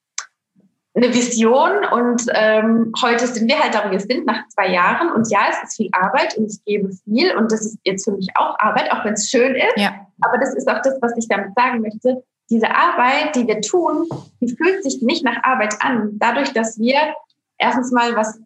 eine 0.93 1.15
Vision 1.15 1.71
und 1.93 2.27
ähm, 2.35 2.93
heute 3.03 3.27
sind 3.27 3.49
wir 3.49 3.59
halt 3.59 3.75
da, 3.75 3.87
wo 3.87 3.91
wir 3.91 4.01
sind, 4.01 4.27
nach 4.27 4.47
zwei 4.49 4.69
Jahren. 4.69 5.11
Und 5.13 5.31
ja, 5.31 5.47
es 5.49 5.63
ist 5.63 5.77
viel 5.77 5.89
Arbeit 5.93 6.37
und 6.37 6.53
ich 6.53 6.63
gebe 6.67 6.91
viel 7.05 7.35
und 7.37 7.51
das 7.51 7.65
ist 7.65 7.79
jetzt 7.85 8.05
für 8.05 8.13
mich 8.13 8.29
auch 8.35 8.59
Arbeit, 8.59 8.93
auch 8.93 9.03
wenn 9.07 9.15
es 9.15 9.31
schön 9.31 9.55
ist. 9.55 9.79
Ja. 9.79 10.07
Aber 10.21 10.37
das 10.37 10.55
ist 10.55 10.69
auch 10.69 10.83
das, 10.83 10.99
was 11.01 11.17
ich 11.17 11.27
damit 11.27 11.55
sagen 11.55 11.81
möchte 11.81 12.23
diese 12.51 12.71
Arbeit, 12.75 13.37
die 13.37 13.47
wir 13.47 13.61
tun, 13.61 14.09
die 14.41 14.55
fühlt 14.55 14.83
sich 14.83 15.01
nicht 15.03 15.25
nach 15.25 15.43
Arbeit 15.43 15.77
an. 15.81 16.11
Dadurch, 16.15 16.53
dass 16.53 16.79
wir 16.79 17.15
erstens 17.59 17.93
mal 17.93 18.17
was 18.17 18.41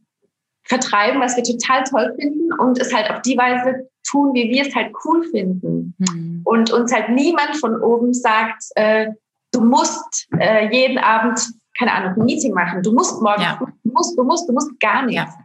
vertreiben, 0.64 1.20
was 1.20 1.36
wir 1.36 1.44
total 1.44 1.84
toll 1.84 2.14
finden 2.18 2.52
und 2.52 2.78
es 2.78 2.92
halt 2.94 3.10
auf 3.10 3.22
die 3.22 3.36
Weise 3.36 3.88
tun, 4.08 4.34
wie 4.34 4.50
wir 4.50 4.66
es 4.66 4.74
halt 4.74 4.92
cool 5.04 5.24
finden. 5.30 5.94
Mhm. 5.98 6.42
Und 6.44 6.72
uns 6.72 6.92
halt 6.92 7.10
niemand 7.10 7.56
von 7.56 7.80
oben 7.80 8.12
sagt, 8.12 8.64
äh, 8.74 9.08
du 9.52 9.60
musst 9.62 10.28
äh, 10.38 10.68
jeden 10.70 10.98
Abend, 10.98 11.40
keine 11.78 11.92
Ahnung, 11.92 12.14
ein 12.16 12.24
Meeting 12.24 12.52
machen, 12.52 12.82
du 12.82 12.92
musst 12.92 13.20
morgen, 13.22 13.42
ja. 13.42 13.58
du 13.58 13.90
musst, 13.90 14.18
du 14.18 14.24
musst, 14.24 14.48
du 14.48 14.52
musst 14.52 14.80
gar 14.80 15.04
nichts. 15.04 15.32
Ja. 15.32 15.44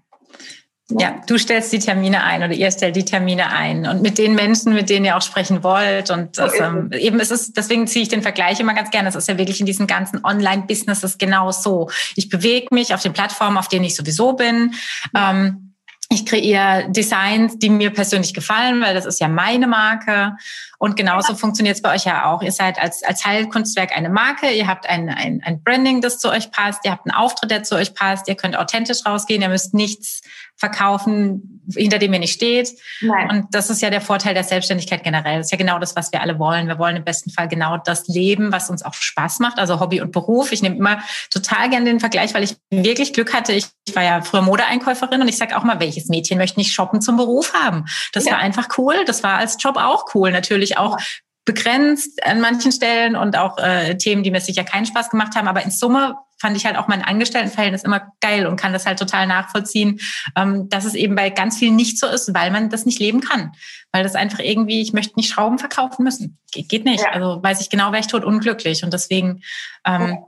Ja, 0.97 1.21
du 1.27 1.37
stellst 1.37 1.71
die 1.71 1.77
Termine 1.77 2.23
ein 2.23 2.41
oder 2.41 2.53
ihr 2.53 2.71
stellt 2.71 2.95
die 2.95 3.05
Termine 3.05 3.51
ein 3.51 3.85
und 3.85 4.01
mit 4.01 4.17
den 4.17 4.33
Menschen, 4.33 4.73
mit 4.73 4.89
denen 4.89 5.05
ihr 5.05 5.15
auch 5.15 5.21
sprechen 5.21 5.63
wollt. 5.63 6.09
Und 6.09 6.39
das, 6.39 6.59
ähm, 6.59 6.89
eben 6.93 7.19
ist 7.19 7.31
es, 7.31 7.53
deswegen 7.53 7.85
ziehe 7.85 8.01
ich 8.01 8.09
den 8.09 8.23
Vergleich 8.23 8.59
immer 8.59 8.73
ganz 8.73 8.89
gerne. 8.89 9.07
Das 9.07 9.15
ist 9.15 9.27
ja 9.27 9.37
wirklich 9.37 9.59
in 9.59 9.67
diesen 9.67 9.85
ganzen 9.85 10.23
Online-Businesses 10.23 11.19
genau 11.19 11.51
so. 11.51 11.91
Ich 12.15 12.29
bewege 12.29 12.67
mich 12.71 12.95
auf 12.95 13.03
den 13.03 13.13
Plattformen, 13.13 13.57
auf 13.57 13.67
denen 13.67 13.85
ich 13.85 13.95
sowieso 13.95 14.33
bin. 14.33 14.73
Ähm, 15.15 15.69
ich 16.11 16.25
kreiere 16.25 16.89
Designs, 16.89 17.59
die 17.59 17.69
mir 17.69 17.91
persönlich 17.91 18.33
gefallen, 18.33 18.81
weil 18.81 18.95
das 18.95 19.05
ist 19.05 19.19
ja 19.19 19.27
meine 19.27 19.67
Marke. 19.67 20.35
Und 20.79 20.95
genauso 20.95 21.33
ja. 21.33 21.37
funktioniert 21.37 21.75
es 21.75 21.83
bei 21.83 21.93
euch 21.93 22.05
ja 22.05 22.25
auch. 22.25 22.41
Ihr 22.41 22.51
seid 22.51 22.81
als, 22.81 23.03
als 23.03 23.25
Heilkunstwerk 23.25 23.95
eine 23.95 24.09
Marke, 24.09 24.49
ihr 24.49 24.65
habt 24.65 24.89
ein, 24.89 25.07
ein, 25.09 25.41
ein 25.45 25.61
Branding, 25.61 26.01
das 26.01 26.17
zu 26.17 26.31
euch 26.31 26.49
passt, 26.49 26.83
ihr 26.83 26.91
habt 26.91 27.05
einen 27.05 27.15
Auftritt, 27.15 27.51
der 27.51 27.61
zu 27.61 27.75
euch 27.75 27.93
passt, 27.93 28.27
ihr 28.27 28.35
könnt 28.35 28.57
authentisch 28.57 29.05
rausgehen, 29.05 29.43
ihr 29.43 29.49
müsst 29.49 29.75
nichts 29.75 30.21
verkaufen, 30.59 31.63
hinter 31.75 31.99
dem 31.99 32.13
ihr 32.13 32.19
nicht 32.19 32.33
steht. 32.33 32.69
Nein. 33.01 33.29
Und 33.29 33.45
das 33.51 33.69
ist 33.69 33.81
ja 33.81 33.89
der 33.89 34.01
Vorteil 34.01 34.33
der 34.33 34.43
Selbstständigkeit 34.43 35.03
generell. 35.03 35.37
Das 35.37 35.47
ist 35.47 35.51
ja 35.51 35.57
genau 35.57 35.79
das, 35.79 35.95
was 35.95 36.11
wir 36.11 36.21
alle 36.21 36.37
wollen. 36.37 36.67
Wir 36.67 36.77
wollen 36.77 36.97
im 36.97 37.05
besten 37.05 37.31
Fall 37.31 37.47
genau 37.47 37.77
das 37.77 38.07
leben, 38.07 38.51
was 38.51 38.69
uns 38.69 38.83
auch 38.83 38.93
Spaß 38.93 39.39
macht, 39.39 39.57
also 39.57 39.79
Hobby 39.79 40.01
und 40.01 40.11
Beruf. 40.11 40.51
Ich 40.51 40.61
nehme 40.61 40.75
immer 40.75 40.99
total 41.31 41.69
gerne 41.69 41.85
den 41.85 41.99
Vergleich, 41.99 42.33
weil 42.33 42.43
ich 42.43 42.57
wirklich 42.69 43.13
Glück 43.13 43.33
hatte. 43.33 43.53
Ich 43.53 43.67
war 43.93 44.03
ja 44.03 44.21
früher 44.21 44.41
Modeeinkäuferin 44.41 45.21
und 45.21 45.27
ich 45.29 45.37
sage 45.37 45.57
auch 45.57 45.63
mal, 45.63 45.79
welches 45.79 46.07
Mädchen 46.09 46.37
möchte 46.37 46.59
nicht 46.59 46.73
shoppen 46.73 47.01
zum 47.01 47.15
Beruf 47.15 47.53
haben? 47.53 47.85
Das 48.11 48.25
ja. 48.25 48.33
war 48.33 48.39
einfach 48.39 48.67
cool. 48.77 49.05
Das 49.05 49.23
war 49.23 49.37
als 49.37 49.57
Job 49.59 49.77
auch 49.77 50.13
cool. 50.13 50.31
Natürlich 50.31 50.77
auch 50.77 50.97
begrenzt 51.45 52.23
an 52.25 52.41
manchen 52.41 52.71
Stellen 52.71 53.15
und 53.15 53.37
auch 53.37 53.57
äh, 53.57 53.95
Themen, 53.97 54.23
die 54.23 54.31
mir 54.31 54.41
sicher 54.41 54.63
keinen 54.63 54.85
Spaß 54.85 55.09
gemacht 55.09 55.35
haben. 55.35 55.47
Aber 55.47 55.63
in 55.63 55.71
Summe 55.71 56.15
fand 56.39 56.55
ich 56.57 56.65
halt 56.65 56.77
auch 56.77 56.87
mein 56.87 57.03
Angestelltenverhältnis 57.03 57.83
immer 57.83 58.13
geil 58.21 58.47
und 58.47 58.55
kann 58.55 58.73
das 58.73 58.85
halt 58.85 58.97
total 58.97 59.27
nachvollziehen, 59.27 59.99
ähm, 60.35 60.69
dass 60.69 60.85
es 60.85 60.95
eben 60.95 61.15
bei 61.15 61.29
ganz 61.29 61.57
vielen 61.57 61.75
nicht 61.75 61.99
so 61.99 62.07
ist, 62.07 62.33
weil 62.33 62.49
man 62.51 62.69
das 62.69 62.85
nicht 62.85 62.99
leben 62.99 63.21
kann. 63.21 63.51
Weil 63.91 64.03
das 64.03 64.15
einfach 64.15 64.39
irgendwie, 64.39 64.81
ich 64.81 64.93
möchte 64.93 65.15
nicht 65.17 65.31
Schrauben 65.31 65.59
verkaufen 65.59 66.03
müssen. 66.03 66.37
Geht, 66.51 66.85
nicht. 66.85 67.03
Ja. 67.03 67.11
Also 67.11 67.43
weiß 67.43 67.61
ich 67.61 67.69
genau, 67.69 67.91
wäre 67.91 67.99
ich 67.99 68.07
tot 68.07 68.23
unglücklich. 68.23 68.83
Und 68.83 68.93
deswegen 68.93 69.41
ähm, 69.85 70.19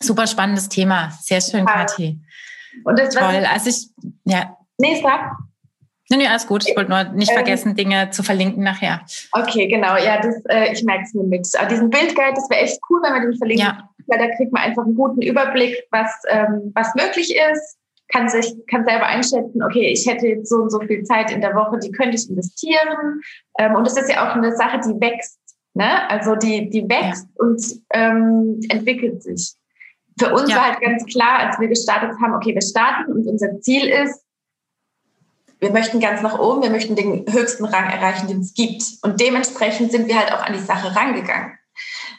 super 0.00 0.26
spannendes 0.26 0.68
Thema. 0.68 1.10
Sehr 1.20 1.40
schön, 1.40 1.66
ja. 1.66 1.72
Kathi. 1.72 2.20
Und 2.84 2.98
das, 2.98 3.14
Toll. 3.14 3.46
Also 3.50 3.70
ich, 3.70 3.88
ja. 4.24 4.56
Nee, 4.78 5.00
sag. 5.02 5.32
Nee, 6.08 6.18
nee, 6.18 6.26
alles 6.28 6.46
gut. 6.46 6.68
Ich 6.68 6.76
wollte 6.76 6.90
nur 6.90 7.04
nicht 7.04 7.30
ähm, 7.30 7.36
vergessen, 7.36 7.74
Dinge 7.74 8.10
zu 8.10 8.22
verlinken 8.22 8.62
nachher. 8.62 9.04
Okay, 9.32 9.66
genau. 9.66 9.96
Ja, 9.96 10.20
das, 10.20 10.36
äh, 10.48 10.72
ich 10.72 10.84
merke 10.84 11.02
es 11.04 11.14
mir 11.14 11.24
mit. 11.24 11.48
Aber 11.58 11.68
diesen 11.68 11.90
Bildguide, 11.90 12.34
das 12.34 12.48
wäre 12.48 12.60
echt 12.60 12.78
cool, 12.88 13.00
wenn 13.02 13.12
man 13.12 13.22
den 13.22 13.36
verlinkt. 13.36 13.62
Ja. 13.62 13.90
Weil 14.06 14.18
da 14.18 14.34
kriegt 14.36 14.52
man 14.52 14.62
einfach 14.62 14.84
einen 14.84 14.94
guten 14.94 15.22
Überblick, 15.22 15.84
was, 15.90 16.10
ähm, 16.28 16.72
was 16.74 16.94
möglich 16.94 17.34
ist. 17.52 17.76
Kann 18.08 18.28
sich, 18.28 18.54
kann 18.70 18.86
selber 18.86 19.06
einschätzen, 19.06 19.62
okay, 19.64 19.90
ich 19.90 20.06
hätte 20.06 20.28
jetzt 20.28 20.48
so 20.48 20.56
und 20.56 20.70
so 20.70 20.78
viel 20.80 21.02
Zeit 21.02 21.32
in 21.32 21.40
der 21.40 21.56
Woche, 21.56 21.78
die 21.80 21.90
könnte 21.90 22.16
ich 22.16 22.30
investieren. 22.30 23.20
Ähm, 23.58 23.74
und 23.74 23.84
das 23.84 23.96
ist 23.96 24.08
ja 24.08 24.28
auch 24.28 24.36
eine 24.36 24.54
Sache, 24.54 24.78
die 24.78 25.00
wächst. 25.00 25.40
Ne? 25.74 26.08
Also 26.08 26.36
die, 26.36 26.70
die 26.70 26.88
wächst 26.88 27.26
ja. 27.26 27.44
und 27.44 27.62
ähm, 27.92 28.60
entwickelt 28.68 29.22
sich. 29.22 29.54
Für 30.18 30.32
uns 30.32 30.48
ja. 30.48 30.56
war 30.56 30.70
halt 30.70 30.80
ganz 30.80 31.04
klar, 31.04 31.40
als 31.40 31.58
wir 31.58 31.68
gestartet 31.68 32.12
haben, 32.22 32.34
okay, 32.34 32.54
wir 32.54 32.62
starten 32.62 33.12
und 33.12 33.26
unser 33.26 33.60
Ziel 33.60 33.88
ist, 33.88 34.22
wir 35.58 35.70
möchten 35.70 36.00
ganz 36.00 36.22
nach 36.22 36.38
oben, 36.38 36.62
wir 36.62 36.70
möchten 36.70 36.96
den 36.96 37.24
höchsten 37.30 37.64
Rang 37.64 37.90
erreichen, 37.90 38.28
den 38.28 38.40
es 38.40 38.52
gibt. 38.52 38.82
Und 39.02 39.20
dementsprechend 39.20 39.90
sind 39.90 40.06
wir 40.06 40.18
halt 40.18 40.32
auch 40.32 40.42
an 40.42 40.52
die 40.52 40.58
Sache 40.58 40.94
rangegangen 40.94 41.58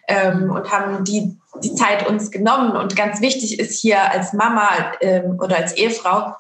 ähm, 0.08 0.50
und 0.50 0.72
haben 0.72 1.04
die, 1.04 1.38
die 1.64 1.76
Zeit 1.76 2.08
uns 2.08 2.32
genommen. 2.32 2.76
Und 2.76 2.96
ganz 2.96 3.22
wichtig 3.22 3.60
ist 3.60 3.80
hier 3.80 4.12
als 4.12 4.34
Mama 4.34 4.94
ähm, 5.02 5.38
oder 5.40 5.58
als 5.58 5.74
Ehefrau 5.74 6.36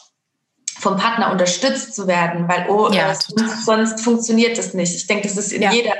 vom 0.80 0.98
Partner 0.98 1.32
unterstützt 1.32 1.96
zu 1.96 2.08
werden, 2.08 2.48
weil 2.48 2.68
oh, 2.70 2.92
ja, 2.92 3.14
sonst, 3.14 3.66
sonst, 3.66 4.02
funktioniert 4.02 4.58
das 4.58 4.74
nicht. 4.74 4.96
Ich 4.96 5.08
denke, 5.08 5.28
das 5.28 5.38
ist 5.38 5.52
in 5.52 5.64
ja. 5.64 5.72
jeder 5.72 5.94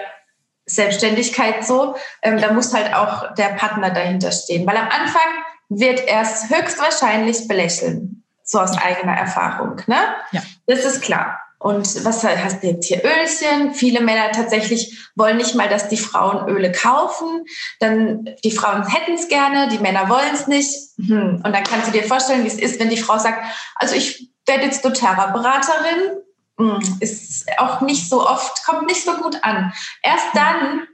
Selbstständigkeit 0.66 1.66
so. 1.66 1.96
Ähm, 2.22 2.40
da 2.40 2.54
muss 2.54 2.74
halt 2.74 2.94
auch 2.94 3.34
der 3.34 3.50
Partner 3.56 3.90
dahinter 3.90 4.32
stehen, 4.32 4.68
weil 4.68 4.78
am 4.78 4.88
Anfang 4.88 5.22
wird 5.70 6.08
er 6.08 6.22
es 6.22 6.50
höchstwahrscheinlich 6.50 7.48
belächeln 7.48 8.24
so 8.48 8.60
aus 8.60 8.78
eigener 8.78 9.14
Erfahrung. 9.14 9.82
Ne? 9.88 9.98
Ja. 10.32 10.42
Das 10.68 10.86
ist 10.86 11.02
klar. 11.02 11.40
Und 11.60 12.06
was 12.06 12.24
hast 12.24 12.63
du 12.63 12.67
jetzt 12.67 12.86
hier 12.86 13.02
Ölchen? 13.04 13.74
Viele 13.74 14.02
Männer 14.02 14.32
tatsächlich 14.32 15.10
wollen 15.15 15.38
nicht 15.38 15.56
mal, 15.56 15.67
dass 15.67 15.89
die 15.89 15.98
Frauen 15.98 16.48
Öle 16.48 16.72
kaufen. 16.72 17.46
Dann 17.80 18.30
die 18.43 18.52
Frauen 18.52 18.88
hätten 18.88 19.15
es 19.15 19.28
gerne, 19.28 19.67
die 19.70 19.80
Männer 19.80 20.08
wollen 20.08 20.34
es 20.34 20.46
nicht. 20.48 20.72
Hm. 20.98 21.41
Und 21.43 21.56
dann 21.56 21.63
kannst 21.63 21.88
du 21.88 21.91
dir 21.91 22.04
vorstellen, 22.04 22.43
wie 22.43 22.48
es 22.48 22.60
ist, 22.60 22.80
wenn 22.80 22.89
die 22.89 22.98
Frau 22.98 23.17
sagt, 23.17 23.43
also 23.76 23.96
ich 23.96 24.30
werde 24.46 24.65
jetzt 24.65 24.86
doTERRA-Beraterin. 24.86 26.17
Hm. 26.60 26.98
Ist 27.00 27.48
auch 27.58 27.82
nicht 27.82 28.08
so 28.08 28.28
oft, 28.28 28.63
kommt 28.63 28.88
nicht 28.88 29.04
so 29.04 29.13
gut 29.13 29.43
an. 29.43 29.74
Erst 30.04 30.28
dann, 30.36 30.88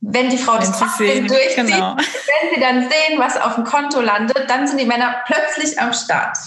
wenn 0.00 0.30
die 0.30 0.38
Frau 0.38 0.54
wenn 0.54 0.60
das 0.60 0.78
trotzdem 0.78 1.26
durchzieht, 1.26 1.56
genau. 1.66 1.96
wenn 1.96 2.54
sie 2.54 2.60
dann 2.60 2.80
sehen, 2.82 3.18
was 3.18 3.36
auf 3.36 3.56
dem 3.56 3.64
Konto 3.64 4.00
landet, 4.00 4.48
dann 4.48 4.66
sind 4.66 4.80
die 4.80 4.86
Männer 4.86 5.22
plötzlich 5.26 5.78
am 5.78 5.92
Start. 5.92 6.38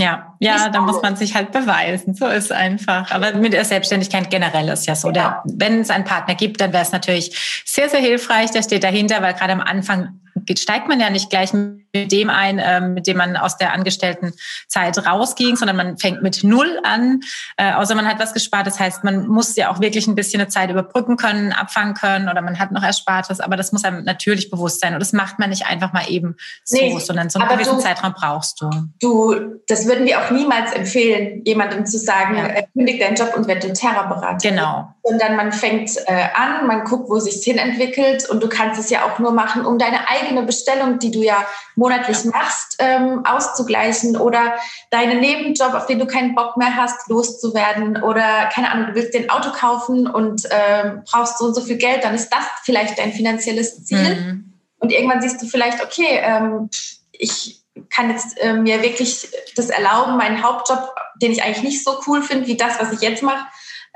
Ja, 0.00 0.36
ja, 0.38 0.68
da 0.68 0.80
muss 0.80 1.02
man 1.02 1.16
sich 1.16 1.34
halt 1.34 1.50
beweisen. 1.50 2.14
So 2.14 2.26
ist 2.26 2.52
einfach. 2.52 3.10
Aber 3.10 3.32
mit 3.32 3.52
der 3.52 3.64
Selbstständigkeit 3.64 4.30
generell 4.30 4.68
ist 4.68 4.86
ja 4.86 4.94
so. 4.94 5.10
Ja. 5.10 5.42
wenn 5.44 5.80
es 5.80 5.90
einen 5.90 6.04
Partner 6.04 6.36
gibt, 6.36 6.60
dann 6.60 6.72
wäre 6.72 6.84
es 6.84 6.92
natürlich 6.92 7.62
sehr, 7.64 7.88
sehr 7.88 7.98
hilfreich. 7.98 8.52
Der 8.52 8.62
steht 8.62 8.84
dahinter, 8.84 9.20
weil 9.22 9.34
gerade 9.34 9.52
am 9.52 9.60
Anfang 9.60 10.20
steigt 10.56 10.88
man 10.88 11.00
ja 11.00 11.10
nicht 11.10 11.30
gleich 11.30 11.52
mit 11.52 12.12
dem 12.12 12.30
ein, 12.30 12.60
ähm, 12.62 12.94
mit 12.94 13.06
dem 13.06 13.16
man 13.16 13.36
aus 13.36 13.56
der 13.56 13.72
Angestelltenzeit 13.72 14.98
rausging, 15.06 15.56
sondern 15.56 15.76
man 15.76 15.98
fängt 15.98 16.22
mit 16.22 16.44
Null 16.44 16.78
an, 16.82 17.20
äh, 17.56 17.72
außer 17.72 17.94
man 17.94 18.06
hat 18.06 18.18
was 18.18 18.34
gespart. 18.34 18.66
Das 18.66 18.78
heißt, 18.78 19.04
man 19.04 19.26
muss 19.26 19.56
ja 19.56 19.70
auch 19.70 19.80
wirklich 19.80 20.06
ein 20.06 20.14
bisschen 20.14 20.40
eine 20.40 20.48
Zeit 20.48 20.70
überbrücken 20.70 21.16
können, 21.16 21.52
abfangen 21.52 21.94
können 21.94 22.28
oder 22.28 22.42
man 22.42 22.58
hat 22.58 22.72
noch 22.72 22.82
Erspartes, 22.82 23.40
aber 23.40 23.56
das 23.56 23.72
muss 23.72 23.84
einem 23.84 24.04
natürlich 24.04 24.50
bewusst 24.50 24.80
sein 24.80 24.94
und 24.94 25.00
das 25.00 25.12
macht 25.12 25.38
man 25.38 25.50
nicht 25.50 25.66
einfach 25.66 25.92
mal 25.92 26.08
eben 26.08 26.36
so, 26.64 26.76
nee, 26.76 26.98
sondern 26.98 27.30
so 27.30 27.38
einen 27.38 27.48
gewissen 27.48 27.76
du, 27.76 27.82
Zeitraum 27.82 28.14
brauchst 28.14 28.60
du. 28.60 28.70
Du, 29.00 29.60
das 29.66 29.86
würden 29.86 30.06
wir 30.06 30.20
auch 30.20 30.30
niemals 30.30 30.72
empfehlen, 30.72 31.42
jemandem 31.44 31.86
zu 31.86 31.98
sagen, 31.98 32.36
ja. 32.36 32.46
äh, 32.48 32.66
kündig 32.72 33.00
deinen 33.00 33.16
Job 33.16 33.34
und 33.36 33.46
werde 33.46 33.68
doTERRA-Berater. 33.68 34.48
Genau. 34.48 34.94
Sondern 35.02 35.36
man 35.36 35.52
fängt 35.52 35.96
äh, 36.06 36.28
an, 36.34 36.66
man 36.66 36.84
guckt, 36.84 37.08
wo 37.08 37.18
sich 37.18 37.42
hin 37.42 37.58
entwickelt 37.58 38.28
und 38.28 38.42
du 38.42 38.48
kannst 38.48 38.78
es 38.78 38.90
ja 38.90 39.04
auch 39.04 39.18
nur 39.18 39.32
machen, 39.32 39.64
um 39.64 39.78
deine 39.78 40.08
eigene 40.08 40.27
Bestellung, 40.42 40.98
die 40.98 41.10
du 41.10 41.22
ja 41.22 41.46
monatlich 41.76 42.24
machst, 42.24 42.76
ähm, 42.78 43.24
auszugleichen 43.24 44.16
oder 44.16 44.54
deinen 44.90 45.20
Nebenjob, 45.20 45.74
auf 45.74 45.86
den 45.86 45.98
du 45.98 46.06
keinen 46.06 46.34
Bock 46.34 46.56
mehr 46.56 46.76
hast, 46.76 47.08
loszuwerden 47.08 48.02
oder 48.02 48.46
keine 48.52 48.70
Ahnung, 48.70 48.88
du 48.88 48.94
willst 48.94 49.14
dir 49.14 49.20
ein 49.20 49.30
Auto 49.30 49.50
kaufen 49.52 50.06
und 50.06 50.42
ähm, 50.50 51.02
brauchst 51.10 51.38
so 51.38 51.46
und 51.46 51.54
so 51.54 51.60
viel 51.60 51.76
Geld, 51.76 52.04
dann 52.04 52.14
ist 52.14 52.30
das 52.30 52.44
vielleicht 52.64 52.98
dein 52.98 53.12
finanzielles 53.12 53.84
Ziel. 53.84 54.16
Mhm. 54.16 54.54
Und 54.78 54.92
irgendwann 54.92 55.20
siehst 55.20 55.42
du 55.42 55.46
vielleicht, 55.46 55.82
okay, 55.82 56.20
ähm, 56.22 56.70
ich 57.12 57.64
kann 57.90 58.10
jetzt 58.10 58.38
äh, 58.38 58.54
mir 58.54 58.82
wirklich 58.82 59.28
das 59.56 59.70
erlauben, 59.70 60.16
meinen 60.16 60.42
Hauptjob, 60.42 60.94
den 61.20 61.32
ich 61.32 61.42
eigentlich 61.42 61.62
nicht 61.62 61.84
so 61.84 61.98
cool 62.06 62.22
finde 62.22 62.46
wie 62.46 62.56
das, 62.56 62.80
was 62.80 62.92
ich 62.92 63.00
jetzt 63.00 63.22
mache, 63.22 63.46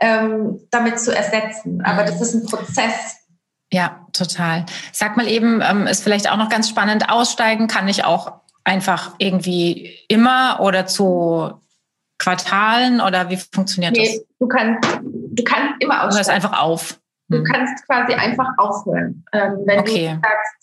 ähm, 0.01 0.67
damit 0.71 1.01
zu 1.01 1.15
ersetzen. 1.15 1.83
Aber 1.85 2.03
mhm. 2.03 2.07
das 2.07 2.21
ist 2.21 2.35
ein 2.35 2.47
Prozess, 2.47 3.22
ja, 3.73 4.07
total. 4.13 4.67
Sag 4.93 5.17
mal 5.17 5.27
eben, 5.27 5.63
ähm, 5.63 5.87
ist 5.87 6.05
vielleicht 6.05 6.31
auch 6.31 6.37
noch 6.37 6.51
ganz 6.51 6.69
spannend, 6.69 7.09
aussteigen 7.09 7.69
kann 7.69 7.89
ich 7.89 8.05
auch 8.05 8.41
einfach 8.65 9.15
irgendwie 9.19 9.99
immer 10.09 10.59
oder 10.61 10.87
zu 10.87 11.53
Quartalen 12.19 13.01
oder 13.01 13.31
wie 13.31 13.37
funktioniert 13.37 13.97
nee, 13.97 14.19
das? 14.19 14.27
Du 14.39 14.47
kannst, 14.47 15.01
du 15.03 15.45
kannst 15.45 15.83
immer 15.83 16.05
aussteigen. 16.05 16.11
Du 16.11 16.17
hörst 16.17 16.31
einfach 16.31 16.61
auf. 16.61 17.01
Hm. 17.31 17.45
Du 17.45 17.51
kannst 17.51 17.87
quasi 17.87 18.13
einfach 18.13 18.49
aufhören. 18.59 19.25
Ähm, 19.33 19.63
wenn 19.65 19.81
okay. 19.81 20.09
du 20.09 20.21
sagst, 20.21 20.63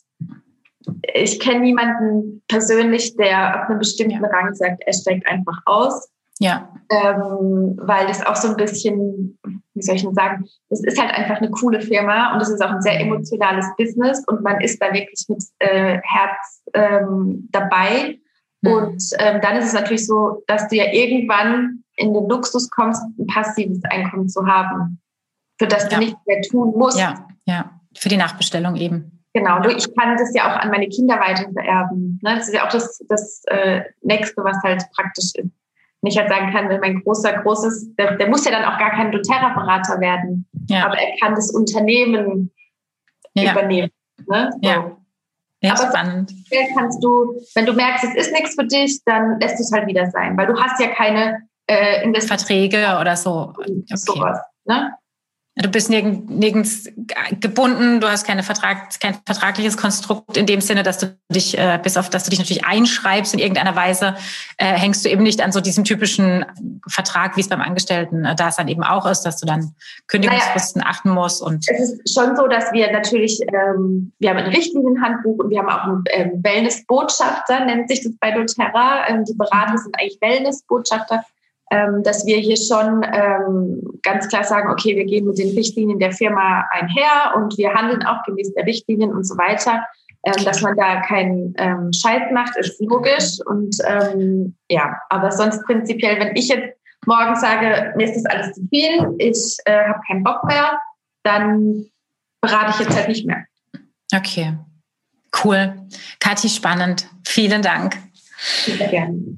ich 1.14 1.40
kenne 1.40 1.62
niemanden 1.62 2.44
persönlich, 2.48 3.16
der 3.18 3.62
auf 3.64 3.70
einem 3.70 3.80
bestimmten 3.80 4.24
ja. 4.24 4.30
Rang 4.30 4.54
sagt, 4.54 4.84
er 4.86 4.94
steigt 4.94 5.28
einfach 5.28 5.58
aus. 5.66 6.10
Ja. 6.40 6.70
Ähm, 6.90 7.78
weil 7.82 8.08
das 8.08 8.26
auch 8.26 8.36
so 8.36 8.50
ein 8.50 8.56
bisschen, 8.56 9.38
wie 9.80 9.84
soll 9.84 9.96
ich 9.96 10.04
denn 10.04 10.14
sagen, 10.14 10.46
es 10.70 10.84
ist 10.84 11.02
halt 11.02 11.12
einfach 11.12 11.38
eine 11.38 11.50
coole 11.50 11.82
Firma 11.82 12.34
und 12.34 12.42
es 12.42 12.50
ist 12.50 12.62
auch 12.62 12.72
ein 12.72 12.82
sehr 12.82 13.00
emotionales 13.00 13.66
Business 13.78 14.24
und 14.28 14.44
man 14.44 14.60
ist 14.62 14.82
da 14.82 14.94
wirklich 14.94 15.26
mit 15.30 15.42
äh, 15.60 16.00
Herz 16.04 16.64
ähm, 16.74 17.48
dabei. 17.52 18.20
Mhm. 18.62 18.72
Und 18.72 19.04
ähm, 19.18 19.40
dann 19.42 19.56
ist 19.56 19.68
es 19.68 19.74
natürlich 19.74 20.06
so, 20.06 20.44
dass 20.48 20.68
du 20.68 20.76
ja 20.76 20.92
irgendwann 20.92 21.84
in 21.96 22.14
den 22.14 22.28
Luxus 22.28 22.70
kommst, 22.70 23.02
ein 23.18 23.28
passives 23.28 23.82
Einkommen 23.90 24.28
zu 24.28 24.46
haben, 24.46 25.02
für 25.58 25.68
das 25.68 25.84
ja. 25.84 25.90
du 25.90 26.06
nichts 26.06 26.20
mehr 26.26 26.42
tun 26.42 26.74
musst. 26.78 27.00
Ja, 27.00 27.26
ja, 27.46 27.80
für 27.98 28.10
die 28.10 28.18
Nachbestellung 28.18 28.76
eben. 28.76 29.24
Genau, 29.34 29.64
ich 29.68 29.96
kann 29.96 30.18
das 30.18 30.34
ja 30.34 30.52
auch 30.52 30.60
an 30.60 30.72
meine 30.72 30.90
Kinder 30.90 31.20
weiter 31.20 31.50
vererben. 31.54 32.20
Ne? 32.24 32.36
Das 32.36 32.48
ist 32.48 32.54
ja 32.54 32.66
auch 32.66 32.72
das, 32.72 33.00
das 33.08 33.44
äh, 33.46 33.84
Nächste, 34.02 34.44
was 34.44 34.58
halt 34.64 34.84
praktisch 34.96 35.32
ist 35.36 35.52
nicht 36.02 36.18
halt 36.18 36.30
sagen 36.30 36.52
kann, 36.52 36.70
wenn 36.70 36.80
mein 36.80 37.02
großer, 37.04 37.34
großes, 37.42 37.96
der, 37.96 38.16
der 38.18 38.30
muss 38.30 38.46
ja 38.46 38.52
dann 38.52 38.66
auch 38.66 38.78
gar 38.78 38.92
kein 38.92 39.12
doTERRA-Berater 39.12 40.00
werden, 40.00 40.48
ja. 40.68 40.86
aber 40.86 40.98
er 40.98 41.18
kann 41.20 41.36
das 41.36 41.52
Unternehmen 41.52 42.52
ja. 43.34 43.52
übernehmen. 43.52 43.92
Ne? 44.28 44.50
So. 44.54 44.70
Ja. 44.70 44.96
Ja, 45.62 45.74
aber 45.74 45.90
spannend. 45.90 46.34
kannst 46.74 47.04
du, 47.04 47.36
wenn 47.54 47.66
du 47.66 47.74
merkst, 47.74 48.06
es 48.06 48.16
ist 48.16 48.32
nichts 48.32 48.56
für 48.56 48.66
dich, 48.66 49.02
dann 49.04 49.42
lässt 49.42 49.60
es 49.60 49.72
halt 49.74 49.88
wieder 49.88 50.10
sein, 50.10 50.38
weil 50.38 50.48
du 50.48 50.58
hast 50.58 50.80
ja 50.80 50.88
keine 50.88 51.50
äh, 51.68 52.22
Verträge 52.22 52.98
oder 53.00 53.18
so. 53.18 53.54
Okay. 53.58 53.84
Sowas, 53.94 54.40
ne? 54.64 54.94
Du 55.62 55.70
bist 55.70 55.90
nirgend, 55.90 56.30
nirgends 56.30 56.90
gebunden, 57.42 58.00
du 58.00 58.10
hast 58.10 58.26
keine 58.26 58.44
Vertrag, 58.44 58.98
kein 59.02 59.16
vertragliches 59.26 59.76
Konstrukt 59.76 60.38
in 60.38 60.46
dem 60.46 60.62
Sinne, 60.62 60.84
dass 60.84 61.00
du 61.00 61.18
dich, 61.30 61.58
äh, 61.58 61.78
bis 61.84 61.98
auf 61.98 62.10
dass 62.10 62.24
du 62.24 62.30
dich 62.30 62.40
natürlich 62.40 62.66
einschreibst 62.66 63.34
in 63.34 63.40
irgendeiner 63.40 63.76
Weise, 63.76 64.16
äh, 64.58 64.66
hängst 64.66 65.04
du 65.04 65.10
eben 65.10 65.24
nicht 65.24 65.42
an 65.42 65.52
so 65.52 65.60
diesem 65.60 65.84
typischen 65.84 66.46
Vertrag, 66.88 67.36
wie 67.36 67.42
es 67.42 67.50
beim 67.50 67.60
Angestellten 67.60 68.24
äh, 68.24 68.36
da 68.36 68.48
es 68.48 68.56
dann 68.56 68.70
eben 68.70 68.84
auch 68.84 69.06
ist, 69.06 69.24
dass 69.24 69.38
du 69.38 69.46
dann 69.46 69.76
Kündigungsfristen 70.08 70.82
naja, 70.82 70.92
achten 70.92 71.10
musst. 71.10 71.42
Und 71.42 71.66
es 71.70 71.92
ist 71.92 72.14
schon 72.14 72.38
so, 72.38 72.48
dass 72.48 72.72
wir 72.72 72.92
natürlich, 72.94 73.42
ähm, 73.42 74.14
wir 74.20 74.30
haben 74.30 74.38
ein 74.38 74.54
Richtlinienhandbuch 74.54 75.40
und 75.40 75.50
wir 75.50 75.60
haben 75.60 75.70
auch 75.70 75.84
einen 75.84 76.04
ähm, 76.12 76.44
Wellnessbotschafter, 76.44 77.66
nennt 77.66 77.90
sich 77.90 78.02
das 78.02 78.14
bei 78.20 78.32
doTERRA. 78.32 79.10
Ähm, 79.10 79.26
die 79.26 79.34
Berater 79.34 79.78
sind 79.78 79.94
eigentlich 80.00 80.20
Wellnessbotschafter 80.22 81.26
ähm, 81.72 82.02
dass 82.04 82.26
wir 82.26 82.38
hier 82.38 82.58
schon 82.58 83.04
ähm, 83.04 84.00
ganz 84.02 84.28
klar 84.28 84.44
sagen, 84.44 84.72
okay, 84.72 84.96
wir 84.96 85.06
gehen 85.06 85.26
mit 85.26 85.38
den 85.38 85.56
Richtlinien 85.56 86.00
der 86.00 86.12
Firma 86.12 86.66
einher 86.72 87.36
und 87.36 87.58
wir 87.58 87.74
handeln 87.74 88.04
auch 88.06 88.24
gemäß 88.24 88.54
der 88.54 88.66
Richtlinien 88.66 89.12
und 89.12 89.24
so 89.24 89.38
weiter. 89.38 89.84
Ähm, 90.24 90.44
dass 90.44 90.62
man 90.62 90.76
da 90.76 91.00
keinen 91.02 91.54
ähm, 91.58 91.94
Scheiß 91.94 92.24
macht, 92.34 92.58
ist 92.58 92.82
logisch. 92.82 93.40
Und 93.46 93.78
ähm, 93.88 94.56
ja, 94.70 94.98
aber 95.10 95.32
sonst 95.32 95.64
prinzipiell, 95.64 96.20
wenn 96.20 96.36
ich 96.36 96.50
jetzt 96.50 96.78
morgen 97.06 97.36
sage, 97.36 97.94
mir 97.96 98.06
ist 98.06 98.16
das 98.16 98.26
alles 98.26 98.54
zu 98.54 98.68
viel, 98.70 99.16
ich 99.18 99.58
äh, 99.64 99.86
habe 99.86 100.02
keinen 100.08 100.24
Bock 100.24 100.44
mehr, 100.44 100.78
dann 101.24 101.86
berate 102.42 102.72
ich 102.72 102.80
jetzt 102.80 102.98
halt 102.98 103.08
nicht 103.08 103.26
mehr. 103.26 103.46
Okay, 104.14 104.58
cool. 105.44 105.74
Kathi, 106.20 106.50
spannend. 106.50 107.08
Vielen 107.26 107.62
Dank. 107.62 107.98
Sehr 108.66 108.88
gerne. 108.88 109.38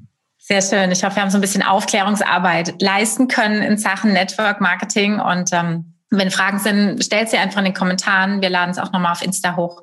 Sehr 0.52 0.60
schön. 0.60 0.92
Ich 0.92 1.02
hoffe, 1.02 1.16
wir 1.16 1.22
haben 1.22 1.30
so 1.30 1.38
ein 1.38 1.40
bisschen 1.40 1.62
Aufklärungsarbeit 1.62 2.82
leisten 2.82 3.26
können 3.26 3.62
in 3.62 3.78
Sachen 3.78 4.12
Network 4.12 4.60
Marketing. 4.60 5.18
Und 5.18 5.48
ähm, 5.50 5.94
wenn 6.10 6.30
Fragen 6.30 6.58
sind, 6.58 7.02
stellt 7.02 7.30
sie 7.30 7.38
einfach 7.38 7.60
in 7.60 7.64
den 7.64 7.72
Kommentaren. 7.72 8.42
Wir 8.42 8.50
laden 8.50 8.70
es 8.70 8.76
auch 8.76 8.92
nochmal 8.92 9.12
auf 9.12 9.22
Insta 9.22 9.56
hoch 9.56 9.82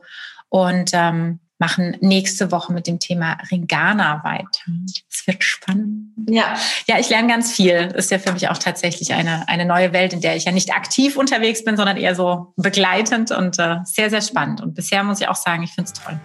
und 0.49 0.91
ähm, 0.93 1.39
machen 1.57 1.97
nächste 2.01 2.51
Woche 2.51 2.72
mit 2.72 2.86
dem 2.86 2.99
Thema 2.99 3.39
Ringana 3.49 4.24
weiter. 4.24 4.61
Es 5.11 5.26
wird 5.26 5.43
spannend. 5.43 6.11
Ja. 6.30 6.55
Ja, 6.86 6.99
ich 6.99 7.09
lerne 7.09 7.30
ganz 7.30 7.51
viel. 7.51 7.91
Ist 7.95 8.11
ja 8.11 8.20
für 8.20 8.32
mich 8.32 8.47
auch 8.49 8.59
tatsächlich 8.59 9.11
eine, 9.15 9.49
eine 9.49 9.65
neue 9.65 9.91
Welt, 9.91 10.13
in 10.13 10.22
der 10.22 10.36
ich 10.36 10.45
ja 10.45 10.51
nicht 10.51 10.76
aktiv 10.76 11.17
unterwegs 11.17 11.65
bin, 11.65 11.78
sondern 11.78 11.97
eher 11.97 12.13
so 12.13 12.53
begleitend 12.57 13.32
und 13.32 13.57
äh, 13.57 13.78
sehr, 13.86 14.11
sehr 14.11 14.22
spannend. 14.22 14.61
Und 14.61 14.76
bisher 14.76 15.03
muss 15.03 15.20
ich 15.20 15.28
auch 15.28 15.36
sagen, 15.36 15.63
ich 15.63 15.72
finde 15.72 15.91
es 15.91 15.99
toll. 15.99 16.20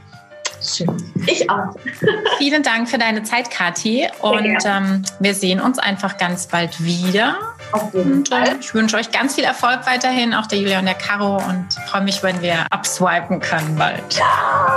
Schön. 0.65 0.97
Ich 1.27 1.49
auch. 1.51 1.75
Vielen 2.39 2.63
Dank 2.63 2.89
für 2.89 2.99
deine 2.99 3.23
Zeit, 3.23 3.51
Kathi. 3.51 4.09
Und 4.21 4.59
ähm, 4.65 5.03
wir 5.21 5.35
sehen 5.35 5.61
uns 5.61 5.79
einfach 5.79 6.17
ganz 6.17 6.47
bald 6.47 6.83
wieder. 6.83 7.37
Auf 7.73 7.93
jeden 7.95 8.13
und, 8.13 8.33
äh, 8.33 8.35
Fall. 8.35 8.57
ich 8.61 8.75
wünsche 8.75 8.97
euch 8.97 9.11
ganz 9.11 9.35
viel 9.35 9.45
Erfolg 9.45 9.81
weiterhin, 9.87 10.35
auch 10.35 10.47
der 10.47 10.59
Julia 10.59 10.79
und 10.79 10.87
der 10.87 10.95
Caro. 10.95 11.37
Und 11.37 11.67
freue 11.89 12.03
mich, 12.03 12.23
wenn 12.23 12.41
wir 12.41 12.67
abswipen 12.71 13.41
können 13.41 13.77
bald. 13.77 14.15
Ja. 14.15 14.77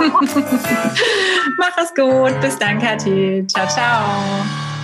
Mach 1.58 1.78
es 1.82 1.94
gut. 1.94 2.40
Bis 2.40 2.58
dann, 2.58 2.80
Kathi. 2.80 3.44
Ciao, 3.46 3.66
ciao. 3.68 4.77